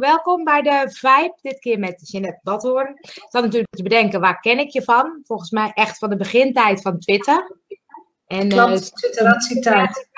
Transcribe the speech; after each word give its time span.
welkom 0.00 0.44
bij 0.44 0.62
de 0.62 0.90
Vibe. 0.90 1.38
Dit 1.40 1.58
keer 1.58 1.78
met 1.78 2.10
Jeanette 2.10 2.40
Badhoorn. 2.42 2.96
Ik 3.00 3.26
zat 3.28 3.42
natuurlijk 3.42 3.76
te 3.76 3.82
bedenken, 3.82 4.20
waar 4.20 4.40
ken 4.40 4.58
ik 4.58 4.70
je 4.70 4.82
van? 4.82 5.20
Volgens 5.24 5.50
mij 5.50 5.70
echt 5.74 5.98
van 5.98 6.10
de 6.10 6.16
begintijd 6.16 6.82
van 6.82 6.98
Twitter. 6.98 7.56
En, 8.26 8.48
klopt, 8.48 8.70
uh, 8.70 8.78
Twitteratietijd. 8.78 10.08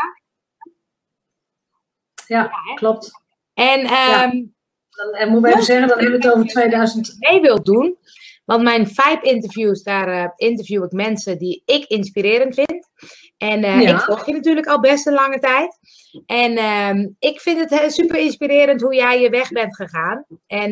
Ja, 2.27 2.37
ja 2.37 2.75
klopt. 2.75 3.11
En, 3.55 3.81
um, 3.81 3.87
ja. 3.87 4.23
Ehm, 4.23 4.45
dan, 4.91 5.13
en 5.13 5.29
moeten 5.29 5.51
we 5.51 5.57
even 5.57 5.65
zeggen, 5.65 5.89
dan 5.89 5.99
hebben 5.99 6.21
we 6.21 6.27
het 6.27 6.37
over 6.37 6.49
2000. 6.49 7.17
mee 7.19 7.41
wilt 7.41 7.65
doen. 7.65 7.99
Want 8.45 8.63
mijn 8.63 8.87
Vibe-interviews, 8.87 9.83
daar 9.83 10.09
uh, 10.09 10.29
interview 10.37 10.85
ik 10.85 10.93
mensen 10.93 11.39
die 11.39 11.63
ik 11.65 11.85
inspirerend 11.85 12.55
vind. 12.55 12.89
En 13.37 13.65
uh, 13.65 13.81
ik 13.81 13.99
volg 13.99 14.27
je 14.27 14.33
natuurlijk 14.33 14.67
al 14.67 14.81
best 14.81 15.07
een 15.07 15.13
lange 15.13 15.39
tijd. 15.39 15.79
En 16.27 16.53
uh, 16.53 17.09
ik 17.19 17.41
vind 17.41 17.71
het 17.71 17.93
super 17.93 18.19
inspirerend 18.19 18.81
hoe 18.81 18.95
jij 18.95 19.21
je 19.21 19.31
weg 19.31 19.49
bent 19.49 19.77
gegaan. 19.77 20.25
En 20.47 20.71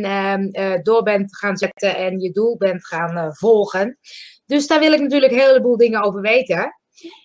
uh, 0.53 0.75
door 0.83 1.03
bent 1.03 1.37
gaan 1.37 1.57
zetten 1.57 1.97
en 1.97 2.21
je 2.21 2.31
doel 2.31 2.57
bent 2.57 2.87
gaan 2.87 3.17
uh, 3.17 3.33
volgen. 3.33 3.99
Dus 4.47 4.67
daar 4.67 4.81
wil 4.81 4.93
ik 4.93 5.01
natuurlijk 5.01 5.33
een 5.33 5.39
heleboel 5.39 5.77
dingen 5.77 6.03
over 6.03 6.21
weten. 6.21 6.75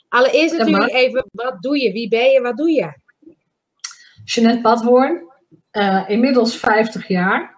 Allereerst 0.10 0.58
natuurlijk 0.58 0.94
even, 0.94 1.26
wat 1.32 1.62
doe 1.62 1.80
je? 1.80 1.92
Wie 1.92 2.08
ben 2.08 2.32
je? 2.32 2.42
Wat 2.42 2.58
doe 2.58 2.72
je? 2.72 3.00
Jeanette 4.24 4.62
Badhoorn. 4.62 5.24
inmiddels 6.08 6.58
50 6.58 7.08
jaar. 7.08 7.55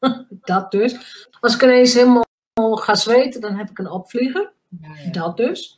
Dat 0.44 0.70
dus. 0.70 0.96
Als 1.40 1.54
ik 1.54 1.62
ineens 1.62 1.94
helemaal 1.94 2.24
ga 2.54 2.94
zweten, 2.94 3.40
dan 3.40 3.56
heb 3.56 3.70
ik 3.70 3.78
een 3.78 3.90
opvlieger. 3.90 4.52
Ja, 4.80 4.88
ja. 5.04 5.10
Dat 5.10 5.36
dus. 5.36 5.76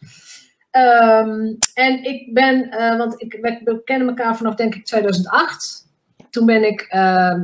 Um, 0.73 1.59
en 1.75 2.05
ik 2.05 2.35
ben, 2.35 2.75
uh, 2.75 2.97
want 2.97 3.23
ik, 3.23 3.39
we 3.65 3.81
kennen 3.85 4.09
elkaar 4.09 4.37
vanaf 4.37 4.55
denk 4.55 4.75
ik 4.75 4.85
2008. 4.85 5.87
Toen 6.31 6.47
ben 6.47 6.67
ik, 6.67 6.81
uh, 6.81 7.43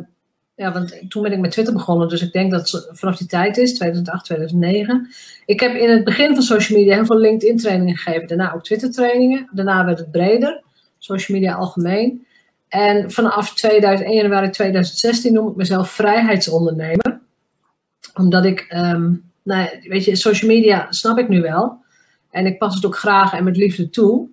ja, 0.54 0.72
want 0.72 1.10
toen 1.10 1.22
ben 1.22 1.32
ik 1.32 1.38
met 1.38 1.50
Twitter 1.50 1.74
begonnen, 1.74 2.08
dus 2.08 2.22
ik 2.22 2.32
denk 2.32 2.50
dat 2.50 2.70
het 2.70 2.88
vanaf 2.90 3.16
die 3.16 3.26
tijd 3.26 3.56
is, 3.56 3.74
2008, 3.74 4.24
2009. 4.24 5.08
Ik 5.46 5.60
heb 5.60 5.74
in 5.74 5.90
het 5.90 6.04
begin 6.04 6.34
van 6.34 6.42
social 6.42 6.78
media 6.78 6.94
heel 6.94 7.04
veel 7.06 7.18
LinkedIn 7.18 7.56
trainingen 7.56 7.96
gegeven, 7.96 8.28
daarna 8.28 8.54
ook 8.54 8.64
Twitter 8.64 8.90
trainingen. 8.90 9.48
Daarna 9.52 9.84
werd 9.84 9.98
het 9.98 10.10
breder, 10.10 10.62
social 10.98 11.38
media 11.38 11.54
algemeen. 11.54 12.26
En 12.68 13.10
vanaf 13.10 13.54
2001, 13.54 14.14
januari 14.14 14.50
2016 14.50 15.32
noem 15.32 15.48
ik 15.48 15.56
mezelf 15.56 15.90
vrijheidsondernemer. 15.90 17.20
Omdat 18.14 18.44
ik, 18.44 18.66
um, 18.74 19.30
nou, 19.42 19.68
weet 19.82 20.04
je, 20.04 20.16
social 20.16 20.50
media 20.50 20.86
snap 20.92 21.18
ik 21.18 21.28
nu 21.28 21.40
wel. 21.40 21.84
En 22.30 22.46
ik 22.46 22.58
pas 22.58 22.74
het 22.74 22.86
ook 22.86 22.96
graag 22.96 23.32
en 23.32 23.44
met 23.44 23.56
liefde 23.56 23.90
toe. 23.90 24.28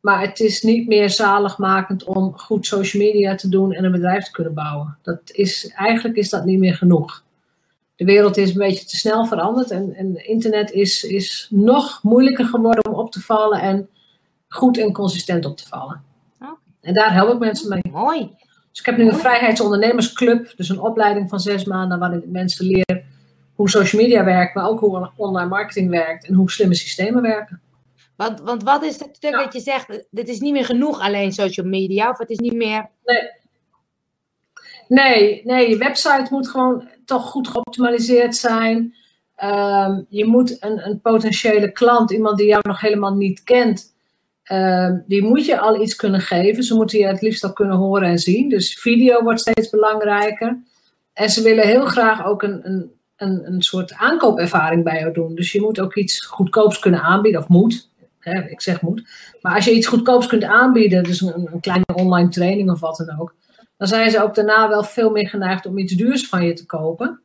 Maar 0.00 0.20
het 0.20 0.40
is 0.40 0.62
niet 0.62 0.86
meer 0.86 1.10
zaligmakend 1.10 2.04
om 2.04 2.38
goed 2.38 2.66
social 2.66 3.02
media 3.02 3.34
te 3.34 3.48
doen 3.48 3.72
en 3.72 3.84
een 3.84 3.92
bedrijf 3.92 4.24
te 4.24 4.30
kunnen 4.30 4.54
bouwen. 4.54 4.98
Dat 5.02 5.20
is, 5.24 5.72
eigenlijk 5.74 6.16
is 6.16 6.30
dat 6.30 6.44
niet 6.44 6.58
meer 6.58 6.74
genoeg. 6.74 7.24
De 7.96 8.04
wereld 8.04 8.36
is 8.36 8.50
een 8.50 8.58
beetje 8.58 8.86
te 8.86 8.96
snel 8.96 9.26
veranderd 9.26 9.70
en, 9.70 9.94
en 9.94 10.26
internet 10.26 10.70
is, 10.70 11.04
is 11.04 11.46
nog 11.50 12.02
moeilijker 12.02 12.44
geworden 12.44 12.86
om 12.86 12.94
op 12.94 13.12
te 13.12 13.20
vallen 13.20 13.60
en 13.60 13.88
goed 14.48 14.78
en 14.78 14.92
consistent 14.92 15.44
op 15.44 15.56
te 15.56 15.68
vallen. 15.68 16.02
En 16.86 16.94
daar 16.94 17.12
help 17.12 17.32
ik 17.32 17.38
mensen 17.38 17.68
mee. 17.68 17.92
Mooi. 17.92 18.18
Dus 18.70 18.80
ik 18.80 18.86
heb 18.86 18.96
nu 18.96 19.08
een 19.08 19.18
vrijheidsondernemersclub, 19.18 20.52
dus 20.56 20.68
een 20.68 20.80
opleiding 20.80 21.28
van 21.28 21.40
zes 21.40 21.64
maanden 21.64 21.98
waarin 21.98 22.22
ik 22.22 22.30
mensen 22.30 22.66
leer 22.66 23.04
hoe 23.54 23.70
social 23.70 24.02
media 24.02 24.24
werkt, 24.24 24.54
maar 24.54 24.68
ook 24.68 24.80
hoe 24.80 25.10
online 25.16 25.48
marketing 25.48 25.90
werkt 25.90 26.26
en 26.26 26.34
hoe 26.34 26.50
slimme 26.50 26.74
systemen 26.74 27.22
werken. 27.22 27.60
Want, 28.16 28.40
want 28.40 28.62
wat 28.62 28.82
is 28.82 28.98
het 28.98 29.16
stuk 29.16 29.32
dat 29.32 29.52
je 29.52 29.60
zegt, 29.60 30.06
dit 30.10 30.28
is 30.28 30.40
niet 30.40 30.52
meer 30.52 30.64
genoeg 30.64 31.00
alleen 31.00 31.32
social 31.32 31.66
media, 31.66 32.10
of 32.10 32.18
het 32.18 32.30
is 32.30 32.38
niet 32.38 32.54
meer... 32.54 32.88
Nee. 33.04 33.30
Nee, 34.88 35.40
nee, 35.44 35.68
je 35.68 35.76
website 35.76 36.26
moet 36.30 36.48
gewoon 36.48 36.88
toch 37.04 37.22
goed 37.22 37.48
geoptimaliseerd 37.48 38.36
zijn. 38.36 38.94
Um, 39.44 40.06
je 40.08 40.24
moet 40.26 40.64
een, 40.64 40.86
een, 40.86 41.00
potentiële 41.00 41.72
klant, 41.72 42.10
iemand 42.10 42.38
die 42.38 42.46
jou 42.46 42.62
nog 42.66 42.80
helemaal 42.80 43.14
niet 43.14 43.42
kent, 43.42 43.95
um, 44.52 45.04
die 45.06 45.22
moet 45.22 45.44
je 45.44 45.58
al 45.58 45.80
iets 45.82 45.96
kunnen 45.96 46.20
geven. 46.20 46.62
Ze 46.62 46.74
moeten 46.74 46.98
je 46.98 47.06
het 47.06 47.20
liefst 47.20 47.44
al 47.44 47.52
kunnen 47.52 47.76
horen 47.76 48.08
en 48.08 48.18
zien. 48.18 48.48
Dus 48.48 48.80
video 48.80 49.22
wordt 49.22 49.40
steeds 49.40 49.70
belangrijker. 49.70 50.58
En 51.12 51.30
ze 51.30 51.42
willen 51.42 51.66
heel 51.66 51.86
graag 51.86 52.26
ook 52.26 52.42
een, 52.42 52.60
een 52.62 52.94
een, 53.16 53.46
een 53.46 53.62
soort 53.62 53.94
aankoopervaring 53.94 54.84
bij 54.84 55.00
jou 55.00 55.12
doen. 55.12 55.34
Dus 55.34 55.52
je 55.52 55.60
moet 55.60 55.80
ook 55.80 55.94
iets 55.94 56.20
goedkoops 56.20 56.78
kunnen 56.78 57.02
aanbieden, 57.02 57.40
of 57.40 57.48
moet. 57.48 57.88
Hè, 58.18 58.48
ik 58.48 58.60
zeg 58.60 58.80
moet. 58.80 59.08
Maar 59.40 59.54
als 59.54 59.64
je 59.64 59.74
iets 59.74 59.86
goedkoops 59.86 60.26
kunt 60.26 60.44
aanbieden, 60.44 61.02
dus 61.02 61.20
een, 61.20 61.48
een 61.52 61.60
kleine 61.60 61.94
online 61.94 62.28
training 62.28 62.70
of 62.70 62.80
wat 62.80 63.02
dan 63.06 63.20
ook, 63.20 63.34
dan 63.76 63.88
zijn 63.88 64.10
ze 64.10 64.22
ook 64.22 64.34
daarna 64.34 64.68
wel 64.68 64.82
veel 64.82 65.10
meer 65.10 65.28
geneigd 65.28 65.66
om 65.66 65.78
iets 65.78 65.94
duurs 65.94 66.28
van 66.28 66.44
je 66.44 66.52
te 66.52 66.66
kopen. 66.66 67.20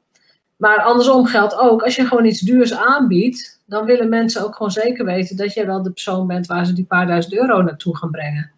Maar 0.58 0.82
andersom 0.82 1.26
geldt 1.26 1.56
ook, 1.56 1.84
als 1.84 1.96
je 1.96 2.06
gewoon 2.06 2.26
iets 2.26 2.40
duurs 2.40 2.74
aanbiedt, 2.74 3.61
dan 3.72 3.86
willen 3.86 4.10
mensen 4.10 4.44
ook 4.44 4.56
gewoon 4.56 4.72
zeker 4.72 5.06
weten 5.06 5.38
dat 5.38 5.54
jij 5.54 5.66
wel 5.66 5.84
de 5.84 5.92
persoon 5.92 6.28
bent 6.28 6.48
waar 6.48 6.66
ze 6.66 6.74
die 6.74 6.86
paar 6.86 7.08
duizend 7.08 7.34
euro 7.34 7.62
naartoe 7.62 7.98
gaan 7.98 8.12
brengen. 8.12 8.52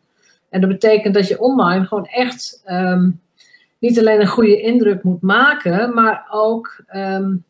En 0.49 0.61
dat 0.61 0.69
betekent 0.69 1.13
dat 1.13 1.27
je 1.27 1.39
online 1.39 1.85
gewoon 1.85 2.05
echt 2.05 2.63
um, 2.65 3.21
niet 3.79 3.99
alleen 3.99 4.21
een 4.21 4.27
goede 4.27 4.61
indruk 4.61 5.03
moet 5.03 5.21
maken, 5.21 5.93
maar 5.93 6.27
ook 6.29 6.83
um, 6.95 7.43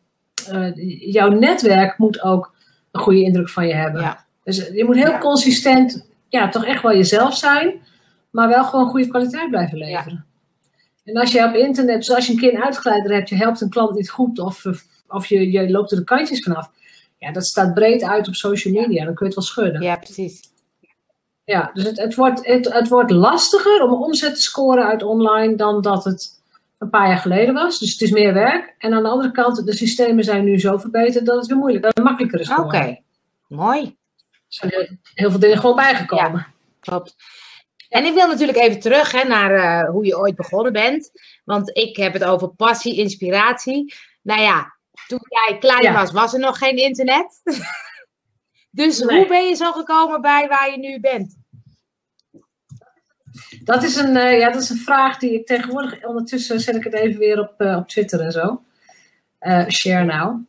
uh, 0.52 1.12
jouw 1.12 1.28
netwerk 1.28 1.98
moet 1.98 2.22
ook 2.22 2.54
een 2.90 3.00
goede 3.00 3.22
indruk 3.22 3.48
van 3.48 3.66
je 3.66 3.74
hebben. 3.74 4.00
Ja. 4.00 4.24
Dus 4.42 4.68
je 4.68 4.84
moet 4.84 4.96
heel 4.96 5.18
consistent, 5.18 6.08
ja, 6.28 6.48
toch 6.48 6.64
echt 6.64 6.82
wel 6.82 6.94
jezelf 6.94 7.36
zijn, 7.36 7.80
maar 8.30 8.48
wel 8.48 8.64
gewoon 8.64 8.88
goede 8.88 9.08
kwaliteit 9.08 9.50
blijven 9.50 9.78
leveren. 9.78 10.24
Ja. 11.04 11.12
En 11.12 11.20
als 11.20 11.32
je 11.32 11.44
op 11.44 11.54
internet, 11.54 11.96
dus 11.96 12.14
als 12.14 12.26
je 12.26 12.32
een 12.32 12.38
keer 12.38 12.54
een 12.54 12.64
uitgeleider 12.64 13.12
hebt, 13.12 13.28
je 13.28 13.36
helpt 13.36 13.60
een 13.60 13.70
klant 13.70 13.94
niet 13.94 14.10
goed 14.10 14.38
of, 14.38 14.64
of 15.08 15.26
je, 15.26 15.50
je 15.50 15.70
loopt 15.70 15.90
er 15.90 15.96
de 15.96 16.04
kantjes 16.04 16.42
vanaf. 16.42 16.70
Ja, 17.24 17.32
dat 17.32 17.44
staat 17.44 17.74
breed 17.74 18.02
uit 18.02 18.28
op 18.28 18.34
social 18.34 18.74
media, 18.74 19.04
dan 19.04 19.14
kun 19.14 19.26
je 19.26 19.34
het 19.34 19.34
wel 19.34 19.44
schudden. 19.44 19.82
Ja, 19.82 19.96
precies. 19.96 20.40
Ja, 21.44 21.70
dus 21.74 21.84
het, 21.84 21.98
het, 21.98 22.14
wordt, 22.14 22.46
het, 22.46 22.72
het 22.72 22.88
wordt 22.88 23.10
lastiger 23.10 23.82
om 23.82 24.02
omzet 24.02 24.34
te 24.34 24.40
scoren 24.40 24.86
uit 24.86 25.02
online 25.02 25.56
dan 25.56 25.82
dat 25.82 26.04
het 26.04 26.40
een 26.78 26.90
paar 26.90 27.08
jaar 27.08 27.18
geleden 27.18 27.54
was. 27.54 27.78
Dus 27.78 27.92
het 27.92 28.00
is 28.00 28.10
meer 28.10 28.34
werk. 28.34 28.74
En 28.78 28.92
aan 28.92 29.02
de 29.02 29.08
andere 29.08 29.30
kant, 29.30 29.66
de 29.66 29.76
systemen 29.76 30.24
zijn 30.24 30.44
nu 30.44 30.60
zo 30.60 30.78
verbeterd 30.78 31.26
dat 31.26 31.36
het 31.36 31.46
weer 31.46 31.56
moeilijker, 31.56 32.02
makkelijker 32.02 32.40
is 32.40 32.48
geworden. 32.48 32.80
Oké, 32.80 33.00
mooi. 33.48 33.82
Er 33.82 34.70
zijn 34.70 34.98
heel 35.14 35.30
veel 35.30 35.40
dingen 35.40 35.58
gewoon 35.58 35.76
bijgekomen. 35.76 36.40
Ja, 36.40 36.46
klopt. 36.80 37.16
En 37.88 38.04
ik 38.04 38.14
wil 38.14 38.26
natuurlijk 38.26 38.58
even 38.58 38.80
terug 38.80 39.12
hè, 39.12 39.28
naar 39.28 39.52
uh, 39.84 39.90
hoe 39.90 40.04
je 40.04 40.18
ooit 40.18 40.36
begonnen 40.36 40.72
bent. 40.72 41.10
Want 41.44 41.76
ik 41.76 41.96
heb 41.96 42.12
het 42.12 42.24
over 42.24 42.48
passie, 42.48 42.96
inspiratie. 42.96 43.94
Nou 44.22 44.40
ja, 44.40 44.74
toen 45.06 45.26
jij 45.28 45.58
klein 45.58 45.82
ja. 45.82 45.92
was, 45.92 46.12
was 46.12 46.32
er 46.32 46.40
nog 46.40 46.58
geen 46.58 46.76
internet. 46.76 47.40
Dus 48.70 48.98
nee. 48.98 49.18
hoe 49.18 49.26
ben 49.26 49.48
je 49.48 49.54
zo 49.54 49.72
gekomen 49.72 50.20
bij 50.20 50.48
waar 50.48 50.70
je 50.70 50.78
nu 50.78 51.00
bent? 51.00 51.36
Dat 53.64 53.82
is 53.82 53.96
een, 53.96 54.16
uh, 54.16 54.38
ja, 54.38 54.50
dat 54.50 54.62
is 54.62 54.70
een 54.70 54.76
vraag 54.76 55.18
die 55.18 55.34
ik 55.34 55.46
tegenwoordig, 55.46 56.04
ondertussen 56.04 56.60
zet 56.60 56.74
ik 56.74 56.84
het 56.84 56.92
even 56.92 57.18
weer 57.18 57.40
op, 57.40 57.54
uh, 57.58 57.76
op 57.76 57.88
Twitter 57.88 58.20
en 58.20 58.32
zo. 58.32 58.62
Uh, 59.40 59.68
share 59.68 60.04
now. 60.04 60.44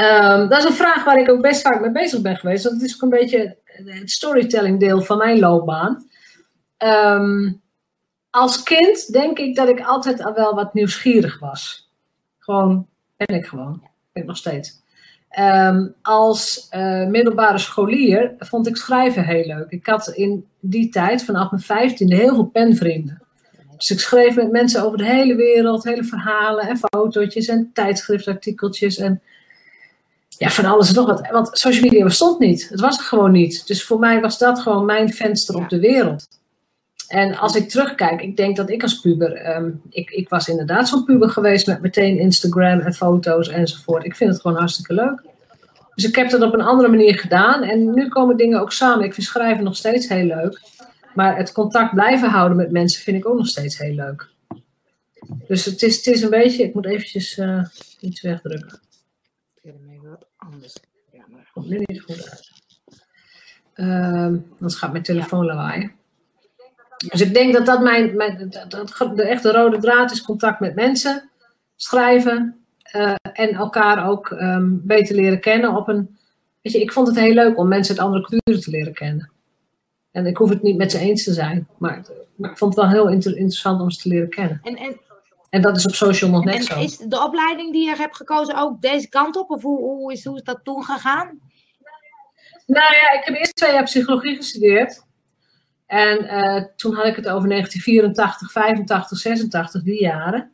Um, 0.00 0.48
dat 0.48 0.58
is 0.58 0.64
een 0.64 0.72
vraag 0.72 1.04
waar 1.04 1.18
ik 1.18 1.28
ook 1.28 1.40
best 1.40 1.62
vaak 1.62 1.80
mee 1.80 1.90
bezig 1.90 2.20
ben 2.20 2.36
geweest. 2.36 2.62
Dat 2.62 2.82
is 2.82 2.94
ook 2.94 3.02
een 3.02 3.18
beetje 3.18 3.56
het 3.84 4.10
storytelling 4.10 4.80
deel 4.80 5.02
van 5.02 5.18
mijn 5.18 5.38
loopbaan. 5.38 6.08
Um, 6.78 7.62
als 8.30 8.62
kind 8.62 9.12
denk 9.12 9.38
ik 9.38 9.56
dat 9.56 9.68
ik 9.68 9.80
altijd 9.80 10.24
al 10.24 10.32
wel 10.32 10.54
wat 10.54 10.74
nieuwsgierig 10.74 11.38
was. 11.38 11.90
Gewoon, 12.38 12.88
ben 13.26 13.36
ik 13.36 13.46
gewoon. 13.46 13.80
Ben 14.12 14.22
ik 14.22 14.28
nog 14.28 14.36
steeds. 14.36 14.78
Um, 15.38 15.94
als 16.02 16.68
uh, 16.74 17.06
middelbare 17.06 17.58
scholier 17.58 18.34
vond 18.38 18.66
ik 18.66 18.76
schrijven 18.76 19.24
heel 19.24 19.46
leuk. 19.46 19.66
Ik 19.68 19.86
had 19.86 20.08
in 20.08 20.46
die 20.60 20.88
tijd, 20.88 21.24
vanaf 21.24 21.50
mijn 21.50 21.62
vijftiende, 21.62 22.16
heel 22.16 22.34
veel 22.34 22.44
penvrienden. 22.44 23.22
Dus 23.76 23.90
ik 23.90 24.00
schreef 24.00 24.36
met 24.36 24.50
mensen 24.50 24.84
over 24.84 24.98
de 24.98 25.04
hele 25.04 25.34
wereld, 25.34 25.84
hele 25.84 26.04
verhalen 26.04 26.68
en 26.68 26.78
fotootjes 26.78 27.46
en 27.46 27.70
tijdschriftartikeltjes 27.72 28.98
en 28.98 29.22
ja, 30.28 30.48
van 30.50 30.64
alles 30.64 30.88
en 30.88 30.94
nog 30.94 31.06
wat. 31.06 31.28
Want 31.30 31.48
social 31.52 31.82
media 31.82 32.04
bestond 32.04 32.38
niet. 32.38 32.68
Het 32.68 32.80
was 32.80 32.98
er 32.98 33.04
gewoon 33.04 33.32
niet. 33.32 33.66
Dus 33.66 33.84
voor 33.84 33.98
mij 33.98 34.20
was 34.20 34.38
dat 34.38 34.60
gewoon 34.60 34.84
mijn 34.84 35.12
venster 35.12 35.54
op 35.54 35.68
de 35.68 35.80
wereld. 35.80 36.39
En 37.10 37.36
als 37.36 37.56
ik 37.56 37.68
terugkijk, 37.68 38.22
ik 38.22 38.36
denk 38.36 38.56
dat 38.56 38.70
ik 38.70 38.82
als 38.82 39.00
puber, 39.00 39.56
um, 39.56 39.82
ik, 39.88 40.10
ik 40.10 40.28
was 40.28 40.48
inderdaad 40.48 40.88
zo'n 40.88 41.04
puber 41.04 41.30
geweest 41.30 41.66
met 41.66 41.80
meteen 41.80 42.18
Instagram 42.18 42.80
en 42.80 42.94
foto's 42.94 43.48
enzovoort. 43.48 44.04
Ik 44.04 44.16
vind 44.16 44.30
het 44.30 44.40
gewoon 44.40 44.56
hartstikke 44.56 44.94
leuk. 44.94 45.22
Dus 45.94 46.04
ik 46.04 46.14
heb 46.14 46.30
dat 46.30 46.42
op 46.42 46.54
een 46.54 46.60
andere 46.60 46.88
manier 46.88 47.18
gedaan 47.18 47.62
en 47.62 47.94
nu 47.94 48.08
komen 48.08 48.36
dingen 48.36 48.60
ook 48.60 48.72
samen. 48.72 49.04
Ik 49.04 49.14
vind 49.14 49.26
schrijven 49.26 49.64
nog 49.64 49.76
steeds 49.76 50.08
heel 50.08 50.24
leuk. 50.24 50.60
Maar 51.14 51.36
het 51.36 51.52
contact 51.52 51.94
blijven 51.94 52.30
houden 52.30 52.56
met 52.56 52.70
mensen 52.70 53.02
vind 53.02 53.16
ik 53.16 53.28
ook 53.28 53.36
nog 53.36 53.46
steeds 53.46 53.78
heel 53.78 53.94
leuk. 53.94 54.28
Dus 55.46 55.64
het 55.64 55.82
is, 55.82 55.96
het 55.96 56.06
is 56.06 56.22
een 56.22 56.30
beetje, 56.30 56.64
ik 56.64 56.74
moet 56.74 56.86
eventjes 56.86 57.38
uh, 57.38 57.64
iets 58.00 58.20
wegdrukken. 58.20 58.80
wat 60.02 60.26
anders. 60.36 60.76
Ja, 61.12 61.24
maar 61.28 61.50
komt 61.52 61.68
nu 61.68 61.82
niet 61.84 62.00
goed 62.00 62.30
uit. 62.30 62.50
Um, 63.74 64.46
anders 64.50 64.74
gaat 64.74 64.92
mijn 64.92 65.04
telefoon 65.04 65.44
ja. 65.44 65.54
lawaaien. 65.54 65.98
Dus 67.08 67.20
ik 67.20 67.34
denk 67.34 67.52
dat 67.52 67.66
dat 67.66 67.80
mijn, 67.80 68.16
mijn 68.16 68.54
dat, 68.68 69.16
de 69.16 69.22
echte 69.22 69.52
rode 69.52 69.78
draad 69.78 70.10
is 70.10 70.22
contact 70.22 70.60
met 70.60 70.74
mensen, 70.74 71.30
schrijven 71.76 72.64
uh, 72.96 73.14
en 73.32 73.54
elkaar 73.54 74.08
ook 74.08 74.30
um, 74.30 74.80
beter 74.84 75.14
leren 75.14 75.40
kennen 75.40 75.76
op 75.76 75.88
een. 75.88 76.18
Weet 76.62 76.72
je, 76.72 76.80
ik 76.80 76.92
vond 76.92 77.06
het 77.06 77.18
heel 77.18 77.34
leuk 77.34 77.58
om 77.58 77.68
mensen 77.68 77.96
uit 77.96 78.04
andere 78.04 78.22
culturen 78.22 78.62
te 78.62 78.70
leren 78.70 78.92
kennen. 78.92 79.30
En 80.10 80.26
ik 80.26 80.36
hoef 80.36 80.48
het 80.48 80.62
niet 80.62 80.76
met 80.76 80.90
ze 80.90 80.98
eens 80.98 81.24
te 81.24 81.32
zijn, 81.32 81.68
maar, 81.78 82.06
maar 82.36 82.50
ik 82.50 82.58
vond 82.58 82.74
het 82.74 82.84
wel 82.84 82.92
heel 82.92 83.08
inter 83.08 83.36
interessant 83.36 83.80
om 83.80 83.90
ze 83.90 84.00
te 84.00 84.08
leren 84.08 84.28
kennen. 84.28 84.60
En, 84.62 84.76
en, 84.76 85.00
en 85.50 85.62
dat 85.62 85.76
is 85.76 85.86
op 85.86 85.94
social 85.94 86.30
nog 86.30 86.44
net 86.44 86.54
en 86.54 86.62
zo. 86.62 86.80
Is 86.80 86.96
de 86.96 87.22
opleiding 87.24 87.72
die 87.72 87.88
je 87.88 87.96
hebt 87.96 88.16
gekozen 88.16 88.56
ook 88.56 88.82
deze 88.82 89.08
kant 89.08 89.36
op? 89.36 89.50
Of 89.50 89.62
hoe, 89.62 89.78
hoe, 89.78 90.12
is, 90.12 90.24
hoe 90.24 90.36
is 90.36 90.42
dat 90.42 90.60
toen 90.62 90.84
gegaan? 90.84 91.40
Nou 92.66 92.94
ja, 92.94 93.12
ik 93.18 93.24
heb 93.24 93.34
eerst 93.34 93.56
twee 93.56 93.72
jaar 93.72 93.84
psychologie 93.84 94.36
gestudeerd. 94.36 95.08
En 95.90 96.24
uh, 96.24 96.64
toen 96.76 96.94
had 96.94 97.06
ik 97.06 97.16
het 97.16 97.28
over 97.28 97.48
1984, 97.48 98.52
85, 98.52 99.18
86, 99.18 99.82
die 99.82 100.00
jaren. 100.00 100.50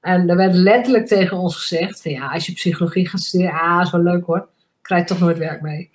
En 0.00 0.28
er 0.28 0.36
werd 0.36 0.54
letterlijk 0.54 1.06
tegen 1.06 1.36
ons 1.36 1.56
gezegd: 1.56 2.02
van 2.02 2.10
ja, 2.10 2.28
als 2.28 2.46
je 2.46 2.52
psychologie 2.52 3.08
gaat 3.08 3.20
studeren, 3.20 3.60
ah, 3.60 3.80
is 3.82 3.90
wel 3.90 4.02
leuk 4.02 4.24
hoor, 4.24 4.48
krijg 4.82 5.02
je 5.02 5.08
toch 5.08 5.18
nooit 5.18 5.38
werk 5.38 5.60
mee. 5.60 5.90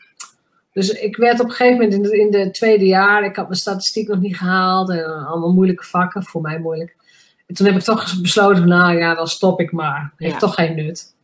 Dus 0.74 0.89
ik 0.89 1.18
werd 1.18 1.39
op 1.39 1.45
een 1.45 1.51
gegeven 1.51 1.74
moment 1.74 1.94
in 1.94 2.01
de, 2.01 2.19
in 2.19 2.31
de 2.31 2.51
tweede 2.51 2.86
jaar, 2.86 3.24
ik 3.24 3.36
had 3.36 3.45
mijn 3.45 3.60
statistiek 3.60 4.07
nog 4.07 4.19
niet 4.19 4.38
gehaald 4.38 4.89
en 4.89 5.25
allemaal 5.25 5.54
moeilijke 5.54 5.86
vakken, 5.86 6.24
voor 6.24 6.42
mij 6.42 6.60
moeilijk. 6.60 6.95
En 7.48 7.56
toen 7.56 7.66
heb 7.66 7.75
ik 7.75 7.81
toch 7.81 8.22
besloten: 8.22 8.68
nou 8.68 8.98
ja, 8.98 9.16
dan 9.16 9.27
stop 9.27 9.60
ik 9.60 9.72
maar. 9.72 10.13
Heeft 10.18 10.39
toch 10.39 10.54
geen 10.54 10.75
nut. 10.75 11.16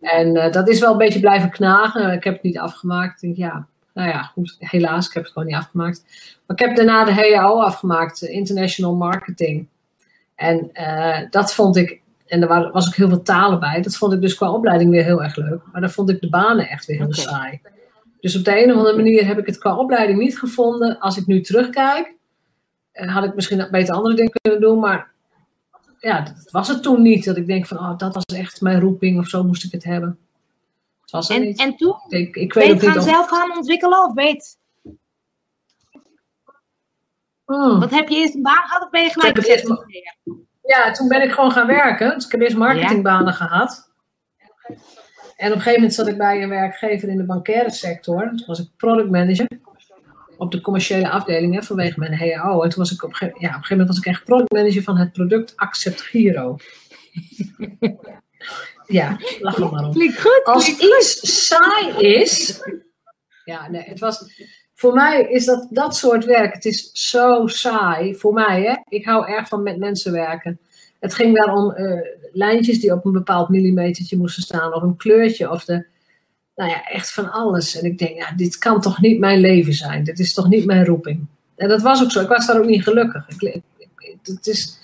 En 0.00 0.36
uh, 0.36 0.52
dat 0.52 0.68
is 0.68 0.80
wel 0.80 0.92
een 0.92 0.98
beetje 0.98 1.20
blijven 1.20 1.50
knagen. 1.50 2.12
Ik 2.12 2.24
heb 2.24 2.34
het 2.34 2.42
niet 2.42 2.58
afgemaakt. 2.58 3.14
Ik 3.14 3.20
denk, 3.20 3.36
ja, 3.36 3.66
nou 3.94 4.08
ja, 4.08 4.22
goed, 4.22 4.56
helaas, 4.58 5.06
ik 5.06 5.14
heb 5.14 5.22
het 5.22 5.32
gewoon 5.32 5.48
niet 5.48 5.56
afgemaakt. 5.56 6.04
Maar 6.46 6.56
ik 6.56 6.64
heb 6.66 6.76
daarna 6.76 7.04
de 7.04 7.14
HAO 7.14 7.60
afgemaakt, 7.60 8.22
International 8.22 8.94
Marketing. 8.94 9.68
En 10.34 10.70
uh, 10.74 11.18
dat 11.30 11.54
vond 11.54 11.76
ik, 11.76 12.00
en 12.26 12.42
er 12.42 12.70
was 12.72 12.86
ook 12.86 12.94
heel 12.94 13.08
veel 13.08 13.22
talen 13.22 13.60
bij, 13.60 13.82
dat 13.82 13.96
vond 13.96 14.12
ik 14.12 14.20
dus 14.20 14.34
qua 14.34 14.52
opleiding 14.52 14.90
weer 14.90 15.04
heel 15.04 15.22
erg 15.22 15.36
leuk. 15.36 15.60
Maar 15.72 15.80
dan 15.80 15.90
vond 15.90 16.10
ik 16.10 16.20
de 16.20 16.28
banen 16.28 16.68
echt 16.68 16.86
weer 16.86 16.96
heel 16.96 17.14
saai. 17.14 17.60
Dus 18.20 18.36
op 18.36 18.44
de 18.44 18.62
een 18.62 18.70
of 18.70 18.76
andere 18.76 18.96
manier 18.96 19.26
heb 19.26 19.38
ik 19.38 19.46
het 19.46 19.58
qua 19.58 19.76
opleiding 19.76 20.18
niet 20.18 20.38
gevonden. 20.38 20.98
Als 20.98 21.16
ik 21.16 21.26
nu 21.26 21.40
terugkijk, 21.40 22.14
uh, 22.94 23.14
had 23.14 23.24
ik 23.24 23.34
misschien 23.34 23.68
beter 23.70 23.94
andere 23.94 24.14
dingen 24.14 24.32
kunnen 24.42 24.60
doen, 24.60 24.78
maar 24.78 25.10
ja, 25.98 26.20
dat 26.20 26.50
was 26.50 26.68
het 26.68 26.82
toen 26.82 27.02
niet. 27.02 27.24
Dat 27.24 27.36
ik 27.36 27.46
denk 27.46 27.66
van, 27.66 27.78
oh, 27.78 27.98
dat 27.98 28.14
was 28.14 28.24
echt 28.24 28.60
mijn 28.60 28.80
roeping 28.80 29.18
of 29.18 29.26
zo 29.28 29.44
moest 29.44 29.64
ik 29.64 29.72
het 29.72 29.84
hebben 29.84 30.18
en, 31.10 31.54
en 31.54 31.76
toen? 31.76 31.94
Ik, 32.08 32.36
ik 32.36 32.52
weet 32.52 32.80
je 32.80 32.90
gaan 32.90 33.02
zelf 33.02 33.28
gaan 33.28 33.56
ontwikkelen 33.56 34.04
of 34.04 34.14
weet? 34.14 34.58
Hmm. 37.44 37.80
Wat 37.80 37.90
heb 37.90 38.08
je 38.08 38.16
eerst 38.16 38.34
een 38.34 38.42
baan 38.42 38.62
gehad 38.66 38.82
of 38.82 38.90
ben 38.90 39.02
je 39.02 39.10
gelijk 39.10 39.46
eerst... 39.46 39.84
Ja, 40.62 40.90
toen 40.90 41.08
ben 41.08 41.22
ik 41.22 41.32
gewoon 41.32 41.50
gaan 41.50 41.66
werken. 41.66 42.14
Dus 42.14 42.24
ik 42.24 42.32
heb 42.32 42.40
eerst 42.40 42.56
marketingbanen 42.56 43.34
gehad. 43.34 43.90
En 45.36 45.48
op 45.48 45.54
een 45.54 45.62
gegeven 45.62 45.72
moment 45.72 45.94
zat 45.94 46.06
ik 46.06 46.18
bij 46.18 46.42
een 46.42 46.48
werkgever 46.48 47.08
in 47.08 47.16
de 47.16 47.24
bankaire 47.24 47.70
sector. 47.70 48.28
Toen 48.28 48.46
was 48.46 48.60
ik 48.60 48.68
product 48.76 49.10
manager 49.10 49.46
op 50.36 50.52
de 50.52 50.60
commerciële 50.60 51.10
afdeling 51.10 51.54
hè, 51.54 51.62
vanwege 51.62 51.98
mijn 51.98 52.14
HAO. 52.14 52.62
En 52.62 52.68
toen 52.68 52.78
was 52.78 52.92
ik 52.92 53.02
op, 53.02 53.16
ja, 53.18 53.28
op 53.28 53.32
een 53.32 53.40
gegeven 53.40 53.68
moment 53.68 53.88
was 53.88 53.98
ik 53.98 54.06
echt 54.06 54.24
product 54.24 54.52
manager 54.52 54.82
van 54.82 54.98
het 54.98 55.12
product 55.12 55.56
Accept 55.56 56.00
Giro. 56.00 56.56
Ja, 58.86 59.18
lach 59.40 59.56
er 59.56 59.72
maar 59.72 59.84
om. 59.84 59.94
goed. 59.94 60.40
Als 60.44 60.68
iets 60.68 61.46
saai 61.46 61.96
is. 61.96 62.60
Ja, 63.44 63.70
nee, 63.70 63.82
het 63.82 63.98
was. 63.98 64.24
Voor 64.74 64.94
mij 64.94 65.22
is 65.30 65.44
dat 65.44 65.66
dat 65.70 65.96
soort 65.96 66.24
werk. 66.24 66.54
Het 66.54 66.64
is 66.64 66.90
zo 66.92 67.46
saai. 67.46 68.14
Voor 68.14 68.32
mij, 68.32 68.62
hè. 68.62 68.76
Ik 68.88 69.04
hou 69.04 69.28
erg 69.28 69.48
van 69.48 69.62
met 69.62 69.78
mensen 69.78 70.12
werken. 70.12 70.58
Het 71.00 71.14
ging 71.14 71.36
daar 71.36 71.54
om 71.54 71.74
uh, 71.76 72.00
lijntjes 72.32 72.80
die 72.80 72.92
op 72.92 73.04
een 73.04 73.12
bepaald 73.12 73.48
millimetertje 73.48 74.16
moesten 74.16 74.42
staan. 74.42 74.74
Of 74.74 74.82
een 74.82 74.96
kleurtje. 74.96 75.50
Of 75.50 75.64
de. 75.64 75.86
Nou 76.54 76.70
ja, 76.70 76.84
echt 76.84 77.12
van 77.12 77.30
alles. 77.30 77.78
En 77.78 77.84
ik 77.84 77.98
denk, 77.98 78.16
ja, 78.16 78.32
dit 78.36 78.58
kan 78.58 78.80
toch 78.80 79.00
niet 79.00 79.18
mijn 79.18 79.40
leven 79.40 79.72
zijn. 79.72 80.04
Dit 80.04 80.18
is 80.18 80.34
toch 80.34 80.48
niet 80.48 80.64
mijn 80.64 80.84
roeping. 80.84 81.26
En 81.56 81.68
dat 81.68 81.82
was 81.82 82.02
ook 82.02 82.10
zo. 82.10 82.20
Ik 82.20 82.28
was 82.28 82.46
daar 82.46 82.58
ook 82.58 82.66
niet 82.66 82.82
gelukkig. 82.82 83.28
Ik, 83.28 83.42
ik, 83.42 84.18
het 84.22 84.46
is, 84.46 84.78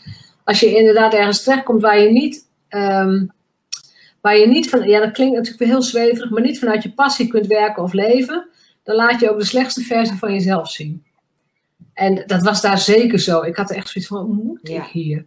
als 0.45 0.61
je 0.61 0.77
inderdaad 0.77 1.15
ergens 1.15 1.43
terechtkomt 1.43 1.83
waar 1.83 1.99
je 1.99 2.11
niet. 2.11 2.49
Um, 2.71 3.35
waar 4.27 4.37
je 4.37 4.47
niet 4.47 4.69
van, 4.69 4.89
ja 4.89 5.01
dat 5.01 5.13
klinkt 5.13 5.35
natuurlijk 5.35 5.59
weer 5.59 5.69
heel 5.69 5.83
zweverig, 5.83 6.31
maar 6.31 6.43
niet 6.43 6.59
vanuit 6.59 6.83
je 6.83 6.93
passie 6.93 7.29
kunt 7.29 7.47
werken 7.47 7.83
of 7.83 7.93
leven, 7.93 8.49
dan 8.83 8.97
laat 8.97 9.21
je 9.21 9.31
ook 9.31 9.39
de 9.39 9.45
slechtste 9.45 9.81
versie 9.81 10.17
van 10.17 10.33
jezelf 10.33 10.71
zien. 10.71 11.05
En 11.93 12.23
dat 12.27 12.43
was 12.43 12.61
daar 12.61 12.79
zeker 12.79 13.19
zo. 13.19 13.43
Ik 13.43 13.57
had 13.57 13.71
echt 13.71 13.89
zoiets 13.89 14.11
van, 14.11 14.31
moet 14.31 14.69
ik 14.69 14.83
hier? 14.83 15.27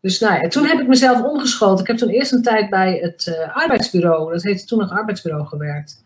Dus 0.00 0.20
nou 0.20 0.42
ja, 0.42 0.48
toen 0.48 0.66
heb 0.66 0.80
ik 0.80 0.86
mezelf 0.86 1.22
omgeschoten. 1.22 1.80
Ik 1.80 1.86
heb 1.86 1.96
toen 1.96 2.08
eerst 2.08 2.32
een 2.32 2.42
tijd 2.42 2.70
bij 2.70 2.98
het 3.00 3.26
uh, 3.26 3.56
arbeidsbureau, 3.56 4.32
dat 4.32 4.42
heette 4.42 4.64
toen 4.64 4.78
nog 4.78 4.90
arbeidsbureau, 4.90 5.46
gewerkt. 5.46 6.04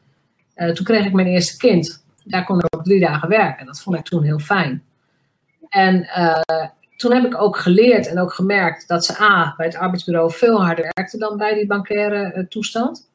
Uh, 0.56 0.70
toen 0.70 0.84
kreeg 0.84 1.06
ik 1.06 1.12
mijn 1.12 1.26
eerste 1.26 1.56
kind. 1.56 2.04
Daar 2.25 2.44
kon 2.44 2.58
ik 2.58 2.76
ook 2.76 2.84
drie 2.84 3.00
dagen 3.00 3.28
werken. 3.28 3.66
Dat 3.66 3.80
vond 3.80 3.96
ik 3.96 4.04
toen 4.04 4.22
heel 4.22 4.38
fijn. 4.38 4.82
En 5.68 5.96
uh, 5.96 6.66
toen 7.02 7.12
heb 7.12 7.25
ik 7.25 7.40
ook 7.40 7.56
geleerd 7.56 8.06
en 8.06 8.19
ook 8.19 8.32
gemerkt 8.32 8.88
dat 8.88 9.04
ze 9.04 9.20
A, 9.20 9.54
bij 9.56 9.66
het 9.66 9.76
arbeidsbureau 9.76 10.32
veel 10.32 10.64
harder 10.64 10.90
werkte 10.94 11.19
dan 11.19 11.37
bij 11.37 11.54
die 11.54 11.66
bankaire 11.66 12.34
uh, 12.37 12.46
toestand. 12.46 13.10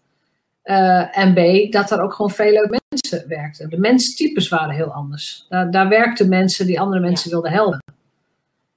Uh, 0.63 1.17
en 1.17 1.33
B, 1.33 1.71
dat 1.71 1.91
er 1.91 2.01
ook 2.01 2.13
gewoon 2.13 2.31
veel 2.31 2.51
leuke 2.51 2.81
mensen 2.89 3.27
werkten. 3.27 3.69
De 3.69 3.79
menstypes 3.79 4.49
waren 4.49 4.75
heel 4.75 4.91
anders. 4.91 5.45
Daar, 5.49 5.71
daar 5.71 5.89
werkten 5.89 6.29
mensen 6.29 6.65
die 6.65 6.79
andere 6.79 7.01
mensen 7.01 7.29
wilden 7.29 7.51
helpen. 7.51 7.83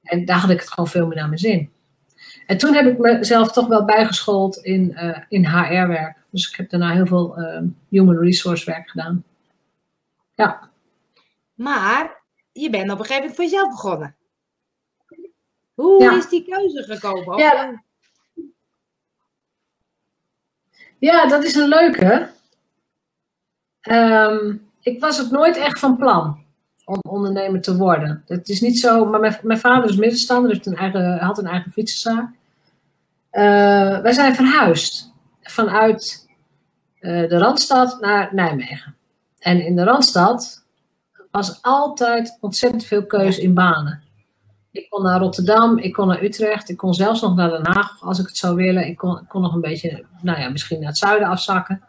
En 0.03 0.25
daar 0.25 0.39
had 0.39 0.51
ik 0.51 0.61
het 0.61 0.71
gewoon 0.71 0.89
veel 0.89 1.07
meer 1.07 1.17
naar 1.17 1.29
mijn 1.29 1.39
zin. 1.39 1.71
En 2.47 2.59
toen 2.59 2.75
heb 2.75 2.87
ik 2.87 2.99
mezelf 2.99 3.53
toch 3.53 3.67
wel 3.67 3.85
bijgeschoold 3.85 4.57
in, 4.57 4.91
uh, 4.91 5.19
in 5.29 5.47
HR-werk. 5.47 6.17
Dus 6.31 6.51
ik 6.51 6.57
heb 6.57 6.71
daarna 6.71 6.93
heel 6.93 7.07
veel 7.07 7.35
human 7.89 8.19
resource 8.19 8.65
werk 8.65 8.91
gedaan. 8.91 9.25
Ja. 10.35 10.71
Maar 11.55 12.23
je 12.53 12.71
bent 12.71 12.91
op 12.91 12.99
een 12.99 13.05
gegeven 13.05 13.17
moment 13.17 13.35
voor 13.35 13.45
jezelf 13.45 13.69
begonnen. 13.69 14.15
Hoe 15.81 16.17
is 16.17 16.29
die 16.29 16.45
keuze 16.45 16.83
gekomen? 16.83 17.39
Ja. 17.39 17.83
ja, 20.99 21.27
dat 21.27 21.45
is 21.45 21.55
een 21.55 21.69
leuke. 21.69 22.29
Um, 23.91 24.71
ik 24.81 25.01
was 25.01 25.19
het 25.19 25.31
nooit 25.31 25.57
echt 25.57 25.79
van 25.79 25.97
plan 25.97 26.45
om 26.85 26.99
ondernemer 27.03 27.61
te 27.61 27.77
worden. 27.77 28.25
Het 28.27 28.49
is 28.49 28.61
niet 28.61 28.79
zo, 28.79 29.05
maar 29.05 29.21
mijn, 29.21 29.39
mijn 29.43 29.59
vader 29.59 29.91
is 29.91 29.97
middenstander, 29.97 30.51
heeft 30.51 30.67
een 30.67 30.77
eigen, 30.77 31.19
had 31.19 31.39
een 31.39 31.47
eigen 31.47 31.73
fietsenzaak. 31.73 32.31
Uh, 33.33 34.01
wij 34.01 34.13
zijn 34.13 34.35
verhuisd 34.35 35.13
vanuit 35.43 36.29
uh, 37.01 37.29
de 37.29 37.39
Randstad 37.39 38.01
naar 38.01 38.35
Nijmegen. 38.35 38.97
En 39.39 39.65
in 39.65 39.77
de 39.77 39.85
Randstad 39.85 40.65
was 41.31 41.63
altijd 41.63 42.39
ontzettend 42.41 42.85
veel 42.85 43.07
keuze 43.07 43.43
in 43.43 43.55
banen. 43.55 44.10
Ik 44.73 44.91
kon 44.91 45.03
naar 45.03 45.21
Rotterdam, 45.21 45.79
ik 45.79 45.93
kon 45.93 46.07
naar 46.07 46.23
Utrecht, 46.23 46.69
ik 46.69 46.77
kon 46.77 46.95
zelfs 46.95 47.21
nog 47.21 47.37
naar 47.37 47.51
Den 47.51 47.67
Haag 47.67 48.03
als 48.03 48.19
ik 48.19 48.27
het 48.27 48.37
zou 48.37 48.55
willen. 48.55 48.87
Ik 48.87 48.97
kon, 48.97 49.27
kon 49.27 49.43
nog 49.43 49.55
een 49.55 49.61
beetje, 49.61 50.05
nou 50.23 50.41
ja, 50.41 50.49
misschien 50.49 50.79
naar 50.79 50.89
het 50.89 50.99
zuiden 50.99 51.29
afzakken. 51.29 51.83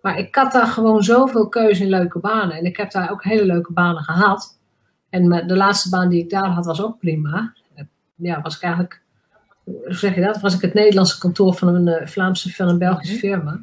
Maar 0.00 0.18
ik 0.18 0.34
had 0.34 0.52
daar 0.52 0.66
gewoon 0.66 1.02
zoveel 1.02 1.48
keuze 1.48 1.82
in 1.82 1.88
leuke 1.88 2.18
banen. 2.18 2.56
En 2.56 2.64
ik 2.64 2.76
heb 2.76 2.90
daar 2.90 3.10
ook 3.10 3.24
hele 3.24 3.44
leuke 3.44 3.72
banen 3.72 4.02
gehad. 4.02 4.58
En 5.10 5.28
de 5.46 5.56
laatste 5.56 5.88
baan 5.88 6.08
die 6.08 6.22
ik 6.22 6.30
daar 6.30 6.46
had 6.46 6.66
was 6.66 6.82
ook 6.82 6.98
prima. 6.98 7.52
Ja, 8.14 8.40
was 8.40 8.56
ik 8.56 8.62
eigenlijk, 8.62 9.02
hoe 9.64 9.94
zeg 9.94 10.14
je 10.14 10.20
dat? 10.20 10.40
Was 10.40 10.54
ik 10.54 10.60
het 10.60 10.74
Nederlandse 10.74 11.18
kantoor 11.18 11.54
van 11.54 11.68
een 11.68 12.02
uh, 12.02 12.06
Vlaamse, 12.06 12.52
van 12.52 12.68
een 12.68 12.78
Belgische 12.78 13.14
mhm. 13.14 13.20
firma. 13.20 13.60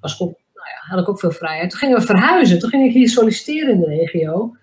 Was 0.00 0.20
ook, 0.20 0.38
nou 0.54 0.68
ja, 0.68 0.90
had 0.90 1.00
ik 1.00 1.08
ook 1.08 1.20
veel 1.20 1.30
vrijheid. 1.30 1.70
Toen 1.70 1.78
gingen 1.78 1.98
we 1.98 2.06
verhuizen. 2.06 2.58
Toen 2.58 2.70
ging 2.70 2.84
ik 2.84 2.92
hier 2.92 3.08
solliciteren 3.08 3.74
in 3.74 3.80
de 3.80 3.86
regio. 3.86 4.56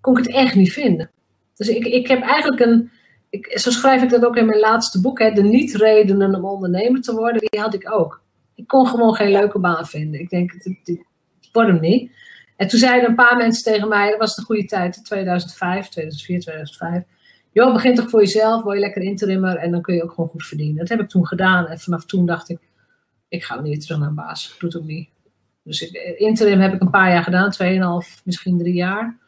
Kon 0.00 0.18
ik 0.18 0.24
het 0.24 0.34
echt 0.34 0.54
niet 0.54 0.72
vinden. 0.72 1.10
Dus 1.66 1.74
ik, 1.76 1.86
ik 1.86 2.06
heb 2.08 2.22
eigenlijk 2.22 2.60
een, 2.60 2.90
ik, 3.30 3.58
zo 3.58 3.70
schrijf 3.70 4.02
ik 4.02 4.10
dat 4.10 4.24
ook 4.24 4.36
in 4.36 4.46
mijn 4.46 4.60
laatste 4.60 5.00
boek, 5.00 5.18
hè, 5.18 5.30
de 5.30 5.42
niet-redenen 5.42 6.34
om 6.34 6.44
ondernemer 6.44 7.00
te 7.00 7.14
worden, 7.14 7.40
die 7.40 7.60
had 7.60 7.74
ik 7.74 7.92
ook. 7.92 8.22
Ik 8.54 8.66
kon 8.66 8.86
gewoon 8.86 9.14
geen 9.14 9.30
leuke 9.30 9.58
baan 9.58 9.86
vinden. 9.86 10.20
Ik 10.20 10.30
denk, 10.30 10.52
het, 10.52 11.04
wordt 11.52 11.70
hem 11.70 11.80
niet. 11.80 12.10
En 12.56 12.68
toen 12.68 12.78
zeiden 12.78 13.08
een 13.08 13.14
paar 13.14 13.36
mensen 13.36 13.72
tegen 13.72 13.88
mij, 13.88 14.10
dat 14.10 14.18
was 14.18 14.34
de 14.34 14.42
goede 14.42 14.64
tijd, 14.64 15.04
2005, 15.04 15.88
2004, 15.88 16.40
2005. 16.40 17.02
Joh, 17.52 17.72
begin 17.72 17.94
toch 17.94 18.10
voor 18.10 18.20
jezelf, 18.20 18.62
word 18.62 18.74
je 18.74 18.80
lekker 18.80 19.02
interimmer 19.02 19.56
en 19.56 19.70
dan 19.70 19.82
kun 19.82 19.94
je 19.94 20.02
ook 20.02 20.12
gewoon 20.12 20.30
goed 20.30 20.46
verdienen. 20.46 20.76
Dat 20.76 20.88
heb 20.88 21.00
ik 21.00 21.08
toen 21.08 21.26
gedaan 21.26 21.66
en 21.66 21.78
vanaf 21.78 22.04
toen 22.04 22.26
dacht 22.26 22.48
ik, 22.48 22.58
ik 23.28 23.44
ga 23.44 23.60
niet 23.60 23.80
terug 23.80 23.98
naar 23.98 24.08
een 24.08 24.14
baas. 24.14 24.52
Ik 24.52 24.60
doe 24.60 24.68
het 24.68 24.78
ook 24.78 24.86
niet. 24.86 25.08
Dus 25.62 25.80
ik, 25.80 26.18
interim 26.18 26.60
heb 26.60 26.72
ik 26.72 26.80
een 26.80 26.90
paar 26.90 27.10
jaar 27.10 27.22
gedaan, 27.22 28.02
2,5, 28.04 28.22
misschien 28.24 28.58
drie 28.58 28.74
jaar. 28.74 29.20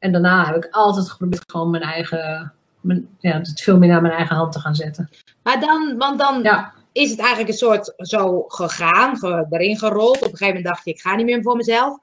En 0.00 0.12
daarna 0.12 0.46
heb 0.46 0.56
ik 0.56 0.68
altijd 0.70 1.10
geprobeerd 1.10 1.50
gewoon 1.50 1.70
mijn 1.70 1.82
eigen, 1.82 2.52
mijn, 2.80 3.08
ja, 3.18 3.38
het 3.38 3.60
veel 3.60 3.78
meer 3.78 3.88
naar 3.88 4.02
mijn 4.02 4.14
eigen 4.14 4.36
hand 4.36 4.52
te 4.52 4.60
gaan 4.60 4.74
zetten. 4.74 5.08
Maar 5.42 5.60
dan, 5.60 5.96
want 5.98 6.18
dan 6.18 6.42
ja. 6.42 6.72
is 6.92 7.10
het 7.10 7.18
eigenlijk 7.18 7.48
een 7.48 7.56
soort 7.56 7.92
zo 7.96 8.44
gegaan, 8.48 9.18
erin 9.50 9.78
gerold. 9.78 10.16
Op 10.16 10.22
een 10.22 10.28
gegeven 10.28 10.46
moment 10.46 10.64
dacht 10.64 10.84
je, 10.84 10.90
ik 10.90 11.00
ga 11.00 11.14
niet 11.16 11.26
meer 11.26 11.42
voor 11.42 11.56
mezelf. 11.56 11.98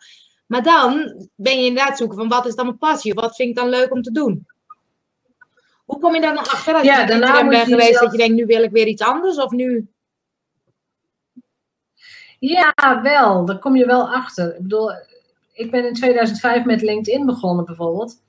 Maar 0.46 0.64
dan 0.64 1.14
ben 1.36 1.60
je 1.60 1.66
inderdaad 1.66 1.98
zoeken 1.98 2.18
van 2.18 2.28
wat 2.28 2.46
is 2.46 2.56
dan 2.56 2.66
mijn 2.66 2.78
passie? 2.78 3.14
Wat 3.14 3.36
vind 3.36 3.50
ik 3.50 3.56
dan 3.56 3.70
leuk 3.70 3.92
om 3.92 4.02
te 4.02 4.12
doen? 4.12 4.48
Hoe 5.86 6.00
kom 6.00 6.16
je 6.16 6.22
dan 6.22 6.38
achter 6.38 6.74
als 6.74 6.84
ja, 6.84 7.00
je 7.00 7.08
daarna 7.08 7.48
bent 7.48 7.68
geweest 7.68 7.88
zelf... 7.88 8.02
dat 8.02 8.12
je 8.12 8.18
denkt, 8.18 8.36
nu 8.36 8.46
wil 8.46 8.64
ik 8.64 8.72
weer 8.72 8.88
iets 8.88 9.02
anders 9.02 9.38
of 9.38 9.52
nu... 9.52 9.88
Ja, 12.40 13.02
wel. 13.02 13.46
Daar 13.46 13.60
kom 13.60 13.76
je 13.76 13.86
wel 13.86 14.14
achter. 14.14 14.56
Ik 14.56 14.62
bedoel, 14.62 14.92
ik 15.58 15.72
ben 15.72 15.88
in 15.88 15.94
2005 15.94 16.66
met 16.66 16.82
LinkedIn 16.82 17.26
begonnen 17.26 17.66
bijvoorbeeld. 17.66 18.22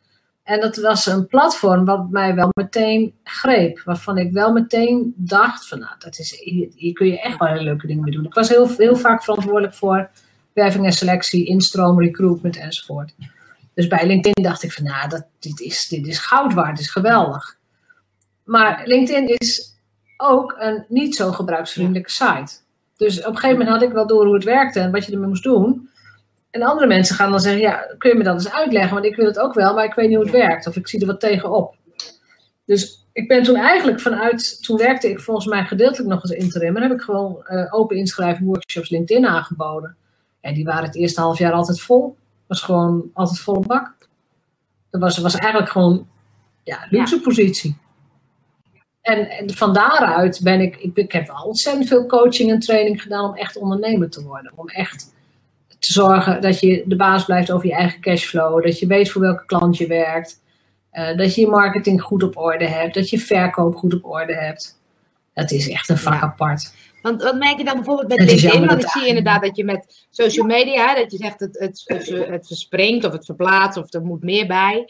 En 0.42 0.60
dat 0.60 0.76
was 0.76 1.06
een 1.06 1.26
platform 1.26 1.84
wat 1.84 2.10
mij 2.10 2.34
wel 2.34 2.48
meteen 2.52 3.14
greep. 3.24 3.80
Waarvan 3.84 4.18
ik 4.18 4.32
wel 4.32 4.52
meteen 4.52 5.14
dacht 5.16 5.68
van, 5.68 5.78
nou, 5.78 5.92
dat 5.98 6.18
is, 6.18 6.40
hier, 6.74 6.92
kun 6.92 7.06
je 7.06 7.20
echt 7.20 7.38
wel 7.38 7.54
leuke 7.54 7.86
dingen 7.86 8.04
mee 8.04 8.12
doen. 8.12 8.24
Ik 8.24 8.34
was 8.34 8.48
heel, 8.48 8.68
heel 8.68 8.96
vaak 8.96 9.22
verantwoordelijk 9.22 9.74
voor 9.74 10.10
werving 10.52 10.84
en 10.84 10.92
selectie, 10.92 11.46
instroom, 11.46 12.00
recruitment 12.00 12.56
enzovoort. 12.56 13.14
Dus 13.74 13.86
bij 13.86 14.06
LinkedIn 14.06 14.44
dacht 14.44 14.62
ik 14.62 14.72
van, 14.72 14.84
nou, 14.84 15.08
dat, 15.08 15.26
dit, 15.38 15.60
is, 15.60 15.88
dit 15.88 16.06
is 16.06 16.18
goud 16.18 16.54
waard, 16.54 16.76
dit 16.76 16.84
is 16.84 16.90
geweldig. 16.90 17.56
Maar 18.44 18.82
LinkedIn 18.84 19.36
is 19.38 19.76
ook 20.16 20.56
een 20.58 20.84
niet 20.88 21.14
zo 21.14 21.32
gebruiksvriendelijke 21.32 22.10
site. 22.10 22.52
Dus 22.96 23.18
op 23.18 23.26
een 23.26 23.34
gegeven 23.34 23.58
moment 23.58 23.68
had 23.68 23.88
ik 23.88 23.94
wel 23.94 24.06
door 24.06 24.24
hoe 24.24 24.34
het 24.34 24.44
werkte 24.44 24.80
en 24.80 24.90
wat 24.90 25.06
je 25.06 25.12
ermee 25.12 25.28
moest 25.28 25.42
doen. 25.42 25.88
En 26.50 26.62
andere 26.62 26.86
mensen 26.86 27.16
gaan 27.16 27.30
dan 27.30 27.40
zeggen, 27.40 27.60
ja, 27.60 27.94
kun 27.98 28.10
je 28.10 28.16
me 28.16 28.24
dat 28.24 28.34
eens 28.34 28.52
uitleggen? 28.52 28.92
Want 28.92 29.04
ik 29.04 29.16
wil 29.16 29.26
het 29.26 29.38
ook 29.38 29.54
wel, 29.54 29.74
maar 29.74 29.84
ik 29.84 29.94
weet 29.94 30.08
niet 30.08 30.16
hoe 30.16 30.26
het 30.26 30.34
werkt. 30.34 30.66
Of 30.66 30.76
ik 30.76 30.88
zie 30.88 31.00
er 31.00 31.06
wat 31.06 31.20
tegenop. 31.20 31.76
Dus 32.64 33.06
ik 33.12 33.28
ben 33.28 33.42
toen 33.42 33.56
eigenlijk 33.56 34.00
vanuit, 34.00 34.62
toen 34.62 34.76
werkte 34.76 35.10
ik 35.10 35.20
volgens 35.20 35.46
mij 35.46 35.64
gedeeltelijk 35.64 36.10
nog 36.10 36.22
als 36.22 36.30
interim. 36.30 36.76
En 36.76 36.82
heb 36.82 36.92
ik 36.92 37.00
gewoon 37.00 37.44
uh, 37.48 37.74
open 37.74 37.96
inschrijving 37.96 38.46
workshops 38.46 38.90
LinkedIn 38.90 39.26
aangeboden. 39.26 39.96
En 40.40 40.54
die 40.54 40.64
waren 40.64 40.84
het 40.84 40.96
eerste 40.96 41.20
half 41.20 41.38
jaar 41.38 41.52
altijd 41.52 41.80
vol. 41.80 42.16
Was 42.46 42.62
gewoon 42.62 43.10
altijd 43.12 43.38
volle 43.38 43.66
bak. 43.66 43.94
Dat 44.90 45.00
was, 45.00 45.18
was 45.18 45.34
eigenlijk 45.34 45.72
gewoon 45.72 46.08
ja, 46.62 46.86
luxe 46.90 47.20
positie. 47.20 47.76
En, 49.00 49.30
en, 49.30 49.54
van 49.54 49.72
daaruit 49.72 50.40
ben 50.42 50.60
ik, 50.60 50.76
ik, 50.76 50.96
ik 50.96 51.12
heb 51.12 51.26
wel 51.26 51.42
ontzettend 51.42 51.88
veel 51.88 52.06
coaching 52.06 52.50
en 52.50 52.58
training 52.58 53.02
gedaan 53.02 53.24
om 53.24 53.34
echt 53.34 53.56
ondernemer 53.56 54.10
te 54.10 54.22
worden. 54.22 54.52
Om 54.54 54.68
echt 54.68 55.14
te 55.78 55.92
zorgen 55.92 56.40
dat 56.40 56.60
je 56.60 56.82
de 56.86 56.96
baas 56.96 57.24
blijft 57.24 57.50
over 57.50 57.66
je 57.66 57.74
eigen 57.74 58.00
cashflow. 58.00 58.62
Dat 58.62 58.78
je 58.78 58.86
weet 58.86 59.10
voor 59.10 59.20
welke 59.20 59.44
klant 59.44 59.76
je 59.76 59.86
werkt. 59.86 60.40
Uh, 60.92 61.16
dat 61.16 61.34
je 61.34 61.40
je 61.40 61.46
marketing 61.46 62.02
goed 62.02 62.22
op 62.22 62.36
orde 62.36 62.66
hebt. 62.66 62.94
Dat 62.94 63.10
je 63.10 63.18
verkoop 63.18 63.76
goed 63.76 63.94
op 63.94 64.04
orde 64.04 64.34
hebt. 64.34 64.80
Dat 65.34 65.50
is 65.50 65.68
echt 65.68 65.88
een 65.88 65.98
vak 65.98 66.22
apart. 66.22 66.72
Want 67.02 67.22
wat 67.22 67.38
merk 67.38 67.58
je 67.58 67.64
dan 67.64 67.74
bijvoorbeeld 67.74 68.08
met 68.08 68.18
LinkedIn? 68.18 68.66
Want 68.66 68.82
ik 68.82 68.88
zie 68.88 69.06
inderdaad 69.06 69.42
dat 69.42 69.56
je 69.56 69.64
met 69.64 70.06
social 70.10 70.46
media, 70.46 70.94
dat 70.94 71.12
je 71.12 71.16
zegt 71.16 71.40
het, 71.40 71.58
het, 71.58 71.82
het, 71.84 72.28
het 72.28 72.46
verspringt 72.46 73.04
of 73.04 73.12
het 73.12 73.24
verplaatst 73.24 73.78
of 73.78 73.92
er 73.92 74.02
moet 74.02 74.22
meer 74.22 74.46
bij. 74.46 74.88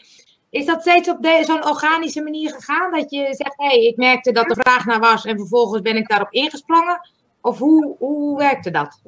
Is 0.49 0.65
dat 0.65 0.81
steeds 0.81 1.09
op 1.09 1.17
zo'n 1.41 1.67
organische 1.67 2.21
manier 2.21 2.49
gegaan? 2.49 2.91
Dat 2.91 3.11
je 3.11 3.25
zegt, 3.31 3.53
hé, 3.55 3.65
hey, 3.65 3.85
ik 3.85 3.97
merkte 3.97 4.31
dat 4.31 4.49
er 4.49 4.57
vraag 4.59 4.85
naar 4.85 4.99
was 4.99 5.25
en 5.25 5.37
vervolgens 5.37 5.81
ben 5.81 5.95
ik 5.95 6.07
daarop 6.07 6.31
ingesprongen? 6.31 7.09
Of 7.41 7.57
hoe, 7.57 7.95
hoe 7.97 8.37
werkte 8.37 8.71
dat? 8.71 9.01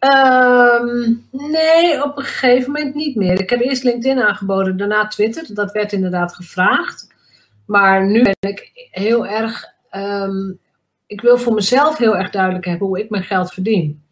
Um, 0.00 1.26
nee, 1.30 2.04
op 2.04 2.16
een 2.18 2.24
gegeven 2.24 2.72
moment 2.72 2.94
niet 2.94 3.16
meer. 3.16 3.40
Ik 3.40 3.50
heb 3.50 3.60
eerst 3.60 3.82
LinkedIn 3.82 4.22
aangeboden, 4.22 4.76
daarna 4.76 5.06
Twitter. 5.06 5.54
Dat 5.54 5.72
werd 5.72 5.92
inderdaad 5.92 6.34
gevraagd. 6.34 7.14
Maar 7.66 8.06
nu 8.06 8.22
ben 8.22 8.50
ik 8.50 8.70
heel 8.90 9.26
erg. 9.26 9.64
Um, 9.92 10.58
ik 11.06 11.20
wil 11.20 11.38
voor 11.38 11.54
mezelf 11.54 11.98
heel 11.98 12.16
erg 12.16 12.30
duidelijk 12.30 12.64
hebben 12.64 12.86
hoe 12.86 13.00
ik 13.00 13.10
mijn 13.10 13.22
geld 13.22 13.52
verdien. 13.52 14.02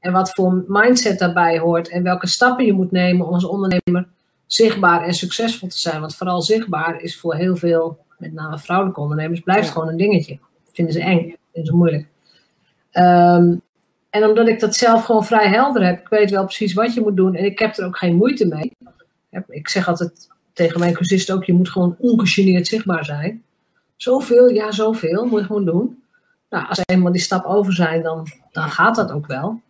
En 0.00 0.12
wat 0.12 0.30
voor 0.30 0.64
mindset 0.66 1.18
daarbij 1.18 1.58
hoort. 1.58 1.88
En 1.88 2.02
welke 2.02 2.26
stappen 2.26 2.64
je 2.64 2.72
moet 2.72 2.90
nemen 2.90 3.26
om 3.26 3.34
als 3.34 3.44
ondernemer 3.44 4.08
zichtbaar 4.46 5.02
en 5.02 5.14
succesvol 5.14 5.68
te 5.68 5.78
zijn. 5.78 6.00
Want 6.00 6.16
vooral 6.16 6.42
zichtbaar 6.42 7.00
is 7.00 7.20
voor 7.20 7.34
heel 7.34 7.56
veel, 7.56 7.98
met 8.18 8.32
name 8.32 8.58
vrouwelijke 8.58 9.00
ondernemers, 9.00 9.40
blijft 9.40 9.70
gewoon 9.70 9.88
een 9.88 9.96
dingetje. 9.96 10.38
vinden 10.72 10.94
ze 10.94 11.00
eng, 11.00 11.36
vinden 11.52 11.72
ze 11.72 11.76
moeilijk. 11.76 12.06
Um, 12.92 13.62
en 14.14 14.24
omdat 14.24 14.48
ik 14.48 14.60
dat 14.60 14.74
zelf 14.74 15.04
gewoon 15.04 15.24
vrij 15.24 15.48
helder 15.48 15.86
heb, 15.86 16.00
ik 16.00 16.08
weet 16.08 16.30
wel 16.30 16.44
precies 16.44 16.72
wat 16.72 16.94
je 16.94 17.00
moet 17.00 17.16
doen 17.16 17.34
en 17.34 17.44
ik 17.44 17.58
heb 17.58 17.76
er 17.76 17.86
ook 17.86 17.98
geen 17.98 18.16
moeite 18.16 18.46
mee. 18.46 18.76
Ik 19.48 19.68
zeg 19.68 19.88
altijd 19.88 20.28
tegen 20.52 20.80
mijn 20.80 20.94
cursisten 20.94 21.34
ook, 21.34 21.44
je 21.44 21.52
moet 21.52 21.70
gewoon 21.70 21.96
ongegeneerd 21.98 22.66
zichtbaar 22.66 23.04
zijn. 23.04 23.42
Zoveel, 23.96 24.48
ja 24.48 24.72
zoveel, 24.72 25.24
moet 25.24 25.40
je 25.40 25.46
gewoon 25.46 25.64
doen. 25.64 26.02
Nou, 26.50 26.68
als 26.68 26.80
eenmaal 26.84 27.12
die 27.12 27.20
stap 27.20 27.44
over 27.44 27.72
zijn, 27.72 28.02
dan, 28.02 28.26
dan 28.52 28.70
gaat 28.70 28.94
dat 28.94 29.12
ook 29.12 29.26
wel. 29.26 29.60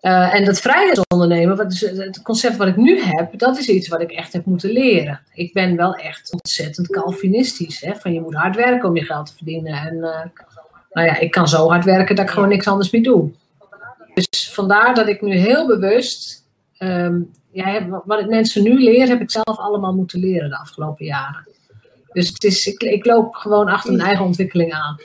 Uh, 0.00 0.34
en 0.34 0.44
dat 0.44 0.60
vrijheidsondernemen, 0.60 1.56
wat 1.56 1.72
is 1.72 1.80
het 1.80 2.22
concept 2.22 2.56
wat 2.56 2.68
ik 2.68 2.76
nu 2.76 3.00
heb, 3.02 3.38
dat 3.38 3.58
is 3.58 3.68
iets 3.68 3.88
wat 3.88 4.00
ik 4.00 4.10
echt 4.10 4.32
heb 4.32 4.44
moeten 4.44 4.70
leren. 4.70 5.20
Ik 5.32 5.52
ben 5.52 5.76
wel 5.76 5.94
echt 5.94 6.32
ontzettend 6.32 6.90
Calvinistisch. 6.90 7.80
Hè? 7.80 7.94
Van 7.94 8.12
je 8.12 8.20
moet 8.20 8.34
hard 8.34 8.56
werken 8.56 8.88
om 8.88 8.96
je 8.96 9.04
geld 9.04 9.26
te 9.26 9.34
verdienen. 9.36 9.72
En 9.72 9.94
uh, 9.94 10.20
nou 10.94 11.06
ja, 11.06 11.18
ik 11.18 11.30
kan 11.30 11.48
zo 11.48 11.68
hard 11.68 11.84
werken 11.84 12.16
dat 12.16 12.24
ik 12.24 12.30
gewoon 12.30 12.48
niks 12.48 12.66
anders 12.66 12.90
meer 12.90 13.02
doe. 13.02 13.30
Dus 14.14 14.50
vandaar 14.52 14.94
dat 14.94 15.08
ik 15.08 15.22
nu 15.22 15.36
heel 15.36 15.66
bewust, 15.66 16.46
um, 16.78 17.30
ja, 17.50 17.88
wat 18.04 18.20
ik 18.20 18.28
mensen 18.28 18.62
nu 18.62 18.82
leer, 18.82 19.08
heb 19.08 19.20
ik 19.20 19.30
zelf 19.30 19.58
allemaal 19.58 19.94
moeten 19.94 20.20
leren 20.20 20.50
de 20.50 20.58
afgelopen 20.58 21.04
jaren. 21.04 21.48
Dus 22.12 22.28
het 22.28 22.44
is, 22.44 22.66
ik, 22.66 22.82
ik 22.82 23.06
loop 23.06 23.34
gewoon 23.34 23.68
achter 23.68 23.92
mijn 23.92 24.06
eigen 24.06 24.24
ontwikkeling 24.24 24.72
aan. 24.72 24.96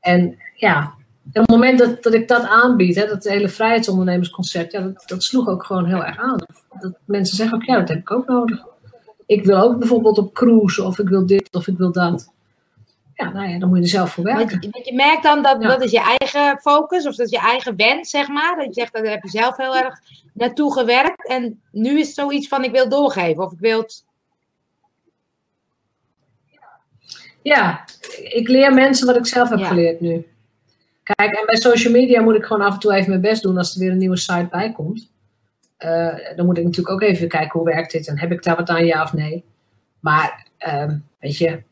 En 0.00 0.36
ja, 0.56 0.94
op 1.26 1.34
het 1.34 1.48
moment 1.48 1.78
dat, 1.78 2.02
dat 2.02 2.14
ik 2.14 2.28
dat 2.28 2.42
aanbied, 2.42 2.94
hè, 2.94 3.06
dat 3.06 3.24
hele 3.24 3.48
vrijheidsondernemersconcept, 3.48 4.72
ja, 4.72 4.80
dat, 4.80 5.02
dat 5.06 5.22
sloeg 5.22 5.48
ook 5.48 5.64
gewoon 5.64 5.86
heel 5.86 6.04
erg 6.04 6.18
aan. 6.18 6.38
Dat 6.80 6.92
mensen 7.04 7.36
zeggen 7.36 7.56
ook, 7.56 7.64
ja, 7.64 7.78
dat 7.78 7.88
heb 7.88 7.98
ik 7.98 8.10
ook 8.10 8.26
nodig. 8.26 8.64
Ik 9.26 9.44
wil 9.44 9.56
ook 9.56 9.78
bijvoorbeeld 9.78 10.18
op 10.18 10.34
cruise, 10.34 10.82
of 10.82 10.98
ik 10.98 11.08
wil 11.08 11.26
dit, 11.26 11.48
of 11.54 11.66
ik 11.66 11.76
wil 11.76 11.92
dat 11.92 12.32
ja, 13.22 13.32
nou 13.32 13.48
ja, 13.48 13.58
dan 13.58 13.68
moet 13.68 13.78
je 13.78 13.84
er 13.84 13.90
zelf 13.90 14.12
voor 14.12 14.24
werken. 14.24 14.60
Want, 14.60 14.72
want 14.72 14.86
je 14.86 14.94
merkt 14.94 15.22
dan 15.22 15.42
dat 15.42 15.62
dat 15.62 15.82
is 15.82 15.90
je 15.90 16.16
eigen 16.18 16.58
focus, 16.58 17.06
of 17.06 17.16
dat 17.16 17.26
is 17.26 17.32
je 17.32 17.46
eigen 17.46 17.76
wens, 17.76 18.10
zeg 18.10 18.28
maar. 18.28 18.56
Dat 18.56 18.64
je 18.64 18.72
zegt, 18.72 18.92
dat 18.92 19.06
heb 19.06 19.22
je 19.22 19.28
zelf 19.28 19.56
heel 19.56 19.76
erg 19.76 20.00
naartoe 20.32 20.72
gewerkt. 20.72 21.28
En 21.28 21.62
nu 21.70 21.98
is 21.98 22.06
het 22.06 22.16
zoiets 22.16 22.48
van, 22.48 22.64
ik 22.64 22.70
wil 22.70 22.88
doorgeven, 22.88 23.44
of 23.44 23.52
ik 23.52 23.60
wil 23.60 23.80
het... 23.80 24.04
Ja, 27.42 27.84
ik 28.22 28.48
leer 28.48 28.74
mensen 28.74 29.06
wat 29.06 29.16
ik 29.16 29.26
zelf 29.26 29.48
heb 29.48 29.60
geleerd 29.60 30.00
nu. 30.00 30.26
Kijk, 31.02 31.32
en 31.32 31.46
bij 31.46 31.56
social 31.56 31.92
media 31.92 32.22
moet 32.22 32.34
ik 32.34 32.44
gewoon 32.44 32.66
af 32.66 32.74
en 32.74 32.80
toe 32.80 32.94
even 32.94 33.08
mijn 33.08 33.20
best 33.20 33.42
doen 33.42 33.58
als 33.58 33.74
er 33.74 33.80
weer 33.80 33.90
een 33.90 33.98
nieuwe 33.98 34.16
site 34.16 34.48
bij 34.50 34.72
komt. 34.72 35.10
Uh, 35.78 36.36
dan 36.36 36.46
moet 36.46 36.58
ik 36.58 36.64
natuurlijk 36.64 36.94
ook 36.94 37.02
even 37.02 37.28
kijken 37.28 37.60
hoe 37.60 37.68
werkt 37.68 37.92
dit 37.92 38.08
en 38.08 38.18
heb 38.18 38.32
ik 38.32 38.42
daar 38.42 38.56
wat 38.56 38.68
aan, 38.68 38.86
ja 38.86 39.02
of 39.02 39.12
nee. 39.12 39.44
Maar, 40.00 40.46
uh, 40.66 40.90
weet 41.18 41.36
je, 41.36 41.62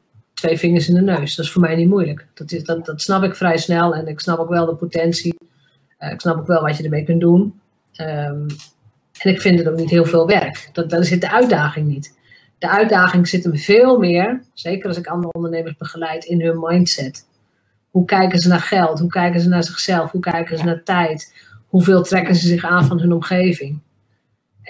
twee 0.40 0.59
vingers 0.59 0.88
in 0.88 0.94
de 0.94 1.00
neus. 1.00 1.35
Dat 1.35 1.44
is 1.44 1.52
voor 1.52 1.61
mij 1.61 1.76
niet 1.76 1.88
moeilijk. 1.88 2.26
Dat, 2.35 2.52
is, 2.52 2.64
dat, 2.64 2.87
dat 2.87 3.00
snap 3.00 3.23
ik 3.23 3.37
vrij 3.37 3.56
snel 3.56 3.94
en 3.94 4.06
ik 4.06 4.20
snap 4.20 4.38
ook 4.38 4.49
wel 4.49 4.66
de 4.66 4.75
potentie. 4.75 5.35
Uh, 5.99 6.12
ik 6.12 6.20
snap 6.20 6.38
ook 6.38 6.47
wel 6.47 6.62
wat 6.62 6.76
je 6.76 6.82
ermee 6.82 7.04
kunt 7.04 7.20
doen. 7.20 7.61
Um, 8.00 8.47
en 9.18 9.30
ik 9.30 9.40
vind 9.40 9.59
het 9.59 9.68
ook 9.68 9.76
niet 9.76 9.90
heel 9.90 10.04
veel 10.04 10.26
werk. 10.26 10.68
Dat, 10.73 10.90
daar 10.90 11.04
zit 11.04 11.20
de 11.20 11.30
uitdaging 11.30 11.87
niet. 11.87 12.18
De 12.59 12.68
uitdaging 12.68 13.28
zit 13.28 13.44
hem 13.44 13.56
veel 13.56 13.99
meer, 13.99 14.42
zeker 14.54 14.88
als 14.88 14.99
ik 14.99 15.06
andere 15.06 15.32
ondernemers 15.32 15.76
begeleid, 15.76 16.25
in 16.25 16.40
hun 16.40 16.59
mindset. 16.61 17.26
Hoe 17.90 18.04
kijken 18.04 18.38
ze 18.38 18.49
naar 18.49 18.61
geld? 18.61 18.99
Hoe 18.99 19.09
kijken 19.09 19.40
ze 19.40 19.49
naar 19.49 19.64
zichzelf? 19.64 20.11
Hoe 20.11 20.20
kijken 20.20 20.59
ze 20.59 20.64
naar 20.64 20.82
tijd? 20.82 21.35
Hoeveel 21.66 22.02
trekken 22.02 22.35
ze 22.35 22.47
zich 22.47 22.64
aan 22.64 22.85
van 22.85 23.00
hun 23.00 23.12
omgeving? 23.12 23.80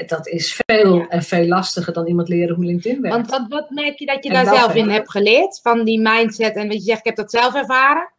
Dat 0.07 0.27
is 0.29 0.61
veel 0.67 1.07
en 1.09 1.23
veel 1.23 1.47
lastiger 1.47 1.93
dan 1.93 2.07
iemand 2.07 2.29
leren 2.29 2.55
hoe 2.55 2.65
LinkedIn 2.65 3.01
werkt. 3.01 3.17
Want 3.17 3.31
wat, 3.31 3.49
wat 3.49 3.71
merk 3.71 3.99
je 3.99 4.07
dat 4.07 4.25
je 4.25 4.31
daar 4.31 4.55
zelf 4.55 4.75
in 4.75 4.89
hebt 4.89 5.11
geleerd? 5.11 5.61
Van 5.63 5.85
die 5.85 6.01
mindset 6.01 6.57
en 6.57 6.69
wat 6.69 6.77
je 6.77 6.83
zegt, 6.83 6.99
ik 6.99 7.05
heb 7.05 7.17
dat 7.17 7.31
zelf 7.31 7.55
ervaren? 7.55 8.13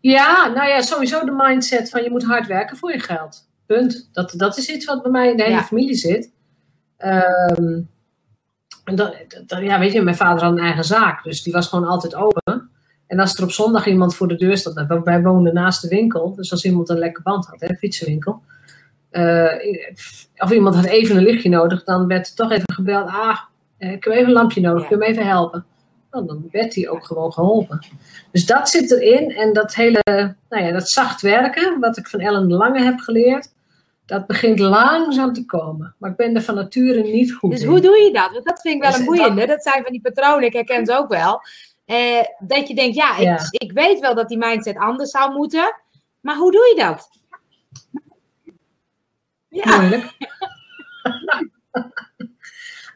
Ja, 0.00 0.48
nou 0.48 0.68
ja, 0.68 0.80
sowieso 0.80 1.24
de 1.24 1.34
mindset 1.36 1.90
van 1.90 2.02
je 2.02 2.10
moet 2.10 2.24
hard 2.24 2.46
werken 2.46 2.76
voor 2.76 2.92
je 2.92 2.98
geld. 2.98 3.48
Punt. 3.66 4.08
Dat, 4.12 4.32
dat 4.36 4.56
is 4.56 4.68
iets 4.68 4.84
wat 4.84 5.02
bij 5.02 5.10
mij 5.10 5.30
in 5.30 5.36
de 5.36 5.42
hele 5.42 5.62
familie 5.62 5.94
zit. 5.94 6.32
Um, 6.98 7.90
dat, 8.84 9.16
dat, 9.46 9.60
ja, 9.60 9.78
weet 9.78 9.92
je, 9.92 10.02
mijn 10.02 10.16
vader 10.16 10.42
had 10.42 10.52
een 10.52 10.64
eigen 10.64 10.84
zaak, 10.84 11.22
dus 11.24 11.42
die 11.42 11.52
was 11.52 11.68
gewoon 11.68 11.88
altijd 11.88 12.14
open. 12.14 12.70
En 13.06 13.18
als 13.18 13.34
er 13.34 13.44
op 13.44 13.50
zondag 13.50 13.86
iemand 13.86 14.14
voor 14.14 14.28
de 14.28 14.36
deur 14.36 14.56
stond, 14.56 14.76
nou, 14.76 15.00
wij 15.04 15.22
woonden 15.22 15.54
naast 15.54 15.82
de 15.82 15.88
winkel, 15.88 16.34
dus 16.34 16.50
als 16.50 16.64
iemand 16.64 16.88
een 16.88 16.98
lekker 16.98 17.22
band 17.22 17.46
had, 17.46 17.60
hè, 17.60 17.74
fietsenwinkel, 17.74 18.42
of 20.36 20.50
iemand 20.50 20.74
had 20.74 20.84
even 20.84 21.16
een 21.16 21.22
lichtje 21.22 21.48
nodig, 21.48 21.84
dan 21.84 22.06
werd 22.06 22.28
er 22.28 22.34
toch 22.34 22.50
even 22.50 22.74
gebeld. 22.74 23.08
Ah, 23.08 23.38
eh, 23.78 23.92
ik 23.92 24.04
heb 24.04 24.12
even 24.12 24.26
een 24.26 24.32
lampje 24.32 24.60
nodig, 24.60 24.86
kun 24.86 24.98
je 24.98 25.04
me 25.04 25.10
even 25.10 25.26
helpen? 25.26 25.64
Nou, 26.10 26.26
dan 26.26 26.48
werd 26.50 26.74
hij 26.74 26.88
ook 26.88 27.04
gewoon 27.04 27.32
geholpen. 27.32 27.86
Dus 28.32 28.46
dat 28.46 28.68
zit 28.68 28.90
erin. 28.90 29.30
En 29.30 29.52
dat 29.52 29.74
hele, 29.74 30.02
nou 30.48 30.64
ja, 30.64 30.72
dat 30.72 30.88
zacht 30.88 31.20
werken, 31.20 31.80
wat 31.80 31.96
ik 31.96 32.08
van 32.08 32.20
Ellen 32.20 32.52
Lange 32.52 32.82
heb 32.82 32.98
geleerd, 32.98 33.52
dat 34.06 34.26
begint 34.26 34.58
langzaam 34.58 35.32
te 35.32 35.44
komen. 35.44 35.94
Maar 35.98 36.10
ik 36.10 36.16
ben 36.16 36.34
er 36.34 36.42
van 36.42 36.54
nature 36.54 37.02
niet 37.02 37.32
goed 37.32 37.50
Dus 37.50 37.64
hoe 37.64 37.80
doe 37.80 37.96
je 37.96 38.12
dat? 38.12 38.30
Want 38.32 38.44
dat 38.44 38.60
vind 38.60 38.74
ik 38.74 38.82
wel 38.82 38.90
dus 38.90 39.00
een 39.00 39.06
boeiende. 39.06 39.46
Dat... 39.46 39.62
zijn 39.62 39.82
van 39.82 39.92
die 39.92 40.00
patronen, 40.00 40.44
ik 40.44 40.52
herken 40.52 40.86
ze 40.86 40.96
ook 40.96 41.08
wel. 41.08 41.40
Eh, 41.84 42.24
dat 42.38 42.68
je 42.68 42.74
denkt, 42.74 42.96
ja, 42.96 43.16
ik, 43.16 43.48
ik 43.50 43.72
weet 43.72 44.00
wel 44.00 44.14
dat 44.14 44.28
die 44.28 44.38
mindset 44.38 44.76
anders 44.76 45.10
zou 45.10 45.34
moeten. 45.34 45.74
Maar 46.20 46.36
hoe 46.36 46.52
doe 46.52 46.74
je 46.74 46.82
dat? 46.82 47.08
Ja. 49.50 49.80
Moeilijk. 49.80 50.04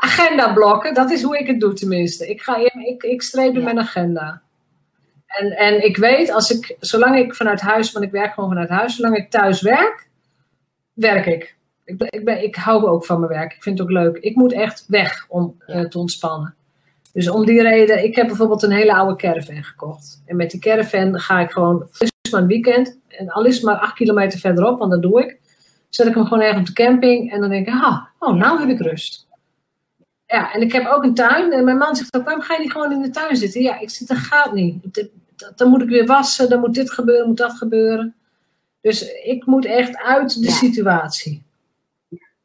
agenda 0.04 0.52
blokken, 0.52 0.94
dat 0.94 1.10
is 1.10 1.22
hoe 1.22 1.38
ik 1.38 1.46
het 1.46 1.60
doe 1.60 1.72
tenminste. 1.72 2.28
Ik, 2.28 2.42
ga, 2.42 2.56
ik, 2.56 3.02
ik 3.02 3.22
streep 3.22 3.54
in 3.54 3.64
mijn 3.64 3.78
agenda. 3.78 4.42
En, 5.26 5.50
en 5.50 5.84
ik 5.84 5.96
weet, 5.96 6.30
als 6.30 6.50
ik, 6.50 6.76
zolang 6.80 7.16
ik 7.16 7.34
vanuit 7.34 7.60
huis, 7.60 7.92
want 7.92 8.04
ik 8.04 8.10
werk 8.10 8.34
gewoon 8.34 8.48
vanuit 8.48 8.68
huis, 8.68 8.96
zolang 8.96 9.16
ik 9.16 9.30
thuis 9.30 9.62
werk, 9.62 10.08
werk 10.92 11.26
ik. 11.26 11.56
Ik, 11.84 12.02
ik, 12.02 12.24
ben, 12.24 12.42
ik 12.42 12.54
hou 12.56 12.86
ook 12.86 13.04
van 13.04 13.20
mijn 13.20 13.32
werk. 13.32 13.52
Ik 13.52 13.62
vind 13.62 13.78
het 13.78 13.88
ook 13.88 13.94
leuk. 13.94 14.16
Ik 14.16 14.36
moet 14.36 14.52
echt 14.52 14.84
weg 14.88 15.24
om 15.28 15.56
uh, 15.66 15.84
te 15.84 15.98
ontspannen. 15.98 16.54
Dus 17.12 17.30
om 17.30 17.46
die 17.46 17.62
reden, 17.62 18.04
ik 18.04 18.16
heb 18.16 18.26
bijvoorbeeld 18.26 18.62
een 18.62 18.72
hele 18.72 18.94
oude 18.94 19.16
caravan 19.16 19.64
gekocht. 19.64 20.22
En 20.26 20.36
met 20.36 20.50
die 20.50 20.60
caravan 20.60 21.20
ga 21.20 21.40
ik 21.40 21.50
gewoon, 21.50 21.88
is 21.98 22.30
maar 22.30 22.40
een 22.40 22.46
weekend, 22.46 22.98
en 23.08 23.30
al 23.30 23.44
is 23.44 23.54
het 23.54 23.64
maar 23.64 23.76
acht 23.76 23.94
kilometer 23.94 24.38
verderop, 24.38 24.78
want 24.78 24.90
dat 24.90 25.02
doe 25.02 25.22
ik, 25.22 25.38
zet 25.94 26.06
ik 26.06 26.14
hem 26.14 26.24
gewoon 26.24 26.42
ergens 26.42 26.68
op 26.68 26.76
de 26.76 26.82
camping 26.82 27.32
en 27.32 27.40
dan 27.40 27.50
denk 27.50 27.66
ik, 27.66 27.74
ah, 27.74 28.04
oh, 28.18 28.34
nou 28.34 28.60
heb 28.60 28.68
ik 28.68 28.80
rust. 28.80 29.26
Ja, 30.26 30.52
en 30.52 30.60
ik 30.60 30.72
heb 30.72 30.86
ook 30.86 31.02
een 31.02 31.14
tuin. 31.14 31.52
En 31.52 31.64
mijn 31.64 31.76
man 31.76 31.96
zegt 31.96 32.16
ook, 32.16 32.24
waarom 32.24 32.42
ga 32.42 32.54
je 32.54 32.60
niet 32.60 32.72
gewoon 32.72 32.92
in 32.92 33.02
de 33.02 33.10
tuin 33.10 33.36
zitten? 33.36 33.62
Ja, 33.62 33.80
ik 33.80 33.90
zit, 33.90 34.08
dat 34.08 34.16
gaat 34.16 34.52
niet. 34.52 35.08
Dan 35.56 35.68
moet 35.68 35.82
ik 35.82 35.88
weer 35.88 36.06
wassen, 36.06 36.48
dan 36.48 36.60
moet 36.60 36.74
dit 36.74 36.90
gebeuren, 36.90 37.26
moet 37.26 37.36
dat 37.36 37.52
gebeuren. 37.52 38.14
Dus 38.80 39.12
ik 39.24 39.46
moet 39.46 39.64
echt 39.64 39.96
uit 39.96 40.42
de 40.42 40.50
situatie. 40.50 41.42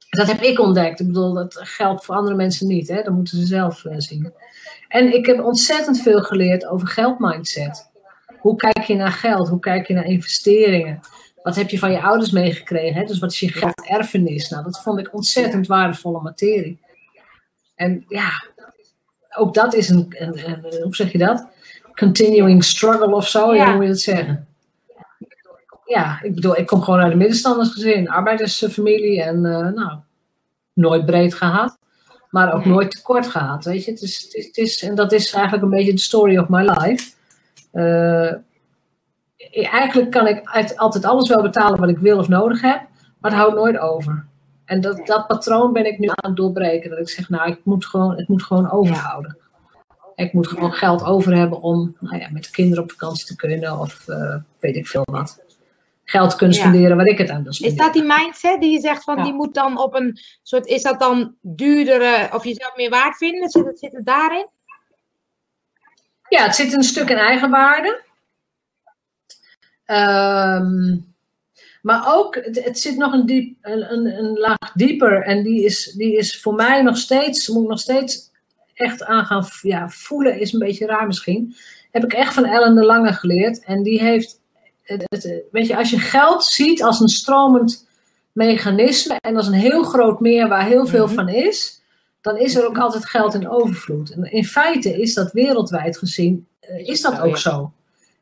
Dat 0.09 0.27
heb 0.27 0.41
ik 0.41 0.59
ontdekt. 0.59 0.99
Ik 0.99 1.07
bedoel, 1.07 1.33
dat 1.33 1.59
geldt 1.61 2.05
voor 2.05 2.15
andere 2.15 2.35
mensen 2.35 2.67
niet. 2.67 2.87
Hè? 2.87 3.01
Dat 3.01 3.13
moeten 3.13 3.37
ze 3.37 3.45
zelf 3.45 3.83
uh, 3.83 3.93
zien. 3.97 4.33
En 4.87 5.13
ik 5.13 5.25
heb 5.25 5.43
ontzettend 5.43 6.01
veel 6.01 6.21
geleerd 6.21 6.65
over 6.65 6.87
geldmindset. 6.87 7.89
Hoe 8.39 8.55
kijk 8.55 8.83
je 8.83 8.95
naar 8.95 9.11
geld? 9.11 9.49
Hoe 9.49 9.59
kijk 9.59 9.87
je 9.87 9.93
naar 9.93 10.05
investeringen? 10.05 10.99
Wat 11.43 11.55
heb 11.55 11.69
je 11.69 11.79
van 11.79 11.91
je 11.91 12.01
ouders 12.01 12.31
meegekregen? 12.31 12.99
Hè? 12.99 13.05
Dus 13.05 13.19
wat 13.19 13.31
is 13.31 13.39
je 13.39 13.51
gelderfenis? 13.51 14.49
Nou, 14.49 14.63
dat 14.63 14.81
vond 14.81 14.99
ik 14.99 15.13
ontzettend 15.13 15.67
waardevolle 15.67 16.21
materie. 16.21 16.79
En 17.75 18.05
ja, 18.07 18.29
ook 19.37 19.53
dat 19.53 19.73
is 19.73 19.89
een, 19.89 20.15
een, 20.17 20.49
een 20.49 20.81
hoe 20.83 20.95
zeg 20.95 21.11
je 21.11 21.17
dat? 21.17 21.47
Continuing 21.95 22.63
struggle 22.63 23.15
of 23.15 23.27
zo, 23.27 23.55
ja. 23.55 23.65
hoe 23.65 23.73
moet 23.73 23.83
je 23.83 23.89
dat 23.89 23.99
zeggen? 23.99 24.47
Ja, 25.85 26.21
ik 26.21 26.35
bedoel, 26.35 26.57
ik 26.57 26.67
kom 26.67 26.81
gewoon 26.81 26.99
uit 26.99 27.11
een 27.11 27.17
middenstandersgezin, 27.17 28.09
arbeidersfamilie 28.09 29.23
en 29.23 29.35
uh, 29.35 29.69
nou, 29.69 29.99
nooit 30.73 31.05
breed 31.05 31.33
gehad, 31.33 31.77
maar 32.29 32.53
ook 32.53 32.65
nooit 32.65 32.91
tekort 32.91 33.27
gehad, 33.27 33.65
weet 33.65 33.85
je. 33.85 33.91
Het 33.91 34.01
is, 34.01 34.27
het 34.31 34.57
is, 34.57 34.83
en 34.83 34.95
dat 34.95 35.11
is 35.11 35.31
eigenlijk 35.33 35.63
een 35.63 35.69
beetje 35.69 35.93
de 35.93 35.99
story 35.99 36.37
of 36.37 36.49
my 36.49 36.61
life. 36.61 37.11
Uh, 37.73 38.33
eigenlijk 39.51 40.11
kan 40.11 40.27
ik 40.27 40.41
altijd 40.75 41.05
alles 41.05 41.29
wel 41.29 41.41
betalen 41.41 41.79
wat 41.79 41.89
ik 41.89 41.97
wil 41.97 42.17
of 42.17 42.27
nodig 42.27 42.61
heb, 42.61 42.81
maar 43.19 43.31
het 43.31 43.39
houdt 43.39 43.55
nooit 43.55 43.77
over. 43.77 44.25
En 44.65 44.81
dat, 44.81 45.05
dat 45.07 45.27
patroon 45.27 45.73
ben 45.73 45.85
ik 45.85 45.99
nu 45.99 46.07
aan 46.07 46.29
het 46.29 46.35
doorbreken. 46.35 46.89
Dat 46.89 46.99
ik 46.99 47.09
zeg, 47.09 47.29
nou, 47.29 47.51
ik 47.51 47.59
moet 47.63 47.85
gewoon, 47.85 48.15
het 48.15 48.27
moet 48.27 48.43
gewoon 48.43 48.71
overhouden. 48.71 49.37
Ik 50.15 50.33
moet 50.33 50.47
gewoon 50.47 50.71
geld 50.71 51.03
over 51.03 51.35
hebben 51.35 51.61
om 51.61 51.95
nou 51.99 52.17
ja, 52.17 52.27
met 52.31 52.43
de 52.43 52.51
kinderen 52.51 52.83
op 52.83 52.91
vakantie 52.91 53.25
te 53.25 53.35
kunnen 53.35 53.79
of 53.79 54.07
uh, 54.07 54.35
weet 54.59 54.75
ik 54.75 54.87
veel 54.87 55.03
wat. 55.11 55.43
Geld 56.03 56.35
kunnen 56.35 56.55
spenderen 56.55 56.97
waar 56.97 57.05
ik 57.05 57.17
het 57.17 57.29
aan 57.29 57.43
wil 57.43 57.53
spenderen. 57.53 57.79
Is 57.79 57.85
dat 57.85 58.03
die 58.03 58.17
mindset 58.17 58.61
die 58.61 58.71
je 58.71 58.79
zegt 58.79 59.03
van 59.03 59.23
die 59.23 59.33
moet 59.33 59.53
dan 59.53 59.79
op 59.79 59.93
een 59.93 60.19
soort, 60.43 60.65
is 60.65 60.81
dat 60.81 60.99
dan 60.99 61.35
duurder 61.41 62.29
of 62.33 62.43
jezelf 62.43 62.75
meer 62.75 62.89
waard 62.89 63.17
vinden? 63.17 63.49
Zit 63.49 63.65
het, 63.65 63.79
zit 63.79 63.93
het 63.93 64.05
daarin? 64.05 64.47
Ja, 66.29 66.43
het 66.43 66.55
zit 66.55 66.73
een 66.73 66.83
stuk 66.83 67.09
in 67.09 67.17
eigenwaarde. 67.17 68.03
Um, 69.91 71.07
maar 71.81 72.15
ook, 72.15 72.35
het, 72.35 72.79
zit 72.79 72.97
nog 72.97 73.13
een, 73.13 73.25
diep, 73.25 73.57
een, 73.61 73.91
een, 73.91 74.05
een, 74.05 74.37
laag 74.37 74.71
dieper. 74.73 75.21
En 75.23 75.43
die 75.43 75.63
is, 75.63 75.93
die 75.97 76.17
is 76.17 76.41
voor 76.41 76.53
mij 76.53 76.81
nog 76.81 76.97
steeds, 76.97 77.47
moet 77.47 77.63
ik 77.63 77.69
nog 77.69 77.79
steeds 77.79 78.31
echt 78.73 79.03
aan 79.03 79.25
gaan 79.25 79.45
ja, 79.61 79.89
voelen, 79.89 80.39
is 80.39 80.53
een 80.53 80.59
beetje 80.59 80.85
raar 80.85 81.07
misschien. 81.07 81.55
Heb 81.91 82.03
ik 82.03 82.13
echt 82.13 82.33
van 82.33 82.45
Ellen 82.45 82.75
de 82.75 82.85
Lange 82.85 83.13
geleerd. 83.13 83.63
En 83.63 83.83
die 83.83 84.01
heeft, 84.01 84.39
het, 84.83 85.43
weet 85.51 85.67
je, 85.67 85.77
als 85.77 85.89
je 85.89 85.99
geld 85.99 86.43
ziet 86.43 86.83
als 86.83 86.99
een 86.99 87.07
stromend 87.07 87.87
mechanisme 88.31 89.15
en 89.19 89.35
als 89.35 89.47
een 89.47 89.53
heel 89.53 89.83
groot 89.83 90.19
meer 90.19 90.47
waar 90.47 90.65
heel 90.65 90.85
veel 90.85 91.05
mhm. 91.05 91.15
van 91.15 91.29
is, 91.29 91.81
dan 92.21 92.37
is 92.37 92.55
er 92.55 92.67
ook 92.67 92.77
altijd 92.77 93.05
geld 93.05 93.33
in 93.33 93.49
overvloed. 93.49 94.11
En 94.11 94.23
in 94.23 94.45
feite 94.45 95.01
is 95.01 95.13
dat 95.13 95.31
wereldwijd 95.31 95.97
gezien, 95.97 96.47
eh, 96.59 96.87
is 96.87 97.01
dat 97.01 97.19
ook 97.19 97.37
zo. 97.37 97.71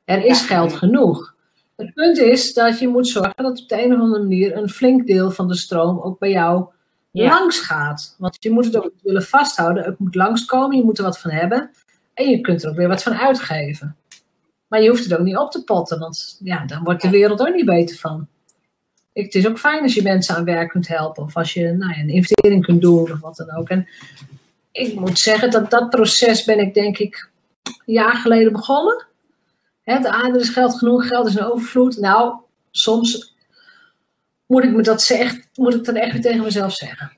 Er 0.05 0.25
is 0.25 0.41
geld 0.41 0.73
genoeg. 0.73 1.35
Het 1.77 1.93
punt 1.93 2.17
is 2.17 2.53
dat 2.53 2.79
je 2.79 2.87
moet 2.87 3.07
zorgen 3.07 3.43
dat 3.43 3.61
op 3.61 3.69
de 3.69 3.83
een 3.83 3.93
of 3.93 3.99
andere 3.99 4.23
manier 4.23 4.57
een 4.57 4.69
flink 4.69 5.07
deel 5.07 5.31
van 5.31 5.47
de 5.47 5.55
stroom 5.55 5.99
ook 5.99 6.19
bij 6.19 6.31
jou 6.31 6.65
langs 7.11 7.59
gaat. 7.59 8.15
Want 8.17 8.37
je 8.39 8.51
moet 8.51 8.65
het 8.65 8.77
ook 8.77 8.91
willen 9.01 9.23
vasthouden. 9.23 9.83
Het 9.83 9.99
moet 9.99 10.15
langskomen, 10.15 10.77
je 10.77 10.83
moet 10.83 10.97
er 10.97 11.03
wat 11.03 11.19
van 11.19 11.31
hebben. 11.31 11.71
En 12.13 12.29
je 12.29 12.41
kunt 12.41 12.63
er 12.63 12.69
ook 12.69 12.75
weer 12.75 12.87
wat 12.87 13.03
van 13.03 13.13
uitgeven. 13.13 13.95
Maar 14.67 14.81
je 14.81 14.89
hoeft 14.89 15.03
het 15.03 15.13
ook 15.13 15.25
niet 15.25 15.37
op 15.37 15.51
te 15.51 15.63
potten, 15.63 15.99
want 15.99 16.39
ja, 16.43 16.65
dan 16.65 16.83
wordt 16.83 17.01
de 17.01 17.09
wereld 17.09 17.41
ook 17.41 17.55
niet 17.55 17.65
beter 17.65 17.97
van. 17.97 18.27
Het 19.13 19.35
is 19.35 19.47
ook 19.47 19.59
fijn 19.59 19.83
als 19.83 19.93
je 19.93 20.01
mensen 20.01 20.35
aan 20.35 20.43
werk 20.43 20.69
kunt 20.69 20.87
helpen. 20.87 21.23
Of 21.23 21.35
als 21.35 21.53
je 21.53 21.71
nou 21.71 21.93
ja, 21.93 21.99
een 21.99 22.09
investering 22.09 22.65
kunt 22.65 22.81
doen 22.81 23.11
of 23.11 23.19
wat 23.19 23.35
dan 23.35 23.55
ook. 23.55 23.69
En 23.69 23.87
ik 24.71 24.95
moet 24.95 25.19
zeggen 25.19 25.51
dat 25.51 25.69
dat 25.69 25.89
proces 25.89 26.43
ben 26.43 26.59
ik 26.59 26.73
denk 26.73 26.97
ik 26.97 27.29
een 27.65 27.93
jaar 27.93 28.15
geleden 28.15 28.51
begonnen. 28.51 29.05
Hè, 29.87 29.99
de 29.99 30.07
er 30.07 30.35
is 30.35 30.49
geld 30.49 30.77
genoeg, 30.77 31.07
geld 31.07 31.27
is 31.27 31.35
een 31.35 31.51
overvloed. 31.51 31.97
Nou, 31.97 32.35
soms 32.71 33.35
moet 34.45 34.63
ik, 34.63 34.71
me 34.71 34.81
dat 34.81 35.01
zeg, 35.01 35.35
moet 35.53 35.73
ik 35.73 35.83
dat 35.83 35.95
echt 35.95 36.11
weer 36.11 36.21
tegen 36.21 36.43
mezelf 36.43 36.73
zeggen. 36.73 37.17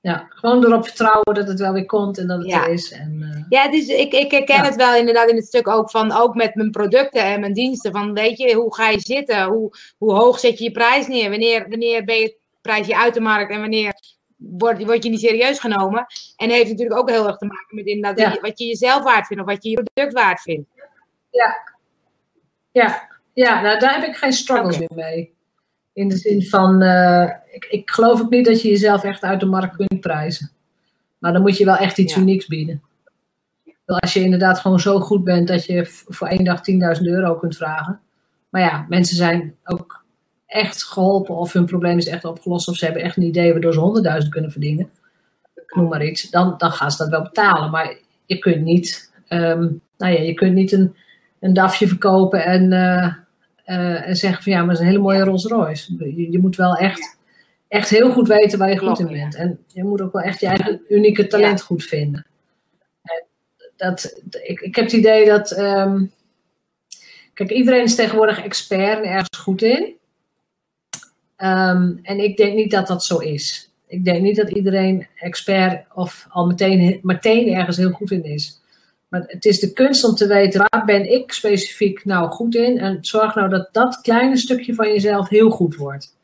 Ja, 0.00 0.26
gewoon 0.28 0.64
erop 0.64 0.84
vertrouwen 0.84 1.34
dat 1.34 1.48
het 1.48 1.60
wel 1.60 1.72
weer 1.72 1.86
komt 1.86 2.18
en 2.18 2.26
dat 2.26 2.42
het 2.42 2.52
er 2.52 2.68
is. 2.68 2.92
En, 2.92 3.20
uh, 3.20 3.44
ja, 3.48 3.70
dus 3.70 3.86
ik, 3.86 4.12
ik 4.12 4.30
herken 4.30 4.64
het 4.64 4.76
wel 4.76 4.94
inderdaad 4.96 5.28
in 5.28 5.36
het 5.36 5.46
stuk 5.46 5.68
ook 5.68 5.90
van, 5.90 6.12
ook 6.12 6.34
met 6.34 6.54
mijn 6.54 6.70
producten 6.70 7.22
en 7.24 7.40
mijn 7.40 7.52
diensten. 7.52 7.92
Van 7.92 8.12
weet 8.12 8.38
je, 8.38 8.54
hoe 8.54 8.74
ga 8.74 8.88
je 8.88 9.00
zitten? 9.00 9.44
Hoe, 9.44 9.70
hoe 9.98 10.12
hoog 10.12 10.38
zet 10.38 10.58
je 10.58 10.64
je 10.64 10.70
prijs 10.70 11.06
neer? 11.06 11.30
Wanneer, 11.30 11.68
wanneer 11.68 12.04
ben 12.04 12.16
je 12.16 12.38
prijsje 12.60 12.96
uit 12.96 13.14
de 13.14 13.20
markt 13.20 13.52
en 13.52 13.60
wanneer 13.60 13.94
word, 14.36 14.84
word 14.84 15.02
je 15.04 15.10
niet 15.10 15.20
serieus 15.20 15.58
genomen? 15.58 16.06
En 16.36 16.50
heeft 16.50 16.70
natuurlijk 16.70 17.00
ook 17.00 17.10
heel 17.10 17.26
erg 17.26 17.36
te 17.36 17.46
maken 17.46 17.76
met 17.76 17.86
inderdaad 17.86 18.40
wat 18.40 18.58
je 18.58 18.66
jezelf 18.66 19.02
waard 19.02 19.26
vindt 19.26 19.42
of 19.42 19.48
wat 19.48 19.64
je 19.64 19.70
je 19.70 19.82
product 19.82 20.14
waard 20.14 20.40
vindt. 20.40 20.68
Ja, 21.30 21.73
ja, 22.74 23.08
ja 23.32 23.60
nou, 23.60 23.78
daar 23.78 23.94
heb 23.94 24.08
ik 24.08 24.16
geen 24.16 24.32
struggles 24.32 24.78
meer 24.78 24.90
mee. 24.94 25.32
In 25.92 26.08
de 26.08 26.16
zin 26.16 26.42
van, 26.42 26.82
uh, 26.82 27.30
ik, 27.50 27.64
ik 27.70 27.90
geloof 27.90 28.20
ook 28.20 28.30
niet 28.30 28.44
dat 28.44 28.62
je 28.62 28.68
jezelf 28.68 29.04
echt 29.04 29.22
uit 29.22 29.40
de 29.40 29.46
markt 29.46 29.76
kunt 29.76 30.00
prijzen. 30.00 30.50
Maar 31.18 31.32
dan 31.32 31.42
moet 31.42 31.56
je 31.56 31.64
wel 31.64 31.76
echt 31.76 31.98
iets 31.98 32.16
unieks 32.16 32.46
bieden. 32.46 32.82
Als 33.86 34.12
je 34.12 34.20
inderdaad 34.20 34.58
gewoon 34.58 34.80
zo 34.80 35.00
goed 35.00 35.24
bent 35.24 35.48
dat 35.48 35.64
je 35.64 35.84
voor 35.86 36.28
één 36.28 36.44
dag 36.44 36.60
10.000 36.98 37.02
euro 37.02 37.34
kunt 37.34 37.56
vragen. 37.56 38.00
Maar 38.48 38.62
ja, 38.62 38.86
mensen 38.88 39.16
zijn 39.16 39.56
ook 39.64 40.04
echt 40.46 40.84
geholpen 40.84 41.34
of 41.34 41.52
hun 41.52 41.66
probleem 41.66 41.98
is 41.98 42.06
echt 42.06 42.24
opgelost 42.24 42.68
of 42.68 42.76
ze 42.76 42.84
hebben 42.84 43.02
echt 43.02 43.16
een 43.16 43.22
idee 43.22 43.52
waardoor 43.52 43.72
ze 43.72 44.22
100.000 44.22 44.28
kunnen 44.28 44.50
verdienen. 44.50 44.90
Noem 45.66 45.88
maar 45.88 46.04
iets. 46.04 46.30
Dan, 46.30 46.54
dan 46.58 46.70
gaan 46.70 46.90
ze 46.90 46.96
dat 46.96 47.08
wel 47.08 47.22
betalen. 47.22 47.70
Maar 47.70 47.96
je 48.26 48.38
kunt 48.38 48.62
niet, 48.62 49.12
um, 49.28 49.80
nou 49.98 50.12
ja, 50.12 50.20
je 50.20 50.34
kunt 50.34 50.54
niet 50.54 50.72
een 50.72 50.96
een 51.44 51.52
DAFje 51.52 51.88
verkopen 51.88 52.44
en, 52.44 52.72
uh, 52.72 53.14
uh, 53.66 54.08
en 54.08 54.16
zeggen 54.16 54.42
van 54.42 54.52
ja, 54.52 54.58
maar 54.58 54.68
het 54.68 54.76
is 54.76 54.80
een 54.80 54.90
hele 54.90 55.02
mooie 55.02 55.24
Rolls 55.24 55.44
Royce. 55.44 55.94
Je, 55.98 56.30
je 56.30 56.38
moet 56.38 56.56
wel 56.56 56.74
echt, 56.74 57.18
echt 57.68 57.88
heel 57.88 58.12
goed 58.12 58.28
weten 58.28 58.58
waar 58.58 58.70
je 58.70 58.78
goed 58.78 58.98
in 58.98 59.06
bent. 59.06 59.34
En 59.34 59.58
je 59.66 59.84
moet 59.84 60.00
ook 60.00 60.12
wel 60.12 60.22
echt 60.22 60.40
je 60.40 60.46
eigen 60.46 60.80
unieke 60.88 61.26
talent 61.26 61.62
goed 61.62 61.84
vinden. 61.84 62.26
Dat, 63.76 64.20
ik, 64.42 64.60
ik 64.60 64.74
heb 64.74 64.84
het 64.84 64.94
idee 64.94 65.26
dat. 65.26 65.58
Um, 65.58 66.12
kijk, 67.34 67.50
iedereen 67.50 67.82
is 67.82 67.94
tegenwoordig 67.94 68.44
expert 68.44 68.98
en 68.98 69.10
ergens 69.10 69.38
goed 69.38 69.62
in. 69.62 69.82
Um, 71.36 71.98
en 72.02 72.18
ik 72.18 72.36
denk 72.36 72.54
niet 72.54 72.70
dat 72.70 72.86
dat 72.86 73.04
zo 73.04 73.18
is. 73.18 73.70
Ik 73.86 74.04
denk 74.04 74.22
niet 74.22 74.36
dat 74.36 74.50
iedereen 74.50 75.06
expert 75.14 75.84
of 75.94 76.26
al 76.28 76.46
meteen, 76.46 77.00
meteen 77.02 77.54
ergens 77.54 77.76
heel 77.76 77.90
goed 77.90 78.10
in 78.10 78.24
is. 78.24 78.62
Maar 79.14 79.24
het 79.26 79.44
is 79.44 79.58
de 79.58 79.72
kunst 79.72 80.04
om 80.04 80.14
te 80.14 80.26
weten 80.26 80.66
waar 80.68 80.84
ben 80.84 81.12
ik 81.12 81.32
specifiek 81.32 82.04
nou 82.04 82.30
goed 82.30 82.54
in. 82.54 82.78
En 82.78 82.98
zorg 83.00 83.34
nou 83.34 83.48
dat 83.48 83.68
dat 83.72 84.00
kleine 84.00 84.36
stukje 84.36 84.74
van 84.74 84.88
jezelf 84.88 85.28
heel 85.28 85.50
goed 85.50 85.76
wordt. 85.76 86.16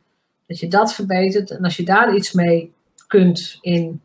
Dat 0.47 0.59
je 0.59 0.69
dat 0.69 0.95
verbetert. 0.95 1.51
En 1.51 1.65
als 1.65 1.77
je 1.77 1.83
daar 1.83 2.15
iets 2.15 2.33
mee 2.33 2.73
kunt 3.07 3.59
in, 3.61 4.03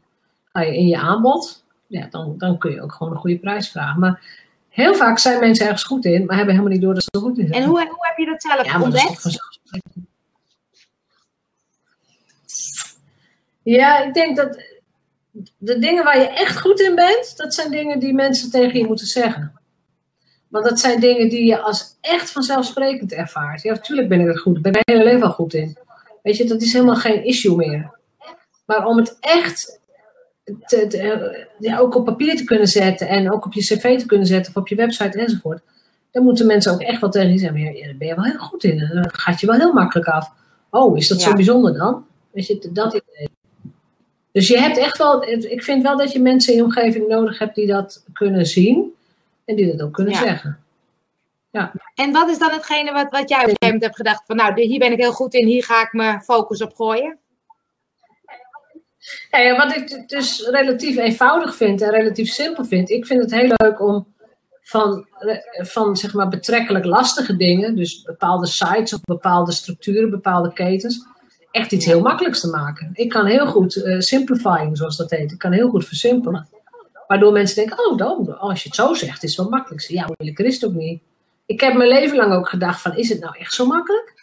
in 0.53 0.87
je 0.87 0.97
aanbod, 0.97 1.63
ja, 1.87 2.07
dan, 2.09 2.35
dan 2.37 2.57
kun 2.57 2.71
je 2.71 2.81
ook 2.81 2.91
gewoon 2.91 3.13
een 3.13 3.19
goede 3.19 3.39
prijs 3.39 3.69
vragen. 3.69 3.99
Maar 3.99 4.43
heel 4.69 4.95
vaak 4.95 5.19
zijn 5.19 5.39
mensen 5.39 5.65
ergens 5.65 5.83
goed 5.83 6.05
in, 6.05 6.25
maar 6.25 6.35
hebben 6.35 6.53
helemaal 6.53 6.73
niet 6.73 6.83
door 6.83 6.93
dat 6.93 7.03
ze 7.03 7.09
er 7.11 7.19
goed 7.19 7.37
in 7.37 7.47
zijn. 7.47 7.61
En 7.61 7.67
hoe, 7.67 7.79
hoe 7.79 8.07
heb 8.07 8.17
je 8.17 8.25
dat 8.25 8.41
zelf 8.41 8.65
ja, 8.65 8.81
ontdekt? 8.81 9.39
Ja, 13.63 14.03
ik 14.03 14.13
denk 14.13 14.35
dat 14.35 14.63
de 15.57 15.79
dingen 15.79 16.03
waar 16.03 16.19
je 16.19 16.27
echt 16.27 16.59
goed 16.59 16.79
in 16.79 16.95
bent, 16.95 17.33
dat 17.37 17.53
zijn 17.53 17.71
dingen 17.71 17.99
die 17.99 18.13
mensen 18.13 18.51
tegen 18.51 18.79
je 18.79 18.85
moeten 18.85 19.07
zeggen. 19.07 19.53
Want 20.47 20.65
dat 20.65 20.79
zijn 20.79 20.99
dingen 20.99 21.29
die 21.29 21.45
je 21.45 21.59
als 21.59 21.97
echt 22.01 22.31
vanzelfsprekend 22.31 23.13
ervaart. 23.13 23.61
Ja, 23.61 23.73
natuurlijk 23.73 24.09
ben 24.09 24.19
ik 24.19 24.27
er 24.27 24.37
goed. 24.37 24.53
Daar 24.53 24.71
ben 24.71 24.81
ik 24.81 24.87
mijn 24.87 24.99
hele 24.99 25.11
leven 25.11 25.27
al 25.27 25.33
goed 25.33 25.53
in. 25.53 25.77
Weet 26.23 26.37
je, 26.37 26.45
dat 26.45 26.61
is 26.61 26.73
helemaal 26.73 26.95
geen 26.95 27.23
issue 27.23 27.55
meer. 27.55 27.93
Maar 28.65 28.85
om 28.85 28.97
het 28.97 29.17
echt 29.19 29.79
ja, 31.59 31.77
ook 31.77 31.95
op 31.95 32.05
papier 32.05 32.35
te 32.35 32.43
kunnen 32.43 32.67
zetten 32.67 33.07
en 33.07 33.31
ook 33.31 33.45
op 33.45 33.53
je 33.53 33.61
cv 33.61 33.99
te 33.99 34.05
kunnen 34.05 34.27
zetten 34.27 34.55
of 34.55 34.61
op 34.61 34.67
je 34.67 34.75
website 34.75 35.19
enzovoort. 35.19 35.61
Dan 36.11 36.23
moeten 36.23 36.45
mensen 36.45 36.71
ook 36.71 36.81
echt 36.81 37.01
wel 37.01 37.09
tegen 37.09 37.31
je 37.31 37.37
zeggen, 37.37 37.59
ja, 37.59 37.85
daar 37.85 37.97
ben 37.97 38.07
je 38.07 38.15
wel 38.15 38.23
heel 38.23 38.39
goed 38.39 38.63
in. 38.63 38.77
Dan 38.93 39.09
gaat 39.13 39.39
je 39.39 39.47
wel 39.47 39.55
heel 39.55 39.73
makkelijk 39.73 40.07
af. 40.07 40.31
Oh, 40.69 40.97
is 40.97 41.07
dat 41.07 41.21
zo 41.21 41.33
bijzonder 41.33 41.77
dan? 41.77 42.05
Weet 42.31 42.47
je, 42.47 42.69
dat 42.71 42.93
idee. 42.93 43.29
Dus 44.35 44.47
je 44.47 44.59
hebt 44.59 44.77
echt 44.77 44.97
wel, 44.97 45.23
ik 45.27 45.63
vind 45.63 45.83
wel 45.83 45.97
dat 45.97 46.11
je 46.11 46.19
mensen 46.19 46.51
in 46.51 46.57
je 46.57 46.63
omgeving 46.65 47.07
nodig 47.07 47.39
hebt 47.39 47.55
die 47.55 47.67
dat 47.67 48.03
kunnen 48.13 48.45
zien 48.45 48.93
en 49.45 49.55
die 49.55 49.71
dat 49.71 49.81
ook 49.81 49.93
kunnen 49.93 50.15
zeggen. 50.15 50.59
Ja. 51.51 51.71
En 51.95 52.11
wat 52.11 52.29
is 52.29 52.37
dan 52.37 52.51
hetgene 52.51 52.91
wat, 52.91 53.11
wat 53.11 53.29
jij 53.29 53.43
op 53.43 53.47
een 53.49 53.49
gegeven 53.49 53.57
moment 53.59 53.83
hebt 53.83 53.95
gedacht 53.95 54.23
van 54.25 54.35
nou, 54.35 54.61
hier 54.61 54.79
ben 54.79 54.91
ik 54.91 54.99
heel 54.99 55.11
goed 55.11 55.33
in, 55.33 55.47
hier 55.47 55.63
ga 55.63 55.81
ik 55.81 55.93
mijn 55.93 56.21
focus 56.21 56.61
op 56.61 56.73
gooien? 56.75 57.17
Ja, 59.31 59.55
wat 59.55 59.75
ik 59.75 60.09
dus 60.09 60.47
relatief 60.47 60.97
eenvoudig 60.97 61.55
vind 61.55 61.81
en 61.81 61.89
relatief 61.89 62.29
simpel 62.29 62.65
vind, 62.65 62.89
ik 62.89 63.05
vind 63.05 63.21
het 63.21 63.31
heel 63.31 63.53
leuk 63.55 63.81
om 63.81 64.13
van, 64.61 65.07
van 65.51 65.95
zeg 65.95 66.13
maar 66.13 66.27
betrekkelijk 66.27 66.85
lastige 66.85 67.35
dingen, 67.35 67.75
dus 67.75 68.01
bepaalde 68.01 68.47
sites 68.47 68.93
of 68.93 69.01
bepaalde 69.01 69.51
structuren, 69.51 70.09
bepaalde 70.09 70.53
ketens, 70.53 71.05
echt 71.55 71.71
iets 71.71 71.85
heel 71.85 72.01
makkelijks 72.01 72.39
te 72.39 72.47
maken. 72.47 72.89
Ik 72.93 73.09
kan 73.09 73.25
heel 73.25 73.45
goed 73.45 73.75
uh, 73.75 73.99
simplifying, 73.99 74.77
zoals 74.77 74.97
dat 74.97 75.09
heet, 75.09 75.31
ik 75.31 75.37
kan 75.37 75.51
heel 75.51 75.69
goed 75.69 75.85
versimpelen. 75.85 76.47
Waardoor 77.07 77.31
mensen 77.31 77.55
denken, 77.55 77.89
oh, 77.89 77.97
dan, 77.97 78.39
als 78.39 78.63
je 78.63 78.67
het 78.67 78.77
zo 78.77 78.93
zegt, 78.93 79.23
is 79.23 79.29
het 79.29 79.39
wel 79.39 79.49
makkelijk. 79.49 79.81
Ja, 79.81 80.09
moeilijker 80.17 80.45
is 80.45 80.53
het 80.53 80.65
ook 80.65 80.75
niet. 80.75 81.01
Ik 81.45 81.59
heb 81.59 81.73
mijn 81.73 81.89
leven 81.89 82.17
lang 82.17 82.33
ook 82.33 82.49
gedacht 82.49 82.81
van, 82.81 82.97
is 82.97 83.09
het 83.09 83.19
nou 83.19 83.37
echt 83.37 83.53
zo 83.53 83.65
makkelijk? 83.65 84.13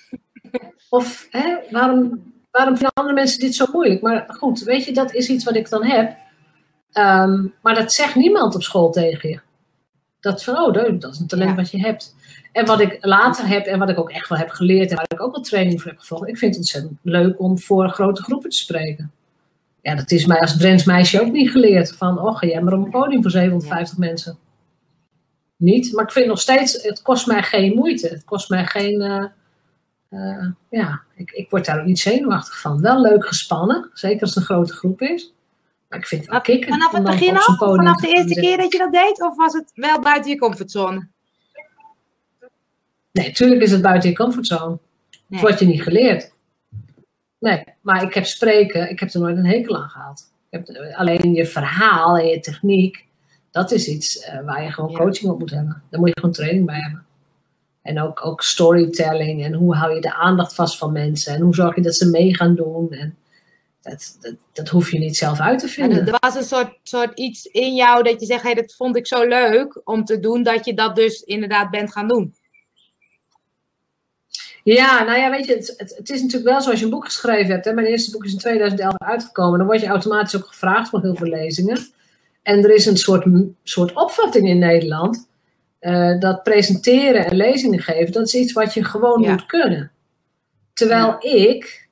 Of 0.89 1.27
hè, 1.31 1.57
waarom, 1.71 2.33
waarom 2.51 2.75
vinden 2.75 2.93
andere 2.95 3.15
mensen 3.15 3.41
dit 3.41 3.55
zo 3.55 3.67
moeilijk? 3.73 4.03
Maar 4.03 4.25
goed, 4.29 4.61
weet 4.61 4.85
je, 4.85 4.93
dat 4.93 5.15
is 5.15 5.29
iets 5.29 5.45
wat 5.45 5.57
ik 5.57 5.69
dan 5.69 5.85
heb. 5.85 6.17
Ehm, 6.93 7.47
maar 7.63 7.75
dat 7.75 7.93
zegt 7.93 8.15
niemand 8.15 8.55
op 8.55 8.63
school 8.63 8.91
tegen 8.91 9.29
je. 9.29 9.41
Dat 10.21 10.45
van, 10.45 10.59
oh, 10.59 10.73
dat 10.73 11.13
is 11.13 11.19
een 11.19 11.27
talent 11.27 11.57
wat 11.57 11.71
je 11.71 11.81
hebt. 11.81 12.15
En 12.53 12.67
wat 12.67 12.81
ik 12.81 12.99
later 13.01 13.49
heb 13.49 13.67
en 13.67 13.79
wat 13.79 13.89
ik 13.89 13.99
ook 13.99 14.11
echt 14.11 14.29
wel 14.29 14.39
heb 14.39 14.51
geleerd 14.51 14.91
en 14.91 14.97
waar 14.97 15.07
ik 15.09 15.23
ook 15.23 15.35
wel 15.35 15.45
training 15.45 15.81
voor 15.81 15.91
heb 15.91 16.01
gevolgd. 16.01 16.29
Ik 16.29 16.39
vind 16.39 16.51
het 16.51 16.61
ontzettend 16.61 16.99
leuk 17.03 17.41
om 17.41 17.59
voor 17.59 17.89
grote 17.89 18.23
groepen 18.23 18.51
te 18.51 18.57
spreken. 18.57 19.13
Ja, 19.81 19.95
dat 19.95 20.11
is 20.11 20.27
mij 20.27 20.41
als 20.41 20.57
Drents 20.57 20.85
meisje 20.85 21.21
ook 21.21 21.33
niet 21.33 21.51
geleerd. 21.51 21.97
Van, 21.97 22.21
oh, 22.21 22.37
ga 22.37 22.47
jij 22.47 22.63
maar 22.63 22.73
op 22.73 22.85
een 22.85 22.91
podium 22.91 23.23
voor 23.23 23.31
750 23.31 23.99
mensen. 23.99 24.39
Niet, 25.57 25.93
maar 25.93 26.05
ik 26.05 26.13
vind 26.13 26.27
nog 26.27 26.41
steeds, 26.41 26.83
het 26.83 27.03
kost 27.03 27.27
mij 27.27 27.43
geen 27.43 27.75
moeite. 27.75 28.09
Het 28.09 28.25
kost 28.25 28.49
mij 28.49 28.67
geen, 28.67 29.01
uh, 29.01 29.25
uh, 30.11 30.47
ja, 30.69 31.01
ik, 31.15 31.31
ik 31.31 31.51
word 31.51 31.65
daar 31.65 31.81
ook 31.81 31.87
niet 31.87 31.99
zenuwachtig 31.99 32.61
van. 32.61 32.81
Wel 32.81 33.01
leuk 33.01 33.27
gespannen, 33.27 33.91
zeker 33.93 34.21
als 34.21 34.31
het 34.31 34.39
een 34.39 34.55
grote 34.55 34.73
groep 34.73 35.01
is. 35.01 35.35
Maar 35.89 35.99
ik 35.99 36.07
vind 36.07 36.21
het 36.21 36.31
wel 36.31 36.41
kicken. 36.41 36.69
Vanaf 36.69 36.93
het 36.93 37.03
begin 37.03 37.37
al? 37.37 37.57
Vanaf 37.57 38.01
de 38.01 38.09
eerste 38.09 38.41
keer 38.41 38.57
dat 38.57 38.73
je 38.73 38.79
dat 38.79 38.93
deed? 38.93 39.23
Of 39.23 39.37
was 39.37 39.53
het 39.53 39.73
wel 39.75 40.01
buiten 40.01 40.31
je 40.31 40.39
comfortzone? 40.39 41.09
Nee, 43.13 43.27
natuurlijk 43.27 43.63
is 43.63 43.71
het 43.71 43.83
buiten 43.83 44.11
je 44.11 44.17
comfortzone. 44.17 44.79
Nee. 45.27 45.41
wordt 45.41 45.59
je 45.59 45.67
niet 45.67 45.83
geleerd. 45.83 46.33
Nee, 47.39 47.65
maar 47.81 48.03
ik 48.03 48.15
heb 48.15 48.25
spreken, 48.25 48.91
ik 48.91 49.01
heb 49.01 49.11
er 49.11 49.21
nooit 49.21 49.37
een 49.37 49.47
hekel 49.47 49.77
aan 49.77 49.89
gehad. 49.89 50.33
Ik 50.51 50.67
heb, 50.67 50.95
alleen 50.97 51.35
je 51.35 51.47
verhaal 51.47 52.17
en 52.17 52.27
je 52.27 52.41
techniek, 52.41 53.07
dat 53.51 53.71
is 53.71 53.89
iets 53.89 54.17
uh, 54.17 54.45
waar 54.45 54.63
je 54.63 54.71
gewoon 54.71 54.95
coaching 54.95 55.31
op 55.31 55.39
moet 55.39 55.51
hebben. 55.51 55.83
Daar 55.91 56.01
moet 56.01 56.09
je 56.09 56.21
gewoon 56.21 56.35
training 56.35 56.67
bij 56.67 56.81
hebben. 56.81 57.05
En 57.83 58.01
ook, 58.01 58.27
ook 58.27 58.43
storytelling 58.43 59.45
en 59.45 59.53
hoe 59.53 59.75
hou 59.75 59.95
je 59.95 60.01
de 60.01 60.15
aandacht 60.15 60.55
vast 60.55 60.79
van 60.79 60.93
mensen 60.93 61.35
en 61.35 61.41
hoe 61.41 61.55
zorg 61.55 61.75
je 61.75 61.83
dat 61.83 61.97
ze 61.97 62.11
mee 62.11 62.37
gaan 62.37 62.55
doen. 62.55 62.91
En 62.91 63.17
dat, 63.81 64.17
dat, 64.21 64.35
dat 64.53 64.69
hoef 64.69 64.91
je 64.91 64.99
niet 64.99 65.17
zelf 65.17 65.41
uit 65.41 65.59
te 65.59 65.69
vinden. 65.69 66.07
er 66.07 66.19
was 66.21 66.35
een 66.35 66.43
soort, 66.43 66.79
soort 66.83 67.19
iets 67.19 67.45
in 67.45 67.75
jou 67.75 68.03
dat 68.03 68.21
je 68.21 68.27
zegt, 68.27 68.43
hey, 68.43 68.55
dat 68.55 68.75
vond 68.75 68.97
ik 68.97 69.07
zo 69.07 69.25
leuk 69.25 69.81
om 69.85 70.05
te 70.05 70.21
doen, 70.21 70.43
dat 70.43 70.65
je 70.65 70.75
dat 70.75 70.97
dus 70.97 71.21
inderdaad 71.21 71.71
bent 71.71 71.93
gaan 71.93 72.09
doen. 72.09 72.35
Ja, 74.63 75.03
nou 75.03 75.19
ja, 75.19 75.31
weet 75.31 75.47
je, 75.47 75.55
het, 75.55 75.75
het, 75.77 75.97
het, 75.97 76.11
is 76.11 76.23
natuurlijk 76.23 76.51
wel 76.51 76.61
zoals 76.61 76.79
je 76.79 76.85
een 76.85 76.91
boek 76.91 77.05
geschreven 77.05 77.53
hebt. 77.53 77.65
Hè? 77.65 77.73
Mijn 77.73 77.87
eerste 77.87 78.11
boek 78.11 78.25
is 78.25 78.33
in 78.33 78.39
2011 78.39 78.95
uitgekomen. 78.99 79.59
Dan 79.59 79.67
word 79.67 79.81
je 79.81 79.87
automatisch 79.87 80.37
ook 80.37 80.47
gevraagd 80.47 80.89
voor 80.89 81.01
heel 81.01 81.15
veel 81.15 81.29
lezingen. 81.29 81.79
En 82.43 82.65
er 82.65 82.75
is 82.75 82.87
een 82.87 82.97
soort, 82.97 83.27
soort 83.63 83.95
opvatting 83.95 84.49
in 84.49 84.59
Nederland. 84.59 85.29
Uh, 85.81 86.21
dat 86.21 86.43
presenteren 86.43 87.27
en 87.27 87.37
lezingen 87.37 87.81
geven, 87.81 88.13
dat 88.13 88.27
is 88.27 88.35
iets 88.35 88.53
wat 88.53 88.75
je 88.75 88.85
gewoon 88.85 89.31
moet 89.31 89.47
kunnen. 89.47 89.91
Terwijl 90.73 91.17
ik 91.19 91.89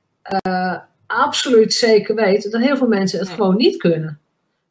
uh, 0.47 0.77
absoluut 1.07 1.73
zeker 1.73 2.15
weet 2.15 2.51
dat 2.51 2.61
heel 2.61 2.77
veel 2.77 2.89
mensen 2.89 3.19
het 3.19 3.29
gewoon 3.29 3.57
niet 3.57 3.77
kunnen. 3.77 4.21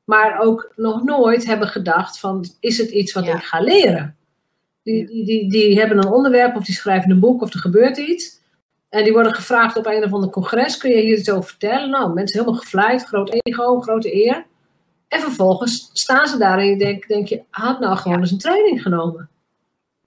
Maar 0.04 0.40
ook 0.40 0.72
nog 0.76 1.04
nooit 1.04 1.46
hebben 1.46 1.68
gedacht 1.68 2.20
van, 2.20 2.46
is 2.60 2.78
het 2.78 2.90
iets 2.90 3.14
wat 3.14 3.28
ik 3.28 3.44
ga 3.44 3.60
leren? 3.60 4.16
Die, 4.84 5.06
die, 5.06 5.26
die, 5.26 5.50
die 5.50 5.80
hebben 5.80 5.98
een 5.98 6.12
onderwerp 6.12 6.56
of 6.56 6.64
die 6.64 6.76
schrijven 6.76 7.12
een 7.12 7.20
boek 7.20 7.42
of 7.42 7.54
er 7.54 7.60
gebeurt 7.60 7.98
iets. 7.98 8.40
En 8.90 9.04
die 9.04 9.14
worden 9.14 9.36
gevraagd 9.36 9.78
op 9.78 9.86
een 9.86 10.04
of 10.04 10.14
ander 10.14 10.30
congres, 10.30 10.78
kun 10.78 10.90
je 10.90 11.02
hier 11.02 11.18
iets 11.18 11.30
over 11.30 11.50
vertellen? 11.50 11.90
Nou, 11.90 12.14
mensen 12.14 12.40
helemaal 12.40 12.62
gevleid, 12.62 13.04
groot 13.04 13.30
ego, 13.42 13.82
grote 13.82 14.26
eer. 14.26 14.46
En 15.08 15.20
vervolgens 15.20 15.90
staan 15.94 16.28
ze 16.28 16.38
daar 16.38 16.60
en 16.60 16.66
je 16.66 16.78
denkt, 16.78 17.08
denk 17.08 17.28
je, 17.28 17.42
had 17.50 17.80
nou 17.80 17.98
gewoon 17.98 18.20
eens 18.20 18.32
een 18.32 18.38
training 18.38 18.82
genomen. 18.82 19.30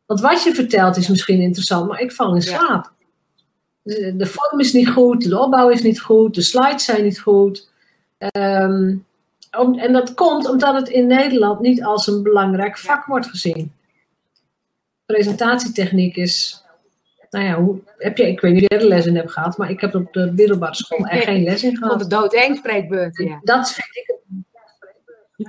Want 0.06 0.20
wat 0.20 0.42
je 0.42 0.54
vertelt 0.54 0.96
is 0.96 1.08
misschien 1.08 1.40
interessant, 1.40 1.88
maar 1.88 2.00
ik 2.00 2.12
val 2.12 2.34
in 2.34 2.42
slaap. 2.42 2.92
De, 3.82 4.16
de 4.16 4.26
vorm 4.26 4.60
is 4.60 4.72
niet 4.72 4.88
goed, 4.88 5.28
de 5.28 5.38
opbouw 5.38 5.68
is 5.68 5.82
niet 5.82 6.00
goed, 6.00 6.34
de 6.34 6.42
slides 6.42 6.84
zijn 6.84 7.02
niet 7.02 7.20
goed. 7.20 7.70
Ehm, 8.18 8.96
en 9.76 9.92
dat 9.92 10.14
komt 10.14 10.48
omdat 10.48 10.74
het 10.74 10.88
in 10.88 11.06
Nederland 11.06 11.60
niet 11.60 11.84
als 11.84 12.06
een 12.06 12.22
belangrijk 12.22 12.78
vak 12.78 13.06
wordt 13.06 13.26
gezien 13.26 13.72
presentatietechniek 15.06 16.16
is. 16.16 16.64
Nou 17.30 17.44
ja, 17.44 17.62
hoe, 17.62 17.80
heb 17.98 18.16
je, 18.16 18.28
ik 18.28 18.40
weet 18.40 18.52
niet 18.52 18.62
of 18.62 18.68
je 18.68 18.82
er 18.82 18.88
les 18.88 19.06
in 19.06 19.16
hebt 19.16 19.32
gehad, 19.32 19.56
maar 19.56 19.70
ik 19.70 19.80
heb 19.80 19.94
op 19.94 20.12
de 20.12 20.32
middelbare 20.36 20.74
school 20.74 21.06
er 21.06 21.22
geen 21.22 21.42
les 21.42 21.62
in 21.62 21.76
gehad. 21.76 21.98
de 21.98 22.06
doodeng 22.06 22.56
spreekbeurten, 22.56 23.24
ja. 23.24 23.40
Dat 23.42 23.72
vind 23.72 23.96
ik. 23.96 24.20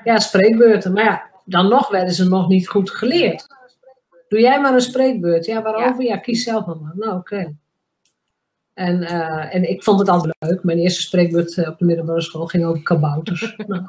Ja, 0.03 0.19
spreekbeurten. 0.19 0.93
Maar 0.93 1.03
ja, 1.03 1.29
dan 1.45 1.67
nog 1.67 1.89
werden 1.89 2.13
ze 2.13 2.27
nog 2.27 2.47
niet 2.47 2.67
goed 2.67 2.91
geleerd. 2.91 3.47
Doe 4.27 4.39
jij 4.39 4.61
maar 4.61 4.73
een 4.73 4.81
spreekbeurt. 4.81 5.45
Ja, 5.45 5.61
waarover? 5.61 6.03
Ja, 6.03 6.17
kies 6.17 6.43
zelf 6.43 6.65
maar. 6.65 6.93
Nou, 6.95 7.17
oké. 7.17 7.55
En, 8.73 9.01
uh, 9.01 9.55
en 9.55 9.69
ik 9.69 9.83
vond 9.83 9.99
het 9.99 10.09
altijd 10.09 10.35
leuk. 10.39 10.63
Mijn 10.63 10.77
eerste 10.77 11.01
spreekbeurt 11.01 11.57
eh, 11.57 11.69
op 11.69 11.77
de 11.77 11.85
middelbare 11.85 12.21
school 12.21 12.45
ging 12.45 12.65
over 12.65 12.83
kabouters. 12.83 13.55
nou, 13.67 13.87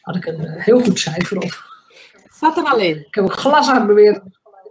had 0.00 0.16
ik 0.16 0.26
een 0.26 0.40
uh, 0.40 0.64
heel 0.64 0.80
goed 0.80 0.98
cijfer 0.98 1.36
op. 1.36 1.72
Zat 2.32 2.56
er 2.56 2.64
al 2.64 2.78
in? 2.78 2.96
Ik 2.96 3.14
heb 3.14 3.24
een 3.24 3.30
glas 3.30 3.68
aan 3.68 3.86
beweerd 3.86 4.20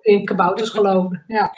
in 0.04 0.26
kabouters 0.26 0.70
geloven. 0.70 1.24
Ja. 1.28 1.54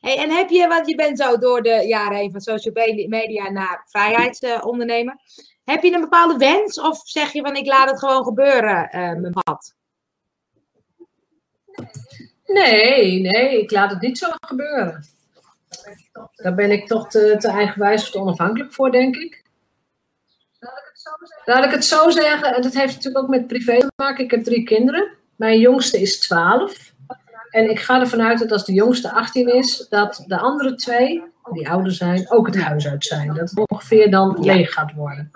Hey, 0.00 0.18
en 0.18 0.30
heb 0.30 0.48
je, 0.48 0.68
want 0.68 0.88
je 0.88 0.94
bent 0.94 1.18
zo 1.18 1.38
door 1.38 1.62
de 1.62 1.84
jaren 1.86 2.16
heen 2.16 2.30
van 2.30 2.40
social 2.40 2.74
media 3.08 3.50
naar 3.50 3.84
vrijheidsondernemer. 3.86 5.16
heb 5.64 5.82
je 5.82 5.92
een 5.92 6.00
bepaalde 6.00 6.36
wens 6.36 6.80
of 6.80 7.00
zeg 7.04 7.32
je 7.32 7.40
van 7.40 7.56
ik 7.56 7.66
laat 7.66 7.90
het 7.90 7.98
gewoon 7.98 8.24
gebeuren, 8.24 8.88
uh, 8.92 9.12
mijn 9.12 9.32
pad? 9.44 9.74
Nee, 12.46 13.20
nee, 13.20 13.60
ik 13.62 13.70
laat 13.70 13.90
het 13.90 14.00
niet 14.00 14.18
zo 14.18 14.28
gebeuren. 14.40 15.04
Daar 16.34 16.54
ben 16.54 16.70
ik 16.70 16.86
toch 16.86 17.08
te, 17.08 17.36
te 17.38 17.48
eigenwijs 17.48 18.02
of 18.02 18.10
te 18.10 18.18
onafhankelijk 18.18 18.72
voor, 18.72 18.90
denk 18.90 19.16
ik. 19.16 19.44
Laat 21.44 21.64
ik 21.64 21.70
het 21.70 21.84
zo 21.84 22.10
zeggen, 22.10 22.54
en 22.54 22.62
dat 22.62 22.74
heeft 22.74 22.94
natuurlijk 22.94 23.24
ook 23.24 23.30
met 23.30 23.46
privé 23.46 23.78
te 23.78 23.92
maken. 23.96 24.24
Ik 24.24 24.30
heb 24.30 24.44
drie 24.44 24.62
kinderen. 24.62 25.12
Mijn 25.36 25.58
jongste 25.58 26.00
is 26.00 26.18
12. 26.18 26.94
En 27.56 27.70
ik 27.70 27.80
ga 27.80 28.00
ervan 28.00 28.22
uit 28.22 28.38
dat 28.38 28.52
als 28.52 28.64
de 28.64 28.72
jongste 28.72 29.12
18 29.12 29.54
is, 29.54 29.86
dat 29.88 30.24
de 30.26 30.38
andere 30.38 30.74
twee, 30.74 31.22
die 31.52 31.68
ouder 31.68 31.92
zijn, 31.92 32.30
ook 32.30 32.46
het 32.46 32.60
huis 32.60 32.88
uit 32.88 33.04
zijn. 33.04 33.34
Dat 33.34 33.50
het 33.50 33.70
ongeveer 33.70 34.10
dan 34.10 34.36
leeg 34.40 34.72
gaat 34.72 34.92
worden. 34.92 35.30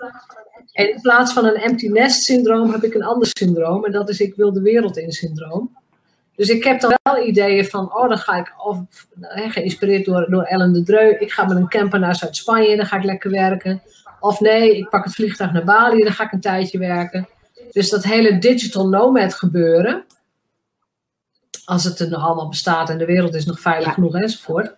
En 0.71 0.89
in 0.93 1.01
plaats 1.01 1.33
van 1.33 1.45
een 1.45 1.55
empty 1.55 1.87
nest 1.87 2.23
syndroom 2.23 2.71
heb 2.71 2.83
ik 2.83 2.93
een 2.93 3.03
ander 3.03 3.27
syndroom. 3.37 3.85
En 3.85 3.91
dat 3.91 4.09
is 4.09 4.19
ik 4.19 4.35
wil 4.35 4.53
de 4.53 4.61
wereld 4.61 4.97
in 4.97 5.11
syndroom. 5.11 5.77
Dus 6.35 6.49
ik 6.49 6.63
heb 6.63 6.79
dan 6.79 6.93
wel 7.03 7.25
ideeën 7.25 7.65
van, 7.65 7.95
oh 7.95 8.09
dan 8.09 8.17
ga 8.17 8.35
ik, 8.35 8.53
of, 8.57 9.07
geïnspireerd 9.31 10.05
door, 10.05 10.25
door 10.29 10.43
Ellen 10.43 10.73
de 10.73 10.83
Dreu, 10.83 11.15
ik 11.19 11.31
ga 11.31 11.45
met 11.45 11.57
een 11.57 11.69
camper 11.69 11.99
naar 11.99 12.15
Zuid-Spanje, 12.15 12.75
dan 12.75 12.85
ga 12.85 12.97
ik 12.97 13.03
lekker 13.03 13.31
werken. 13.31 13.81
Of 14.19 14.39
nee, 14.39 14.77
ik 14.77 14.89
pak 14.89 15.03
het 15.03 15.13
vliegtuig 15.13 15.51
naar 15.51 15.63
Bali, 15.63 16.03
dan 16.03 16.13
ga 16.13 16.23
ik 16.23 16.31
een 16.31 16.41
tijdje 16.41 16.77
werken. 16.77 17.27
Dus 17.71 17.89
dat 17.89 18.03
hele 18.03 18.37
digital 18.37 18.89
nomad 18.89 19.33
gebeuren, 19.33 20.05
als 21.71 21.83
het 21.83 21.99
er 21.99 22.09
nog 22.09 22.23
allemaal 22.23 22.47
bestaat 22.47 22.89
en 22.89 22.97
de 22.97 23.05
wereld 23.05 23.35
is 23.35 23.45
nog 23.45 23.59
veilig 23.59 23.93
genoeg 23.93 24.15
enzovoort, 24.15 24.73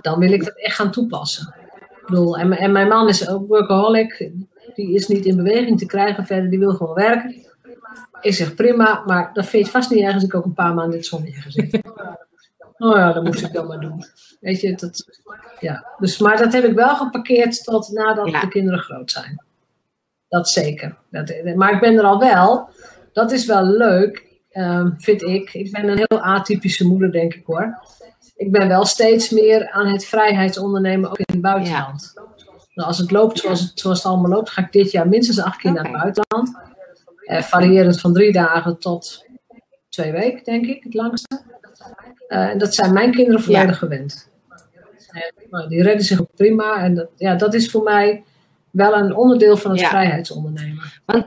dan 0.00 0.18
wil 0.18 0.32
ik 0.32 0.44
dat 0.44 0.56
echt 0.56 0.76
gaan 0.76 0.90
toepassen. 0.90 1.54
Ik 1.74 2.06
bedoel, 2.06 2.36
en, 2.36 2.52
en 2.52 2.72
mijn 2.72 2.88
man 2.88 3.08
is 3.08 3.28
ook 3.28 3.48
workaholic, 3.48 4.30
die 4.74 4.94
is 4.94 5.06
niet 5.06 5.24
in 5.24 5.36
beweging 5.36 5.78
te 5.78 5.86
krijgen 5.86 6.26
verder, 6.26 6.50
die 6.50 6.58
wil 6.58 6.74
gewoon 6.74 6.94
werken. 6.94 7.34
Ik 8.20 8.34
zeg 8.34 8.54
prima, 8.54 9.02
maar 9.06 9.30
dan 9.32 9.44
vind 9.44 9.66
je 9.66 9.72
vast 9.72 9.90
niet 9.90 10.02
erg 10.02 10.14
als 10.14 10.22
ik 10.22 10.34
ook 10.34 10.44
een 10.44 10.54
paar 10.54 10.74
maanden 10.74 10.92
in 10.92 10.98
het 10.98 11.06
zonnetje 11.06 11.40
ga 11.40 11.50
zitten. 11.50 11.80
Oh 12.78 12.96
ja, 12.96 13.12
dat 13.12 13.24
moest 13.24 13.42
ik 13.42 13.52
dan 13.52 13.66
maar 13.66 13.80
doen. 13.80 14.04
Weet 14.40 14.60
je, 14.60 14.74
dat, 14.74 15.04
ja. 15.60 15.86
Dus, 15.98 16.18
maar 16.18 16.36
dat 16.36 16.52
heb 16.52 16.64
ik 16.64 16.74
wel 16.74 16.96
geparkeerd 16.96 17.64
tot 17.64 17.92
nadat 17.92 18.26
de 18.26 18.48
kinderen 18.48 18.78
groot 18.78 19.10
zijn. 19.10 19.42
Dat 20.28 20.48
zeker. 20.48 20.96
Dat, 21.10 21.34
maar 21.54 21.72
ik 21.72 21.80
ben 21.80 21.96
er 21.96 22.04
al 22.04 22.18
wel. 22.18 22.68
Dat 23.12 23.32
is 23.32 23.46
wel 23.46 23.64
leuk, 23.64 24.25
ehm, 24.56 24.90
vind 24.98 25.22
ik. 25.22 25.54
Ik 25.54 25.72
ben 25.72 25.88
een 25.88 25.96
heel 25.96 26.20
atypische 26.20 26.86
moeder, 26.86 27.12
denk 27.12 27.34
ik 27.34 27.46
hoor. 27.46 27.78
Ik 28.36 28.52
ben 28.52 28.68
wel 28.68 28.84
steeds 28.84 29.30
meer 29.30 29.70
aan 29.70 29.86
het 29.86 30.04
vrijheidsondernemen, 30.04 31.10
ook 31.10 31.18
in 31.18 31.24
het 31.32 31.40
buitenland. 31.40 32.12
Nou, 32.74 32.88
als 32.88 32.98
het 32.98 33.10
loopt 33.10 33.38
zoals 33.38 33.60
het, 33.60 33.80
zoals 33.80 34.02
het 34.02 34.06
allemaal 34.06 34.30
loopt, 34.30 34.50
ga 34.50 34.62
ik 34.62 34.72
dit 34.72 34.90
jaar 34.90 35.08
minstens 35.08 35.40
acht 35.40 35.56
keer 35.56 35.72
naar 35.72 35.84
het 35.84 35.92
buitenland. 35.92 36.58
Eh, 37.24 37.42
variërend 37.42 38.00
van 38.00 38.12
drie 38.12 38.32
dagen 38.32 38.78
tot 38.78 39.24
twee 39.88 40.12
weken, 40.12 40.44
denk 40.44 40.66
ik, 40.66 40.82
het 40.82 40.94
langste. 40.94 41.40
Uh, 42.28 42.48
en 42.48 42.58
dat 42.58 42.74
zijn 42.74 42.92
mijn 42.92 43.10
kinderen 43.10 43.42
volledig 43.42 43.78
gewend. 43.78 44.30
Nou, 45.50 45.68
die 45.68 45.82
redden 45.82 46.04
zich 46.04 46.20
ook 46.20 46.34
prima. 46.34 46.76
En 46.76 46.94
dat, 46.94 47.08
ja, 47.16 47.34
dat 47.34 47.54
is 47.54 47.70
voor 47.70 47.82
mij 47.82 48.24
wel 48.70 48.94
een 48.94 49.14
onderdeel 49.14 49.56
van 49.56 49.70
het 49.70 49.86
vrijheidsondernemen. 49.86 50.84
Want, 51.04 51.26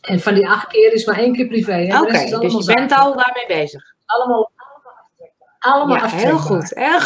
en 0.00 0.20
van 0.20 0.34
die 0.34 0.48
acht 0.48 0.66
keer 0.66 0.92
is 0.92 1.06
maar 1.06 1.18
één 1.18 1.32
keer 1.32 1.46
privé. 1.46 1.98
Oké, 2.00 2.38
dus 2.40 2.66
je 2.66 2.74
bent 2.74 2.92
al 2.92 3.16
daarmee 3.16 3.46
bezig. 3.46 3.82
Allemaal, 4.06 4.50
allemaal 5.58 5.96
ja, 5.96 6.08
heel 6.08 6.38
goed. 6.38 6.70
Heel 6.74 7.00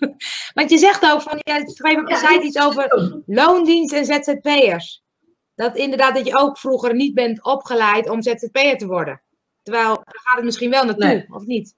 Want 0.54 0.70
je 0.70 0.78
zegt 0.78 1.12
ook 1.12 1.22
van, 1.22 1.38
je 1.42 2.16
zei 2.20 2.40
iets 2.40 2.58
over 2.58 3.20
loondienst 3.26 3.94
en 3.94 4.04
ZZP'ers. 4.04 5.02
Dat 5.54 5.76
inderdaad 5.76 6.14
dat 6.14 6.26
je 6.26 6.38
ook 6.38 6.58
vroeger 6.58 6.94
niet 6.94 7.14
bent 7.14 7.44
opgeleid 7.44 8.08
om 8.08 8.22
ZZP'er 8.22 8.78
te 8.78 8.86
worden. 8.86 9.22
Terwijl, 9.62 9.94
daar 9.94 10.20
gaat 10.22 10.36
het 10.36 10.44
misschien 10.44 10.70
wel 10.70 10.84
naartoe, 10.84 11.26
of 11.30 11.44
niet? 11.44 11.74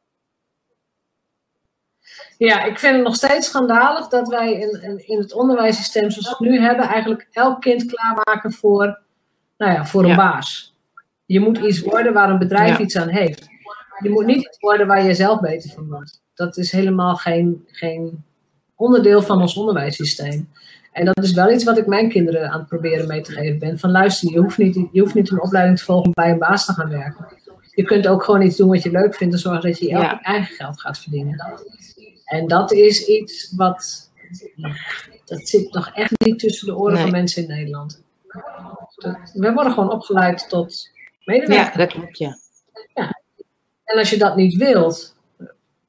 Ja, 2.37 2.63
ik 2.63 2.79
vind 2.79 2.95
het 2.95 3.05
nog 3.05 3.15
steeds 3.15 3.47
schandalig 3.47 4.09
dat 4.09 4.29
wij 4.29 4.53
in, 4.53 5.03
in, 5.07 5.19
het 5.19 5.33
onderwijssysteem 5.33 6.11
zoals 6.11 6.39
we 6.39 6.45
het 6.45 6.55
nu 6.55 6.61
hebben, 6.61 6.87
eigenlijk 6.87 7.29
elk 7.31 7.61
kind 7.61 7.85
klaarmaken 7.85 8.53
voor, 8.53 9.01
nou 9.63 9.75
ja, 9.75 9.87
voor 9.87 10.05
een 10.05 10.17
baas. 10.17 10.75
Je 11.25 11.41
moet 11.41 11.59
iets 11.59 11.81
worden 11.81 12.13
waar 12.13 12.31
een 12.31 12.39
bedrijf 12.39 12.79
iets 12.79 12.97
aan 12.97 13.09
heeft. 13.09 13.49
Je 14.03 14.11
moet 14.11 14.27
niet 14.27 14.47
iets 14.47 14.59
worden 14.59 14.87
waar 14.87 15.05
je 15.05 15.15
zelf 15.15 15.41
beter 15.41 15.71
van 15.71 15.89
wordt. 15.89 16.21
Dat 16.35 16.57
is 16.57 16.73
helemaal 16.73 17.15
geen, 17.15 17.65
geen 17.67 18.25
onderdeel 18.77 19.23
van 19.23 19.41
ons 19.41 19.57
onderwijssysteem. 19.57 20.49
En 20.93 21.05
dat 21.05 21.25
is 21.25 21.33
wel 21.33 21.51
iets 21.51 21.65
wat 21.65 21.79
ik 21.79 21.87
mijn 21.87 22.09
kinderen 22.09 22.51
aan 22.51 22.59
het 22.59 22.69
proberen 22.69 23.07
mee 23.07 23.21
te 23.21 23.33
geven 23.33 23.59
ben. 23.59 23.79
Van 23.79 23.91
luister, 23.91 24.33
je 24.33 24.39
hoeft 24.39 24.59
niet, 24.59 24.75
je 24.93 25.01
hoeft 25.01 25.15
niet 25.15 25.31
een 25.31 25.43
opleiding 25.43 25.79
te 25.79 25.85
volgen 25.85 26.07
om 26.07 26.13
bij 26.13 26.31
een 26.31 26.39
baas 26.39 26.67
te 26.67 26.73
gaan 26.73 26.89
werken. 26.89 27.27
Je 27.75 27.83
kunt 27.83 28.07
ook 28.07 28.25
gewoon 28.25 28.43
iets 28.43 28.57
doen 28.57 28.69
wat 28.69 28.83
je 28.83 28.91
leuk 28.91 29.15
vindt 29.15 29.35
en 29.35 29.41
zorgen 29.41 29.71
dat 29.71 29.79
je 29.79 29.89
je 29.89 30.19
eigen 30.23 30.55
geld 30.55 30.81
gaat 30.81 30.99
verdienen. 30.99 31.61
En 32.25 32.47
dat 32.47 32.73
is 32.73 33.07
iets 33.07 33.53
wat, 33.57 34.11
dat 35.25 35.49
zit 35.49 35.73
nog 35.73 35.91
echt 35.95 36.13
niet 36.25 36.39
tussen 36.39 36.67
de 36.67 36.77
oren 36.77 36.99
van 36.99 37.11
mensen 37.11 37.43
in 37.43 37.49
Nederland. 37.49 38.02
We 39.33 39.53
worden 39.53 39.73
gewoon 39.73 39.91
opgeleid 39.91 40.49
tot 40.49 40.91
medewerker. 41.25 41.81
Ja, 41.81 41.87
dat 41.87 41.93
klopt, 41.93 42.19
ja. 42.19 42.37
ja. 42.95 43.21
En 43.85 43.99
als 43.99 44.11
je 44.11 44.19
dat 44.19 44.37
niet 44.37 44.57
wilt, 44.57 45.17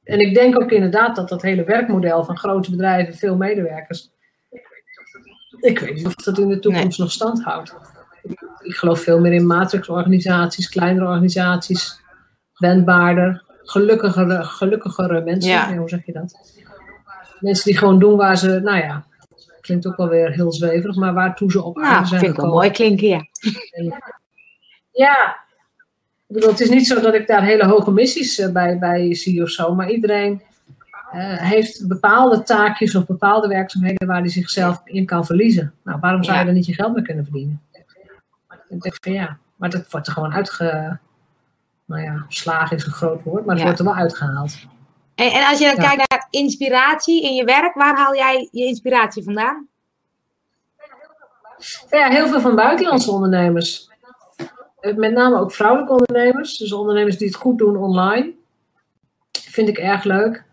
en 0.04 0.18
ik 0.18 0.34
denk 0.34 0.60
ook 0.60 0.70
inderdaad 0.70 1.16
dat 1.16 1.28
dat 1.28 1.42
hele 1.42 1.64
werkmodel 1.64 2.24
van 2.24 2.38
grote 2.38 2.70
bedrijven, 2.70 3.14
veel 3.14 3.36
medewerkers, 3.36 4.10
ik 5.60 5.78
weet 5.78 5.94
niet 5.94 6.06
of 6.06 6.14
dat 6.14 6.38
in 6.38 6.48
de 6.48 6.58
toekomst 6.58 6.98
nog 6.98 7.10
stand 7.10 7.42
houdt. 7.42 7.74
Ik 8.62 8.74
geloof 8.74 9.00
veel 9.00 9.20
meer 9.20 9.32
in 9.32 9.46
matrixorganisaties, 9.46 10.68
kleinere 10.68 11.06
organisaties, 11.06 12.00
wendbaarder 12.54 13.44
gelukkigere, 13.64 14.44
gelukkigere 14.44 15.20
mensen. 15.20 15.76
hoe 15.76 15.88
zeg 15.88 16.06
je 16.06 16.12
dat? 16.12 16.52
Mensen 17.40 17.64
die 17.64 17.78
gewoon 17.78 17.98
doen 17.98 18.16
waar 18.16 18.38
ze, 18.38 18.60
nou 18.60 18.78
ja, 18.78 19.04
klinkt 19.64 19.86
ook 19.86 19.96
wel 19.96 20.08
weer 20.08 20.30
heel 20.30 20.52
zweverig, 20.52 20.96
maar 20.96 21.14
waartoe 21.14 21.50
ze 21.50 21.62
op 21.62 21.78
aarde 21.78 22.06
zijn 22.06 22.20
vind 22.20 22.32
ik 22.32 22.40
wel 22.40 22.50
mooi 22.50 22.70
klinken, 22.70 23.08
ja. 23.08 23.26
ja, 24.90 25.36
ik 26.26 26.34
bedoel, 26.34 26.50
het 26.50 26.60
is 26.60 26.68
niet 26.68 26.86
zo 26.86 27.00
dat 27.00 27.14
ik 27.14 27.26
daar 27.26 27.42
hele 27.42 27.66
hoge 27.66 27.90
missies 27.90 28.38
eh, 28.38 28.52
bij, 28.52 28.78
bij 28.78 29.14
zie 29.14 29.42
of 29.42 29.48
zo, 29.48 29.74
maar 29.74 29.90
iedereen 29.90 30.42
uh, 31.14 31.36
heeft 31.36 31.88
bepaalde 31.88 32.42
taakjes 32.42 32.94
of 32.94 33.06
bepaalde 33.06 33.48
werkzaamheden 33.48 34.06
waar 34.06 34.20
hij 34.20 34.28
zichzelf 34.28 34.80
in 34.84 35.06
kan 35.06 35.26
verliezen. 35.26 35.72
Nou, 35.84 36.00
waarom 36.00 36.24
zou 36.24 36.38
je 36.38 36.44
dan 36.44 36.54
niet 36.54 36.66
je 36.66 36.74
geld 36.74 36.94
mee 36.94 37.04
kunnen 37.04 37.24
verdienen? 37.24 37.60
Ik 38.68 38.80
denk 38.80 38.96
van 39.00 39.12
ja, 39.12 39.38
maar 39.56 39.70
dat 39.70 39.90
wordt 39.90 40.06
er 40.06 40.12
gewoon 40.12 40.34
uitge, 40.34 40.98
nou 41.84 42.02
ja, 42.02 42.24
slagen 42.28 42.76
is 42.76 42.84
een 42.84 42.92
groot 42.92 43.22
woord, 43.22 43.44
maar 43.44 43.54
het 43.54 43.64
wordt 43.64 43.78
er 43.78 43.84
wel 43.84 43.94
uitgehaald. 43.94 44.56
En, 45.14 45.32
en 45.32 45.48
als 45.48 45.58
je 45.58 45.64
dan 45.64 45.76
kijkt 45.76 46.10
naar 46.10 46.26
inspiratie 46.30 47.22
in 47.22 47.34
je 47.34 47.44
werk, 47.44 47.74
waar 47.74 47.96
haal 47.96 48.14
jij 48.14 48.48
je 48.50 48.64
inspiratie 48.64 49.22
vandaan? 49.22 49.68
Ja, 51.90 52.08
heel 52.08 52.28
veel 52.28 52.40
van 52.40 52.54
buitenlandse 52.54 53.10
ondernemers. 53.10 53.88
Eh, 54.80 54.94
met 54.94 55.12
name 55.12 55.38
ook 55.38 55.52
vrouwelijke 55.52 55.92
ondernemers. 55.92 56.56
Dus 56.56 56.72
ondernemers 56.72 57.18
die 57.18 57.26
het 57.26 57.36
goed 57.36 57.58
doen 57.58 57.76
online. 57.76 58.32
Vind 59.30 59.68
ik 59.68 59.78
erg 59.78 60.04
leuk. 60.04 60.44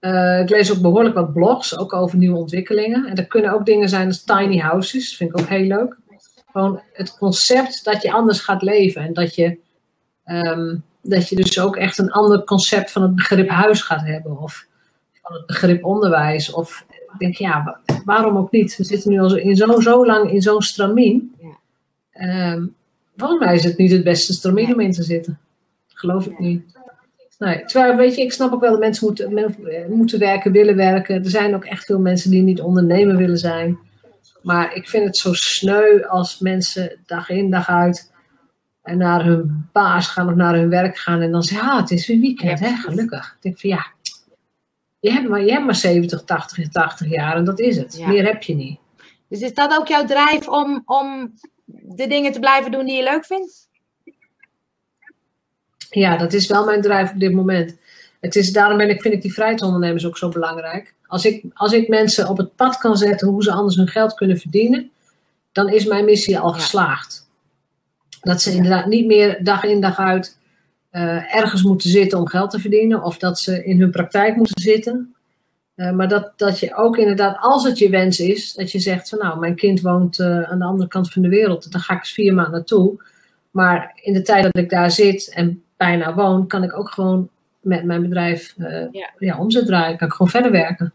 Uh, 0.00 0.40
ik 0.40 0.48
lees 0.48 0.72
ook 0.72 0.80
behoorlijk 0.80 1.14
wat 1.14 1.32
blogs, 1.32 1.78
ook 1.78 1.92
over 1.92 2.18
nieuwe 2.18 2.38
ontwikkelingen. 2.38 3.06
En 3.06 3.16
er 3.16 3.26
kunnen 3.26 3.52
ook 3.52 3.66
dingen 3.66 3.88
zijn 3.88 4.06
als 4.06 4.24
tiny 4.24 4.58
houses. 4.58 5.16
Vind 5.16 5.30
ik 5.30 5.40
ook 5.40 5.48
heel 5.48 5.66
leuk. 5.66 5.96
Gewoon 6.52 6.82
het 6.92 7.18
concept 7.18 7.84
dat 7.84 8.02
je 8.02 8.12
anders 8.12 8.40
gaat 8.40 8.62
leven. 8.62 9.02
En 9.02 9.12
dat 9.12 9.34
je 9.34 9.58
Ehm, 10.30 10.76
dat 11.02 11.28
je 11.28 11.36
dus 11.36 11.60
ook 11.60 11.76
echt 11.76 11.98
een 11.98 12.10
ander 12.10 12.44
concept 12.44 12.92
van 12.92 13.02
het 13.02 13.14
begrip 13.14 13.48
huis 13.48 13.82
gaat 13.82 14.06
hebben. 14.06 14.40
Of 14.40 14.66
van 15.22 15.36
het 15.36 15.46
begrip 15.46 15.84
onderwijs. 15.84 16.52
Of 16.52 16.84
ik 17.12 17.18
denk, 17.18 17.34
ja, 17.34 17.80
waarom 18.04 18.36
ook 18.36 18.50
niet? 18.50 18.76
We 18.76 18.84
zitten 18.84 19.10
nu 19.10 19.20
al 19.20 19.36
in 19.36 19.56
zo, 19.56 19.80
zo 19.80 20.06
lang 20.06 20.30
in 20.30 20.42
zo'n 20.42 20.62
stramien. 20.62 21.34
Ja. 22.12 22.52
Um, 22.52 22.74
volgens 23.16 23.44
mij 23.44 23.54
is 23.54 23.64
het 23.64 23.76
niet 23.76 23.90
het 23.90 24.04
beste 24.04 24.32
stramien 24.32 24.72
om 24.72 24.80
in 24.80 24.92
te 24.92 25.02
zitten. 25.02 25.38
Geloof 25.88 26.26
ik 26.26 26.38
niet. 26.38 26.78
Nee, 27.38 27.64
terwijl, 27.64 27.96
weet 27.96 28.14
je, 28.14 28.22
ik 28.22 28.32
snap 28.32 28.52
ook 28.52 28.60
wel 28.60 28.70
dat 28.70 28.80
mensen 28.80 29.06
moeten, 29.06 29.54
moeten 29.88 30.18
werken, 30.18 30.52
willen 30.52 30.76
werken. 30.76 31.24
Er 31.24 31.30
zijn 31.30 31.54
ook 31.54 31.64
echt 31.64 31.84
veel 31.84 31.98
mensen 31.98 32.30
die 32.30 32.42
niet 32.42 32.60
ondernemer 32.60 33.16
willen 33.16 33.38
zijn. 33.38 33.78
Maar 34.42 34.74
ik 34.74 34.88
vind 34.88 35.04
het 35.04 35.16
zo 35.16 35.32
sneu 35.32 36.02
als 36.02 36.38
mensen 36.38 36.98
dag 37.06 37.28
in 37.28 37.50
dag 37.50 37.68
uit 37.68 38.12
en 38.82 38.98
naar 38.98 39.24
hun 39.24 39.68
baas 39.72 40.08
gaan 40.08 40.28
of 40.28 40.34
naar 40.34 40.54
hun 40.54 40.68
werk 40.68 40.98
gaan 40.98 41.20
en 41.20 41.30
dan 41.30 41.42
zeggen, 41.42 41.70
ah, 41.70 41.80
het 41.80 41.90
is 41.90 42.06
weer 42.06 42.20
weekend, 42.20 42.60
hè, 42.60 42.74
gelukkig. 42.74 43.26
Ik 43.36 43.42
denk 43.42 43.60
van 43.60 43.70
ja, 43.70 43.86
je 45.00 45.10
hebt 45.10 45.28
maar, 45.28 45.44
je 45.44 45.52
hebt 45.52 45.64
maar 45.64 45.74
70, 45.74 46.24
80, 46.24 46.68
80 46.68 47.08
jaar 47.08 47.36
en 47.36 47.44
dat 47.44 47.60
is 47.60 47.76
het. 47.76 48.06
Meer 48.06 48.24
heb 48.24 48.42
je 48.42 48.54
niet. 48.54 48.78
Dus 49.28 49.40
is 49.40 49.54
dat 49.54 49.76
ook 49.78 49.88
jouw 49.88 50.04
drijf 50.04 50.48
om, 50.48 50.82
om 50.86 51.34
de 51.64 52.06
dingen 52.06 52.32
te 52.32 52.40
blijven 52.40 52.70
doen 52.70 52.84
die 52.84 52.96
je 52.96 53.02
leuk 53.02 53.24
vindt? 53.24 53.68
Ja, 55.90 56.16
dat 56.16 56.32
is 56.32 56.46
wel 56.46 56.64
mijn 56.64 56.80
drijf 56.80 57.10
op 57.10 57.20
dit 57.20 57.32
moment. 57.32 57.78
Het 58.20 58.36
is, 58.36 58.52
daarom 58.52 58.76
ben 58.76 58.90
ik, 58.90 59.02
vind 59.02 59.14
ik 59.14 59.22
die 59.22 59.32
vrijheidsondernemers 59.32 60.06
ook 60.06 60.18
zo 60.18 60.28
belangrijk. 60.28 60.94
Als 61.06 61.24
ik, 61.24 61.44
als 61.54 61.72
ik 61.72 61.88
mensen 61.88 62.28
op 62.28 62.36
het 62.36 62.56
pad 62.56 62.76
kan 62.76 62.96
zetten 62.96 63.28
hoe 63.28 63.42
ze 63.42 63.52
anders 63.52 63.76
hun 63.76 63.88
geld 63.88 64.14
kunnen 64.14 64.38
verdienen, 64.38 64.90
dan 65.52 65.68
is 65.68 65.84
mijn 65.84 66.04
missie 66.04 66.38
al 66.38 66.52
geslaagd. 66.52 67.29
Dat 68.20 68.42
ze 68.42 68.52
inderdaad 68.52 68.86
niet 68.86 69.06
meer 69.06 69.44
dag 69.44 69.62
in 69.64 69.80
dag 69.80 69.98
uit 69.98 70.38
uh, 70.92 71.34
ergens 71.34 71.62
moeten 71.62 71.90
zitten 71.90 72.18
om 72.18 72.28
geld 72.28 72.50
te 72.50 72.58
verdienen. 72.58 73.02
Of 73.02 73.18
dat 73.18 73.38
ze 73.38 73.64
in 73.64 73.80
hun 73.80 73.90
praktijk 73.90 74.36
moeten 74.36 74.62
zitten. 74.62 75.14
Uh, 75.76 75.92
maar 75.92 76.08
dat, 76.08 76.32
dat 76.36 76.58
je 76.58 76.74
ook 76.74 76.96
inderdaad, 76.96 77.36
als 77.40 77.64
het 77.64 77.78
je 77.78 77.90
wens 77.90 78.20
is, 78.20 78.54
dat 78.54 78.72
je 78.72 78.78
zegt 78.78 79.08
van 79.08 79.18
nou, 79.18 79.38
mijn 79.38 79.54
kind 79.54 79.80
woont 79.80 80.18
uh, 80.18 80.42
aan 80.42 80.58
de 80.58 80.64
andere 80.64 80.88
kant 80.88 81.12
van 81.12 81.22
de 81.22 81.28
wereld. 81.28 81.72
Dan 81.72 81.80
ga 81.80 81.94
ik 81.94 81.98
eens 81.98 82.12
vier 82.12 82.34
maanden 82.34 82.52
naartoe. 82.52 83.02
Maar 83.50 83.92
in 83.94 84.12
de 84.12 84.22
tijd 84.22 84.42
dat 84.42 84.56
ik 84.56 84.70
daar 84.70 84.90
zit 84.90 85.32
en 85.34 85.62
bijna 85.76 86.14
woon, 86.14 86.46
kan 86.46 86.62
ik 86.62 86.78
ook 86.78 86.90
gewoon 86.90 87.28
met 87.60 87.84
mijn 87.84 88.02
bedrijf 88.02 88.54
ja. 88.90 89.10
ja. 89.18 89.38
omzet 89.38 89.66
draaien. 89.66 89.96
Kan 89.96 90.06
ik 90.06 90.12
gewoon 90.12 90.30
verder 90.30 90.50
werken. 90.50 90.92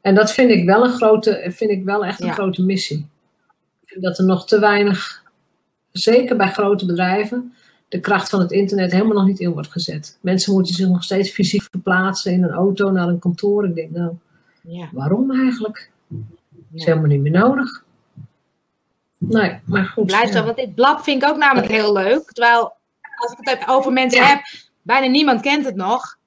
En 0.00 0.14
dat 0.14 0.32
vind 0.32 0.50
ik 0.50 0.64
wel 0.64 0.84
een 0.84 0.92
grote, 0.92 1.44
vind 1.48 1.70
ik 1.70 1.84
wel 1.84 2.04
echt 2.04 2.22
een 2.22 2.32
grote 2.32 2.62
missie. 2.62 3.08
Ik 3.84 3.88
vind 3.88 4.04
dat 4.04 4.18
er 4.18 4.24
nog 4.24 4.46
te 4.46 4.58
weinig 4.58 5.24
zeker 5.98 6.36
bij 6.36 6.48
grote 6.48 6.86
bedrijven, 6.86 7.54
de 7.88 8.00
kracht 8.00 8.28
van 8.28 8.40
het 8.40 8.50
internet 8.50 8.92
helemaal 8.92 9.16
nog 9.16 9.26
niet 9.26 9.40
in 9.40 9.52
wordt 9.52 9.70
gezet. 9.70 10.18
Mensen 10.20 10.52
moeten 10.52 10.74
zich 10.74 10.88
nog 10.88 11.02
steeds 11.02 11.30
fysiek 11.30 11.62
verplaatsen 11.62 12.32
in 12.32 12.42
een 12.42 12.50
auto 12.50 12.90
naar 12.90 13.08
een 13.08 13.18
kantoor. 13.18 13.64
Ik 13.64 13.74
denk, 13.74 13.90
nou, 13.90 14.12
ja. 14.60 14.88
waarom 14.92 15.30
eigenlijk? 15.30 15.90
Dat 16.08 16.20
is 16.72 16.84
helemaal 16.84 17.08
niet 17.08 17.20
meer 17.20 17.32
nodig. 17.32 17.84
Nee, 19.18 19.58
maar 19.64 19.84
goed. 19.84 20.06
Blijft 20.06 20.32
zo, 20.32 20.44
want 20.44 20.56
dit 20.56 20.74
blad 20.74 21.02
vind 21.02 21.22
ik 21.22 21.28
ook 21.28 21.36
namelijk 21.36 21.72
heel 21.72 21.92
leuk. 21.92 22.32
Terwijl, 22.32 22.72
als 23.16 23.32
ik 23.32 23.48
het 23.48 23.68
over 23.68 23.92
mensen 23.92 24.26
heb, 24.26 24.40
bijna 24.82 25.06
niemand 25.06 25.40
kent 25.40 25.64
het 25.64 25.76
nog. 25.76 26.18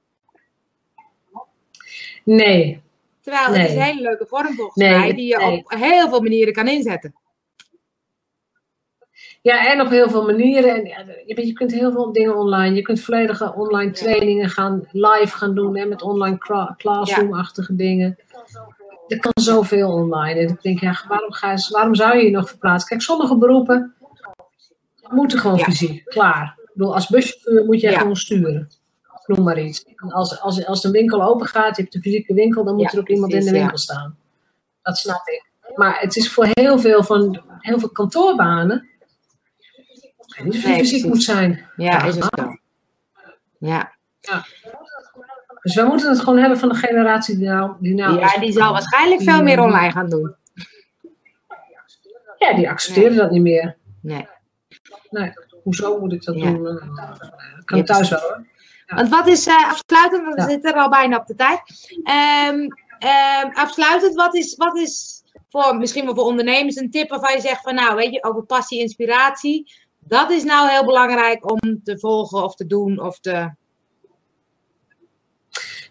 Nee. 2.24 2.82
Terwijl 3.20 3.52
het 3.52 3.68
is 3.68 3.74
een 3.74 3.82
hele 3.82 4.00
leuke 4.00 4.26
vorm 4.26 4.54
volgens 4.54 4.76
mij, 4.76 5.14
die 5.14 5.26
je 5.26 5.40
op 5.40 5.70
heel 5.70 6.08
veel 6.08 6.20
manieren 6.20 6.52
kan 6.52 6.68
inzetten. 6.68 7.14
Ja, 9.42 9.72
en 9.72 9.80
op 9.80 9.88
heel 9.88 10.10
veel 10.10 10.24
manieren. 10.24 10.74
En, 10.74 10.84
ja, 10.84 11.04
je, 11.26 11.46
je 11.46 11.52
kunt 11.52 11.72
heel 11.72 11.92
veel 11.92 12.12
dingen 12.12 12.36
online. 12.36 12.74
Je 12.74 12.82
kunt 12.82 13.00
volledige 13.00 13.54
online 13.54 13.90
trainingen 13.90 14.48
gaan 14.48 14.88
live 14.90 15.36
gaan 15.36 15.54
doen 15.54 15.76
hè, 15.76 15.84
met 15.86 16.02
online 16.02 16.38
classroom-achtige 16.76 17.76
dingen. 17.76 18.18
er 19.08 19.18
kan 19.18 19.32
zoveel 19.34 19.92
online. 19.92 20.40
En 20.40 20.48
ik 20.48 20.62
denk, 20.62 20.80
ja, 20.80 21.04
waarom, 21.08 21.32
ga 21.32 21.52
je, 21.52 21.68
waarom 21.70 21.94
zou 21.94 22.16
je 22.16 22.24
je 22.24 22.30
nog 22.30 22.48
verplaatsen? 22.48 22.88
Kijk, 22.88 23.02
sommige 23.02 23.36
beroepen 23.38 23.94
moeten 25.08 25.38
gewoon 25.38 25.58
fysiek, 25.58 26.04
klaar. 26.04 26.58
Ik 26.62 26.70
bedoel, 26.72 26.94
als 26.94 27.08
buschauffeur 27.08 27.64
moet 27.64 27.80
je 27.80 27.92
gewoon 27.92 28.16
sturen. 28.16 28.68
Noem 29.26 29.44
maar 29.44 29.60
iets. 29.60 29.84
als, 30.08 30.40
als, 30.40 30.66
als 30.66 30.80
de 30.82 30.90
winkel 30.90 31.22
open 31.22 31.46
gaat, 31.46 31.76
je 31.76 31.82
hebt 31.82 31.94
een 31.94 32.00
fysieke 32.00 32.34
winkel, 32.34 32.64
dan 32.64 32.74
moet 32.74 32.92
er 32.92 32.98
ook 32.98 33.08
iemand 33.08 33.32
in 33.32 33.44
de 33.44 33.50
winkel 33.50 33.78
staan. 33.78 34.16
Dat 34.82 34.96
snap 34.98 35.28
ik. 35.28 35.50
Maar 35.74 36.00
het 36.00 36.16
is 36.16 36.32
voor 36.32 36.48
heel 36.50 36.78
veel, 36.78 37.02
van, 37.02 37.42
heel 37.58 37.78
veel 37.78 37.90
kantoorbanen 37.90 38.89
niet 40.42 40.54
of 40.54 40.60
fysiek 40.60 41.04
moet 41.04 41.22
zijn. 41.22 41.66
Ja, 41.76 42.04
is 42.04 42.14
het 42.14 42.24
zo. 42.24 42.56
Ja. 43.58 43.92
ja. 44.20 44.44
Dus 45.62 45.74
we 45.74 45.82
moeten 45.82 46.10
het 46.10 46.18
gewoon 46.20 46.38
hebben 46.38 46.58
van 46.58 46.68
de 46.68 46.74
generatie 46.74 47.36
die 47.36 47.48
nou... 47.48 47.72
Die 47.80 47.94
nou 47.94 48.18
ja, 48.18 48.38
die 48.38 48.52
zal 48.52 48.72
waarschijnlijk 48.72 49.22
veel 49.22 49.42
meer 49.42 49.60
online 49.60 49.92
gaan 49.92 50.08
doen. 50.08 50.34
Ja, 52.38 52.54
die 52.54 52.70
accepteren 52.70 53.16
dat 53.16 53.30
niet 53.30 53.42
meer. 53.42 53.76
Nee. 54.00 54.28
Nee, 55.10 55.32
hoezo 55.62 55.98
moet 55.98 56.12
ik 56.12 56.24
dat 56.24 56.34
doen? 56.34 56.66
Ik 56.66 56.80
eh, 56.98 57.64
kan 57.64 57.84
thuis 57.84 58.08
wel 58.08 58.20
hoor. 58.20 58.46
Want 58.86 59.08
wat 59.08 59.26
is 59.26 59.46
uh, 59.46 59.70
afsluitend, 59.70 60.22
want 60.22 60.34
we 60.34 60.50
zitten 60.50 60.74
er 60.74 60.80
al 60.80 60.88
bijna 60.88 61.16
op 61.16 61.26
de 61.26 61.34
tijd. 61.34 61.60
Um, 62.48 62.60
um, 62.60 63.52
afsluitend, 63.52 64.14
wat 64.14 64.34
is, 64.34 64.56
wat 64.56 64.76
is 64.76 65.22
voor 65.48 65.76
misschien 65.76 66.04
wel 66.04 66.14
voor 66.14 66.24
ondernemers 66.24 66.76
een 66.76 66.90
tip 66.90 67.08
waarvan 67.08 67.32
je 67.32 67.40
zegt 67.40 67.62
van 67.62 67.74
nou, 67.74 67.96
weet 67.96 68.12
je, 68.12 68.24
over 68.24 68.42
passie, 68.42 68.80
inspiratie. 68.80 69.72
Dat 70.00 70.30
is 70.30 70.44
nou 70.44 70.70
heel 70.70 70.84
belangrijk 70.84 71.50
om 71.50 71.80
te 71.84 71.98
volgen 71.98 72.44
of 72.44 72.54
te 72.54 72.66
doen 72.66 73.00
of 73.00 73.20
te. 73.20 73.50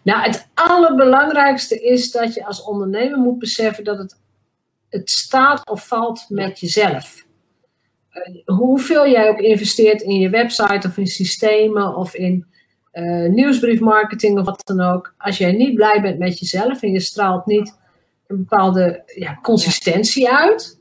Nou, 0.02 0.22
het 0.22 0.48
allerbelangrijkste 0.54 1.80
is 1.80 2.10
dat 2.10 2.34
je 2.34 2.46
als 2.46 2.64
ondernemer 2.64 3.18
moet 3.18 3.38
beseffen 3.38 3.84
dat 3.84 3.98
het, 3.98 4.20
het 4.88 5.10
staat 5.10 5.70
of 5.70 5.86
valt 5.86 6.24
met 6.28 6.60
jezelf. 6.60 7.26
Uh, 8.12 8.56
hoeveel 8.56 9.08
jij 9.08 9.28
ook 9.28 9.38
investeert 9.38 10.02
in 10.02 10.18
je 10.18 10.28
website 10.28 10.88
of 10.88 10.96
in 10.96 11.06
systemen 11.06 11.96
of 11.96 12.14
in 12.14 12.46
uh, 12.92 13.28
nieuwsbriefmarketing 13.28 14.38
of 14.38 14.44
wat 14.44 14.66
dan 14.66 14.80
ook. 14.80 15.14
Als 15.18 15.38
jij 15.38 15.52
niet 15.52 15.74
blij 15.74 16.00
bent 16.00 16.18
met 16.18 16.38
jezelf 16.38 16.82
en 16.82 16.92
je 16.92 17.00
straalt 17.00 17.46
niet 17.46 17.78
een 18.26 18.36
bepaalde 18.36 19.02
ja, 19.14 19.38
consistentie 19.42 20.30
uit, 20.30 20.79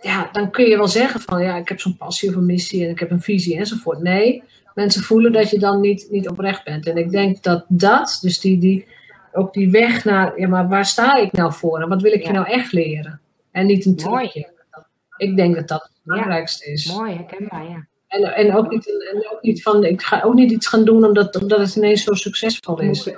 ja, 0.00 0.28
dan 0.32 0.50
kun 0.50 0.64
je 0.64 0.76
wel 0.76 0.88
zeggen 0.88 1.20
van 1.20 1.42
ja, 1.42 1.56
ik 1.56 1.68
heb 1.68 1.80
zo'n 1.80 1.96
passie 1.96 2.28
of 2.28 2.34
een 2.34 2.46
missie 2.46 2.84
en 2.84 2.90
ik 2.90 2.98
heb 2.98 3.10
een 3.10 3.20
visie 3.20 3.56
enzovoort. 3.56 4.02
Nee, 4.02 4.42
mensen 4.74 5.02
voelen 5.02 5.32
dat 5.32 5.50
je 5.50 5.58
dan 5.58 5.80
niet, 5.80 6.06
niet 6.10 6.28
oprecht 6.28 6.64
bent. 6.64 6.86
En 6.86 6.96
ik 6.96 7.10
denk 7.10 7.42
dat 7.42 7.64
dat, 7.68 8.18
dus 8.20 8.40
die, 8.40 8.58
die, 8.58 8.86
ook 9.32 9.52
die 9.52 9.70
weg 9.70 10.04
naar, 10.04 10.40
ja, 10.40 10.48
maar 10.48 10.68
waar 10.68 10.86
sta 10.86 11.14
ik 11.14 11.32
nou 11.32 11.52
voor 11.52 11.80
en 11.80 11.88
wat 11.88 12.02
wil 12.02 12.12
ik 12.12 12.26
je 12.26 12.32
nou 12.32 12.46
echt 12.46 12.72
leren? 12.72 13.20
En 13.50 13.66
niet 13.66 13.86
een 13.86 13.96
trucje. 13.96 14.54
Ik 15.16 15.36
denk 15.36 15.54
dat 15.54 15.68
dat 15.68 15.82
het 15.82 16.00
belangrijkste 16.02 16.70
is. 16.72 16.92
Mooi, 16.92 17.14
herkenbaar, 17.14 17.68
ja. 17.68 17.86
En, 18.08 18.22
en, 18.34 18.54
ook 18.54 18.70
niet, 18.70 19.10
en 19.12 19.30
ook 19.32 19.42
niet 19.42 19.62
van, 19.62 19.84
ik 19.84 20.02
ga 20.02 20.22
ook 20.22 20.34
niet 20.34 20.50
iets 20.50 20.66
gaan 20.66 20.84
doen 20.84 21.04
omdat, 21.04 21.40
omdat 21.40 21.58
het 21.58 21.76
ineens 21.76 22.04
zo 22.04 22.14
succesvol 22.14 22.80
is. 22.80 23.10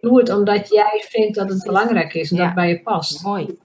Doe 0.00 0.18
het 0.18 0.30
omdat 0.30 0.68
jij 0.68 1.04
vindt 1.08 1.34
dat 1.34 1.48
het 1.48 1.64
belangrijk 1.64 2.14
is 2.14 2.30
en 2.30 2.36
dat 2.36 2.54
bij 2.54 2.68
je 2.68 2.82
past. 2.82 3.22
Mooi. 3.22 3.58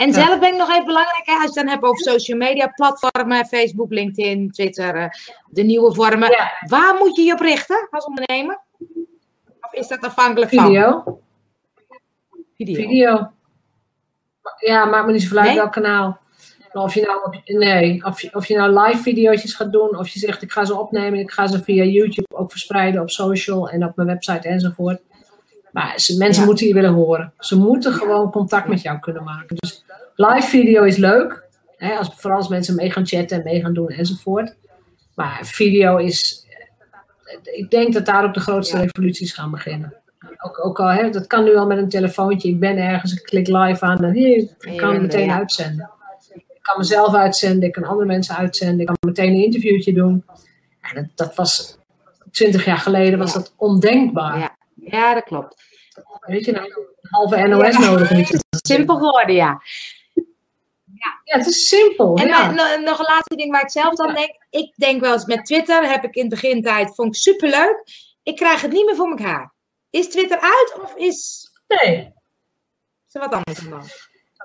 En 0.00 0.12
zelf 0.12 0.38
ben 0.38 0.52
ik 0.52 0.56
nog 0.56 0.70
even 0.70 0.84
belangrijk, 0.84 1.22
hè, 1.24 1.32
als 1.32 1.40
je 1.42 1.46
het 1.46 1.54
dan 1.54 1.68
hebt 1.68 1.82
over 1.82 2.02
social 2.02 2.38
media 2.38 2.66
platformen, 2.66 3.46
Facebook, 3.46 3.90
LinkedIn, 3.90 4.50
Twitter, 4.50 4.94
eh, 4.94 5.08
de 5.46 5.62
nieuwe 5.62 5.94
vormen. 5.94 6.36
Waar 6.66 6.94
moet 6.98 7.16
je 7.16 7.22
je 7.22 7.32
op 7.32 7.40
richten 7.40 7.88
als 7.90 8.04
ondernemer? 8.04 8.60
Of 9.60 9.72
is 9.72 9.88
dat 9.88 10.00
afhankelijk 10.00 10.54
van? 10.54 10.66
Video. 10.66 11.20
Video. 12.56 13.30
Ja, 14.58 14.84
maakt 14.84 15.06
me 15.06 15.12
niet 15.12 15.22
zoveel 15.22 15.38
uit 15.38 15.46
nee? 15.46 15.56
welk 15.56 15.72
kanaal. 15.72 16.18
Of 16.72 16.94
je 16.94 17.00
nou, 17.02 17.40
nee, 17.44 18.04
of 18.04 18.20
je, 18.20 18.34
of 18.34 18.46
je 18.46 18.56
nou 18.56 18.80
live 18.80 19.02
video's 19.02 19.54
gaat 19.54 19.72
doen, 19.72 19.96
of 19.96 20.08
je 20.08 20.18
zegt 20.18 20.42
ik 20.42 20.52
ga 20.52 20.64
ze 20.64 20.78
opnemen, 20.78 21.18
ik 21.18 21.30
ga 21.30 21.46
ze 21.46 21.62
via 21.62 21.84
YouTube 21.84 22.36
ook 22.36 22.50
verspreiden 22.50 23.00
op 23.00 23.10
social 23.10 23.68
en 23.68 23.84
op 23.84 23.96
mijn 23.96 24.08
website 24.08 24.48
enzovoort. 24.48 25.00
Maar 25.72 25.92
ze, 25.96 26.16
mensen 26.16 26.44
moeten 26.44 26.66
je 26.66 26.74
willen 26.74 26.92
horen. 26.92 27.32
Ze 27.38 27.56
moeten 27.56 27.92
gewoon 27.92 28.30
contact 28.30 28.68
met 28.68 28.82
jou 28.82 28.98
kunnen 28.98 29.24
maken. 29.24 29.56
Dus 29.56 29.84
live 30.14 30.48
video 30.48 30.82
is 30.82 30.96
leuk. 30.96 31.44
Hè, 31.76 31.96
als, 31.96 32.10
vooral 32.16 32.38
als 32.38 32.48
mensen 32.48 32.74
mee 32.74 32.90
gaan 32.90 33.06
chatten 33.06 33.36
en 33.36 33.44
mee 33.44 33.60
gaan 33.60 33.74
doen 33.74 33.88
enzovoort. 33.88 34.54
Maar 35.14 35.40
video 35.42 35.96
is. 35.96 36.46
Ik 37.42 37.70
denk 37.70 37.92
dat 37.92 38.06
daar 38.06 38.24
ook 38.24 38.34
de 38.34 38.40
grootste 38.40 38.80
revoluties 38.80 39.32
gaan 39.32 39.50
beginnen. 39.50 39.94
Ook, 40.38 40.64
ook 40.64 40.80
al, 40.80 40.88
hè, 40.88 41.10
dat 41.10 41.26
kan 41.26 41.44
nu 41.44 41.56
al 41.56 41.66
met 41.66 41.78
een 41.78 41.88
telefoontje. 41.88 42.48
Ik 42.48 42.60
ben 42.60 42.76
ergens, 42.76 43.12
ik 43.12 43.22
klik 43.22 43.46
live 43.46 43.84
aan 43.84 44.04
en 44.04 44.12
hier, 44.12 44.48
ik 44.58 44.76
kan 44.76 44.92
het 44.92 45.02
meteen 45.02 45.30
uitzenden. 45.30 45.90
Ik 46.34 46.62
kan 46.62 46.78
mezelf 46.78 47.14
uitzenden, 47.14 47.68
ik 47.68 47.72
kan 47.72 47.84
andere 47.84 48.06
mensen 48.06 48.36
uitzenden, 48.36 48.80
ik 48.80 48.86
kan 48.86 48.96
meteen 49.00 49.32
een 49.32 49.44
interviewtje 49.44 49.92
doen. 49.92 50.24
dat, 50.94 51.04
dat 51.14 51.34
was 51.34 51.78
twintig 52.30 52.64
jaar 52.64 52.78
geleden 52.78 53.18
was 53.18 53.34
dat 53.34 53.52
ondenkbaar. 53.56 54.38
Ja. 54.38 54.58
Ja, 54.80 55.14
dat 55.14 55.24
klopt. 55.24 55.62
Weet 56.20 56.44
je, 56.44 56.52
nou, 56.52 56.66
een 56.66 57.10
halve 57.10 57.46
NOS 57.46 57.78
nodig. 57.78 58.10
Niet 58.10 58.44
simpel 58.66 58.96
geworden, 58.96 59.34
ja. 59.34 59.62
Ja, 60.84 61.20
ja 61.24 61.36
het 61.38 61.46
is 61.46 61.66
simpel. 61.66 62.16
En 62.16 62.26
ja. 62.26 62.50
nog 62.76 62.98
een 62.98 63.04
laatste 63.04 63.36
ding 63.36 63.52
waar 63.52 63.62
ik 63.62 63.70
zelf 63.70 63.94
dan 63.94 64.14
denk. 64.14 64.30
Ik 64.50 64.72
denk 64.76 65.00
wel 65.00 65.12
eens 65.12 65.24
met 65.24 65.44
Twitter, 65.44 65.90
heb 65.90 66.04
ik 66.04 66.14
in 66.14 66.20
het 66.20 66.30
begintijd, 66.30 66.94
vond 66.94 67.14
ik 67.14 67.20
superleuk. 67.20 67.82
Ik 68.22 68.36
krijg 68.36 68.60
het 68.60 68.72
niet 68.72 68.86
meer 68.86 68.96
voor 68.96 69.10
elkaar. 69.10 69.54
Is 69.90 70.08
Twitter 70.08 70.40
uit 70.40 70.78
of 70.82 70.94
is... 70.96 71.48
Nee. 71.66 72.12
Is 73.06 73.14
er 73.14 73.20
wat 73.20 73.32
anders 73.32 73.68
dan? 73.68 73.82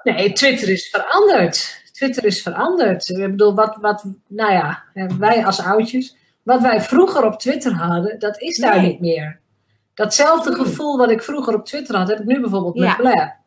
Nee, 0.04 0.34
Twitter 0.34 0.70
is 0.70 0.90
veranderd. 0.90 1.84
Twitter 1.92 2.26
is 2.26 2.42
veranderd. 2.42 3.10
Ik 3.10 3.18
bedoel, 3.18 3.56
wat, 3.56 3.78
wat, 3.82 4.06
nou 4.28 4.52
ja, 4.52 4.84
wij 5.20 5.46
als 5.46 5.60
oudjes, 5.60 6.16
wat 6.44 6.62
wij 6.62 6.82
vroeger 6.82 7.26
op 7.26 7.40
Twitter 7.40 7.74
hadden, 7.74 8.20
dat 8.20 8.42
is 8.42 8.58
daar 8.58 8.82
niet 8.82 9.00
meer. 9.00 9.42
Datzelfde 9.96 10.56
gevoel 10.56 10.98
wat 10.98 11.12
ik 11.12 11.24
vroeger 11.24 11.54
op 11.54 11.66
Twitter 11.66 11.96
had, 11.96 12.08
heb 12.08 12.20
ik 12.20 12.26
nu 12.26 12.42
bijvoorbeeld 12.42 12.76
met 12.76 12.98
Blair. 12.98 13.38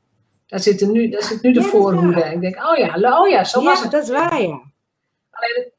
Daar 0.47 0.61
zit, 0.61 0.81
er 0.81 0.89
nu, 0.89 1.09
daar 1.09 1.23
zit 1.23 1.43
nu 1.43 1.53
de 1.53 1.63
voorhoede. 1.63 2.21
Ik 2.21 2.41
denk, 2.41 2.57
oh 2.57 2.77
ja, 2.77 3.19
oh 3.21 3.29
ja, 3.29 3.45
zo 3.45 3.63
was 3.63 3.83
het. 3.83 3.91
dat 3.91 4.03
is 4.03 4.11
waar, 4.11 4.43
ja. 4.43 4.61
Alleen, 5.31 5.73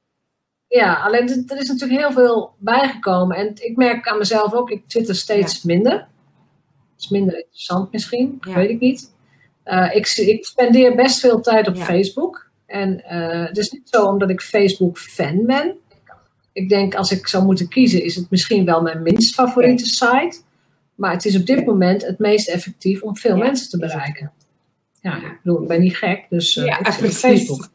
ja, 0.67 0.95
alleen 0.95 1.43
er 1.47 1.57
is 1.57 1.67
natuurlijk 1.67 1.99
heel 1.99 2.11
veel 2.11 2.53
bijgekomen. 2.57 3.37
En 3.37 3.51
ik 3.55 3.75
merk 3.75 4.07
aan 4.07 4.17
mezelf 4.17 4.53
ook, 4.53 4.69
ik 4.69 4.87
twitter 4.87 5.15
steeds 5.15 5.63
minder. 5.63 5.93
Het 5.93 6.07
is 6.97 7.09
minder 7.09 7.35
interessant 7.37 7.91
misschien, 7.91 8.37
weet 8.41 8.69
ik 8.69 8.79
niet. 8.79 9.13
Uh, 9.65 9.95
ik, 9.95 10.07
ik 10.07 10.45
spendeer 10.45 10.95
best 10.95 11.19
veel 11.19 11.41
tijd 11.41 11.67
op 11.67 11.77
Facebook. 11.77 12.49
En 12.65 13.03
uh, 13.11 13.45
het 13.45 13.57
is 13.57 13.69
niet 13.69 13.89
zo 13.89 14.05
omdat 14.05 14.29
ik 14.29 14.41
Facebook 14.41 14.97
fan 14.97 15.45
ben. 15.45 15.77
Ik 16.53 16.69
denk 16.69 16.95
als 16.95 17.11
ik 17.11 17.27
zou 17.27 17.45
moeten 17.45 17.67
kiezen, 17.69 18.03
is 18.03 18.15
het 18.15 18.29
misschien 18.29 18.65
wel 18.65 18.81
mijn 18.81 19.01
minst 19.01 19.33
favoriete 19.33 19.85
site. 19.85 20.41
Maar 20.99 21.11
het 21.11 21.25
is 21.25 21.35
op 21.35 21.45
dit 21.45 21.65
moment 21.65 22.05
het 22.05 22.19
meest 22.19 22.49
effectief 22.49 23.01
om 23.01 23.17
veel 23.17 23.37
mensen 23.37 23.69
te 23.69 23.77
bereiken. 23.77 24.31
Ja, 25.01 25.15
ik 25.15 25.39
bedoel, 25.43 25.61
ik 25.61 25.67
ben 25.67 25.81
niet 25.81 25.97
gek, 25.97 26.25
dus 26.29 26.55
uh, 26.55 26.65
ja, 26.65 26.79
ik 26.79 26.85
Facebook. 26.93 27.69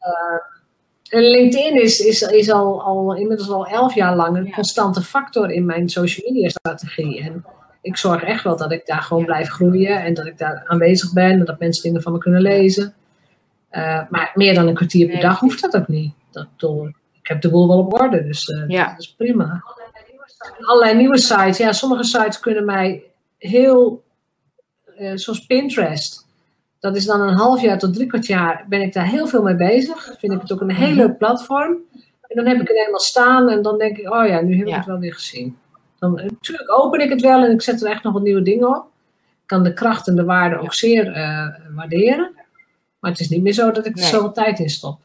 Uh, 0.00 1.20
LinkedIn 1.30 1.82
is, 1.82 1.98
is, 1.98 2.22
is 2.22 2.50
al, 2.50 2.82
al 2.82 3.16
inmiddels 3.16 3.50
al 3.50 3.66
elf 3.66 3.94
jaar 3.94 4.16
lang 4.16 4.36
een 4.36 4.52
constante 4.52 5.02
factor 5.02 5.50
in 5.50 5.64
mijn 5.64 5.88
social 5.88 6.32
media 6.32 6.48
strategie. 6.48 7.20
En 7.20 7.44
ik 7.82 7.96
zorg 7.96 8.22
echt 8.22 8.44
wel 8.44 8.56
dat 8.56 8.72
ik 8.72 8.86
daar 8.86 9.02
gewoon 9.02 9.24
blijf 9.24 9.48
groeien 9.48 10.04
en 10.04 10.14
dat 10.14 10.26
ik 10.26 10.38
daar 10.38 10.64
aanwezig 10.66 11.12
ben 11.12 11.30
en 11.30 11.44
dat 11.44 11.58
mensen 11.58 11.82
dingen 11.82 12.02
van 12.02 12.12
me 12.12 12.18
kunnen 12.18 12.42
lezen. 12.42 12.94
Uh, 13.72 14.00
maar 14.10 14.30
meer 14.34 14.54
dan 14.54 14.66
een 14.66 14.74
kwartier 14.74 15.08
per 15.08 15.20
dag 15.20 15.40
hoeft 15.40 15.60
dat 15.60 15.76
ook 15.76 15.88
niet. 15.88 16.12
Dat, 16.30 16.48
ik 17.12 17.28
heb 17.28 17.40
de 17.40 17.50
boel 17.50 17.68
wel 17.68 17.78
op 17.78 18.00
orde, 18.00 18.24
dus 18.24 18.44
dat 18.46 18.94
is 18.98 19.14
prima 19.16 19.62
allerlei 20.60 20.96
nieuwe 20.96 21.18
sites. 21.18 21.56
Ja, 21.56 21.72
sommige 21.72 22.04
sites 22.04 22.40
kunnen 22.40 22.64
mij 22.64 23.02
heel, 23.38 24.04
uh, 24.98 25.12
zoals 25.14 25.46
Pinterest. 25.46 26.26
Dat 26.80 26.96
is 26.96 27.04
dan 27.04 27.20
een 27.20 27.34
half 27.34 27.60
jaar 27.60 27.78
tot 27.78 27.94
drie 27.94 28.06
kwart 28.06 28.26
jaar 28.26 28.64
ben 28.68 28.80
ik 28.80 28.92
daar 28.92 29.06
heel 29.06 29.26
veel 29.26 29.42
mee 29.42 29.56
bezig. 29.56 30.14
Vind 30.18 30.32
ik 30.32 30.40
het 30.40 30.52
ook 30.52 30.60
een 30.60 30.70
heel 30.70 30.94
leuk 30.94 31.18
platform. 31.18 31.76
En 32.20 32.36
dan 32.36 32.46
heb 32.46 32.60
ik 32.60 32.68
het 32.68 32.76
helemaal 32.76 33.00
staan 33.00 33.48
en 33.48 33.62
dan 33.62 33.78
denk 33.78 33.96
ik, 33.96 34.12
oh 34.12 34.26
ja, 34.26 34.40
nu 34.40 34.58
heb 34.58 34.66
ik 34.66 34.74
het 34.74 34.84
wel 34.84 34.98
weer 34.98 35.14
gezien. 35.14 35.58
Dan, 35.98 36.18
eh, 36.18 36.28
natuurlijk 36.28 36.78
open 36.78 37.00
ik 37.00 37.10
het 37.10 37.20
wel 37.20 37.44
en 37.44 37.50
ik 37.50 37.62
zet 37.62 37.82
er 37.82 37.90
echt 37.90 38.02
nog 38.02 38.12
wat 38.12 38.22
nieuwe 38.22 38.42
dingen 38.42 38.68
op. 38.68 38.84
Ik 39.42 39.46
kan 39.46 39.62
de 39.62 39.74
kracht 39.74 40.08
en 40.08 40.16
de 40.16 40.24
waarde 40.24 40.58
ook 40.58 40.74
zeer 40.74 41.16
uh, 41.16 41.48
waarderen. 41.74 42.32
Maar 42.98 43.10
het 43.10 43.20
is 43.20 43.28
niet 43.28 43.42
meer 43.42 43.52
zo 43.52 43.70
dat 43.70 43.86
ik 43.86 43.98
er 43.98 44.04
zoveel 44.04 44.32
tijd 44.32 44.58
in 44.58 44.68
stop. 44.68 44.98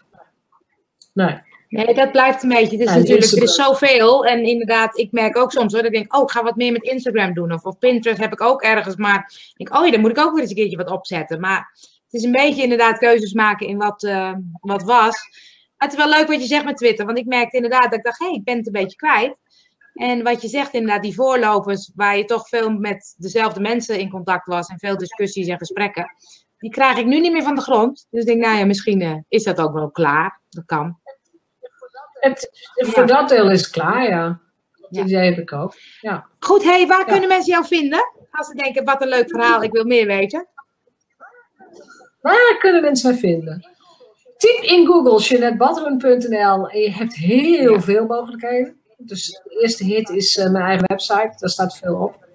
Nee. 1.13 1.41
Nee, 1.73 1.93
dat 1.93 2.11
blijft 2.11 2.43
een 2.43 2.49
beetje. 2.49 2.77
Het 2.77 2.87
is 2.87 2.95
natuurlijk, 2.95 3.31
er 3.31 3.43
is 3.43 3.55
zoveel. 3.55 4.25
En 4.25 4.43
inderdaad, 4.43 4.97
ik 4.97 5.11
merk 5.11 5.37
ook 5.37 5.51
soms 5.51 5.73
hoor, 5.73 5.81
dat 5.81 5.91
ik 5.91 5.97
denk, 5.97 6.15
oh, 6.15 6.21
ik 6.21 6.31
ga 6.31 6.43
wat 6.43 6.55
meer 6.55 6.71
met 6.71 6.83
Instagram 6.83 7.33
doen. 7.33 7.51
Of, 7.53 7.63
of 7.63 7.77
Pinterest 7.77 8.19
heb 8.19 8.31
ik 8.31 8.41
ook 8.41 8.61
ergens. 8.61 8.95
Maar 8.95 9.31
ik 9.55 9.65
denk, 9.67 9.79
oh 9.79 9.85
ja, 9.85 9.91
dan 9.91 10.01
moet 10.01 10.09
ik 10.09 10.19
ook 10.19 10.31
weer 10.31 10.41
eens 10.41 10.49
een 10.49 10.55
keertje 10.55 10.77
wat 10.77 10.91
opzetten. 10.91 11.39
Maar 11.39 11.77
het 11.81 12.13
is 12.13 12.23
een 12.23 12.31
beetje 12.31 12.63
inderdaad 12.63 12.97
keuzes 12.97 13.33
maken 13.33 13.67
in 13.67 13.77
wat, 13.77 14.03
uh, 14.03 14.33
wat 14.61 14.83
was. 14.83 15.15
het 15.77 15.91
is 15.91 15.97
wel 15.97 16.09
leuk 16.09 16.27
wat 16.27 16.41
je 16.41 16.47
zegt 16.47 16.65
met 16.65 16.77
Twitter. 16.77 17.05
Want 17.05 17.17
ik 17.17 17.25
merkte 17.25 17.55
inderdaad 17.55 17.83
dat 17.83 17.93
ik 17.93 18.03
dacht, 18.03 18.19
hé, 18.19 18.25
hey, 18.25 18.35
ik 18.35 18.43
ben 18.43 18.57
het 18.57 18.65
een 18.65 18.71
beetje 18.71 18.97
kwijt. 18.97 19.37
En 19.93 20.23
wat 20.23 20.41
je 20.41 20.47
zegt 20.47 20.73
inderdaad, 20.73 21.03
die 21.03 21.15
voorlopers, 21.15 21.91
waar 21.95 22.17
je 22.17 22.25
toch 22.25 22.47
veel 22.47 22.69
met 22.69 23.15
dezelfde 23.17 23.59
mensen 23.59 23.99
in 23.99 24.09
contact 24.09 24.47
was 24.47 24.67
en 24.67 24.79
veel 24.79 24.97
discussies 24.97 25.47
en 25.47 25.57
gesprekken, 25.57 26.15
die 26.57 26.71
krijg 26.71 26.97
ik 26.97 27.05
nu 27.05 27.19
niet 27.19 27.31
meer 27.31 27.43
van 27.43 27.55
de 27.55 27.61
grond. 27.61 28.07
Dus 28.09 28.21
ik 28.21 28.27
denk, 28.27 28.41
nou 28.41 28.57
ja, 28.57 28.65
misschien 28.65 29.01
uh, 29.01 29.15
is 29.27 29.43
dat 29.43 29.61
ook 29.61 29.73
wel 29.73 29.91
klaar. 29.91 30.41
Dat 30.49 30.65
kan. 30.65 31.01
Het, 32.23 32.49
voor 32.75 33.07
dat 33.07 33.29
deel 33.29 33.51
is 33.51 33.61
het 33.61 33.69
klaar, 33.69 34.09
ja. 34.09 34.39
Dat 34.89 35.05
idee 35.05 35.29
heb 35.29 35.37
ik 35.37 35.53
ook. 35.53 35.75
Ja. 36.01 36.25
Goed, 36.39 36.63
hey, 36.63 36.87
waar 36.87 37.05
kunnen 37.05 37.27
mensen 37.27 37.53
jou 37.53 37.65
vinden? 37.65 38.11
Als 38.31 38.47
ze 38.47 38.55
denken, 38.55 38.83
wat 38.83 39.01
een 39.01 39.07
leuk 39.07 39.29
verhaal, 39.29 39.63
ik 39.63 39.71
wil 39.71 39.83
meer 39.83 40.05
weten. 40.05 40.47
Waar 42.21 42.57
kunnen 42.59 42.81
mensen 42.81 43.09
mij 43.09 43.19
vinden? 43.19 43.67
Typ 44.37 44.63
in 44.63 44.85
Google 44.85 45.19
en 46.71 46.79
je 46.79 46.91
hebt 46.91 47.13
heel 47.13 47.81
veel 47.81 48.05
mogelijkheden. 48.05 48.81
Dus 48.97 49.41
de 49.43 49.59
eerste 49.61 49.83
hit 49.83 50.09
is 50.09 50.35
uh, 50.35 50.49
mijn 50.49 50.65
eigen 50.65 50.85
website, 50.87 51.33
daar 51.37 51.49
staat 51.49 51.77
veel 51.77 51.95
op. 51.95 52.27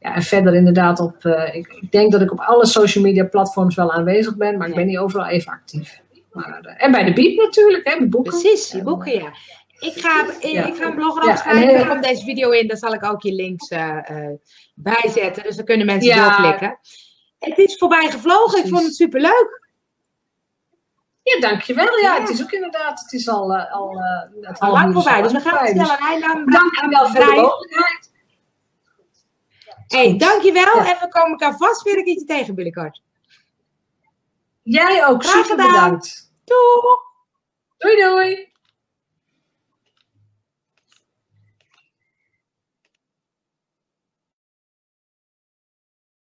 Ja, 0.00 0.14
en 0.14 0.22
verder 0.22 0.54
inderdaad 0.54 1.00
op, 1.00 1.24
uh, 1.24 1.54
ik, 1.54 1.66
ik, 1.80 1.92
denk 1.92 2.12
dat 2.12 2.20
ik 2.20 2.32
op 2.32 2.40
alle 2.40 2.66
social 2.66 3.04
media 3.04 3.24
platforms 3.24 3.74
wel 3.74 3.92
aanwezig 3.92 4.36
ben, 4.36 4.58
maar 4.58 4.68
ik 4.68 4.74
ben 4.74 4.86
niet 4.86 4.98
overal 4.98 5.26
even 5.26 5.52
actief. 5.52 6.02
Maar, 6.32 6.64
uh, 6.64 6.84
en 6.84 6.90
bij 6.90 7.04
de 7.04 7.12
Biep 7.12 7.36
natuurlijk, 7.36 7.88
hè, 7.88 7.96
mijn 7.96 8.10
boeken. 8.10 8.40
Precies, 8.40 8.70
die 8.70 8.82
boeken, 8.82 9.12
ja. 9.12 9.32
Ik 9.78 9.92
ga, 10.00 10.26
ja. 10.40 10.66
ik 10.66 10.74
ga 10.74 10.86
een 10.86 10.94
blog 10.94 11.24
ja, 11.24 11.36
schrijven, 11.36 11.74
daar 11.74 11.88
komt 11.88 12.02
deze 12.02 12.24
video 12.24 12.50
in, 12.50 12.68
daar 12.68 12.76
zal 12.76 12.94
ik 12.94 13.04
ook 13.04 13.22
je 13.22 13.32
links 13.32 13.68
bijzetten. 14.74 15.42
Dus 15.42 15.56
dan 15.56 15.64
kunnen 15.64 15.86
mensen 15.86 16.14
ja. 16.14 16.28
doorklikken. 16.28 16.78
Het 17.38 17.58
is 17.58 17.78
voorbij 17.78 18.10
gevlogen, 18.10 18.64
ik 18.64 18.68
vond 18.68 18.82
het 18.82 18.94
superleuk. 18.94 19.62
Ja, 21.22 21.40
dankjewel. 21.40 21.98
Ja, 21.98 22.20
het 22.20 22.28
is 22.28 22.42
ook 22.42 22.52
inderdaad, 22.52 23.00
het 23.00 23.12
is 23.12 23.28
al, 23.28 23.54
uh, 23.54 23.72
al, 23.72 23.96
uh, 23.96 24.46
het 24.48 24.58
al 24.58 24.72
lang 24.72 24.94
voorbij. 24.94 25.22
Dus 25.22 25.32
we 25.32 25.40
gaan 25.40 25.66
sneller 25.66 25.98
rijden. 26.00 26.50
Dankjewel 26.50 27.08
voor 27.08 27.24
de 27.24 27.40
mogelijkheid. 27.40 28.10
hey, 29.86 30.18
dankjewel. 30.18 30.76
Ja. 30.76 30.90
En 30.90 30.96
we 31.00 31.08
komen 31.08 31.30
elkaar 31.30 31.56
vast 31.56 31.82
weer 31.82 31.96
een 31.96 32.04
keertje 32.04 32.26
tegen 32.26 32.54
binnenkort. 32.54 33.02
Jij 34.62 35.06
ook. 35.06 35.24
Graag 35.24 35.46
gedaan. 35.46 35.72
Bedankt. 35.72 36.32
Doei. 36.44 36.96
Doei 37.78 37.96
doei. 37.96 38.51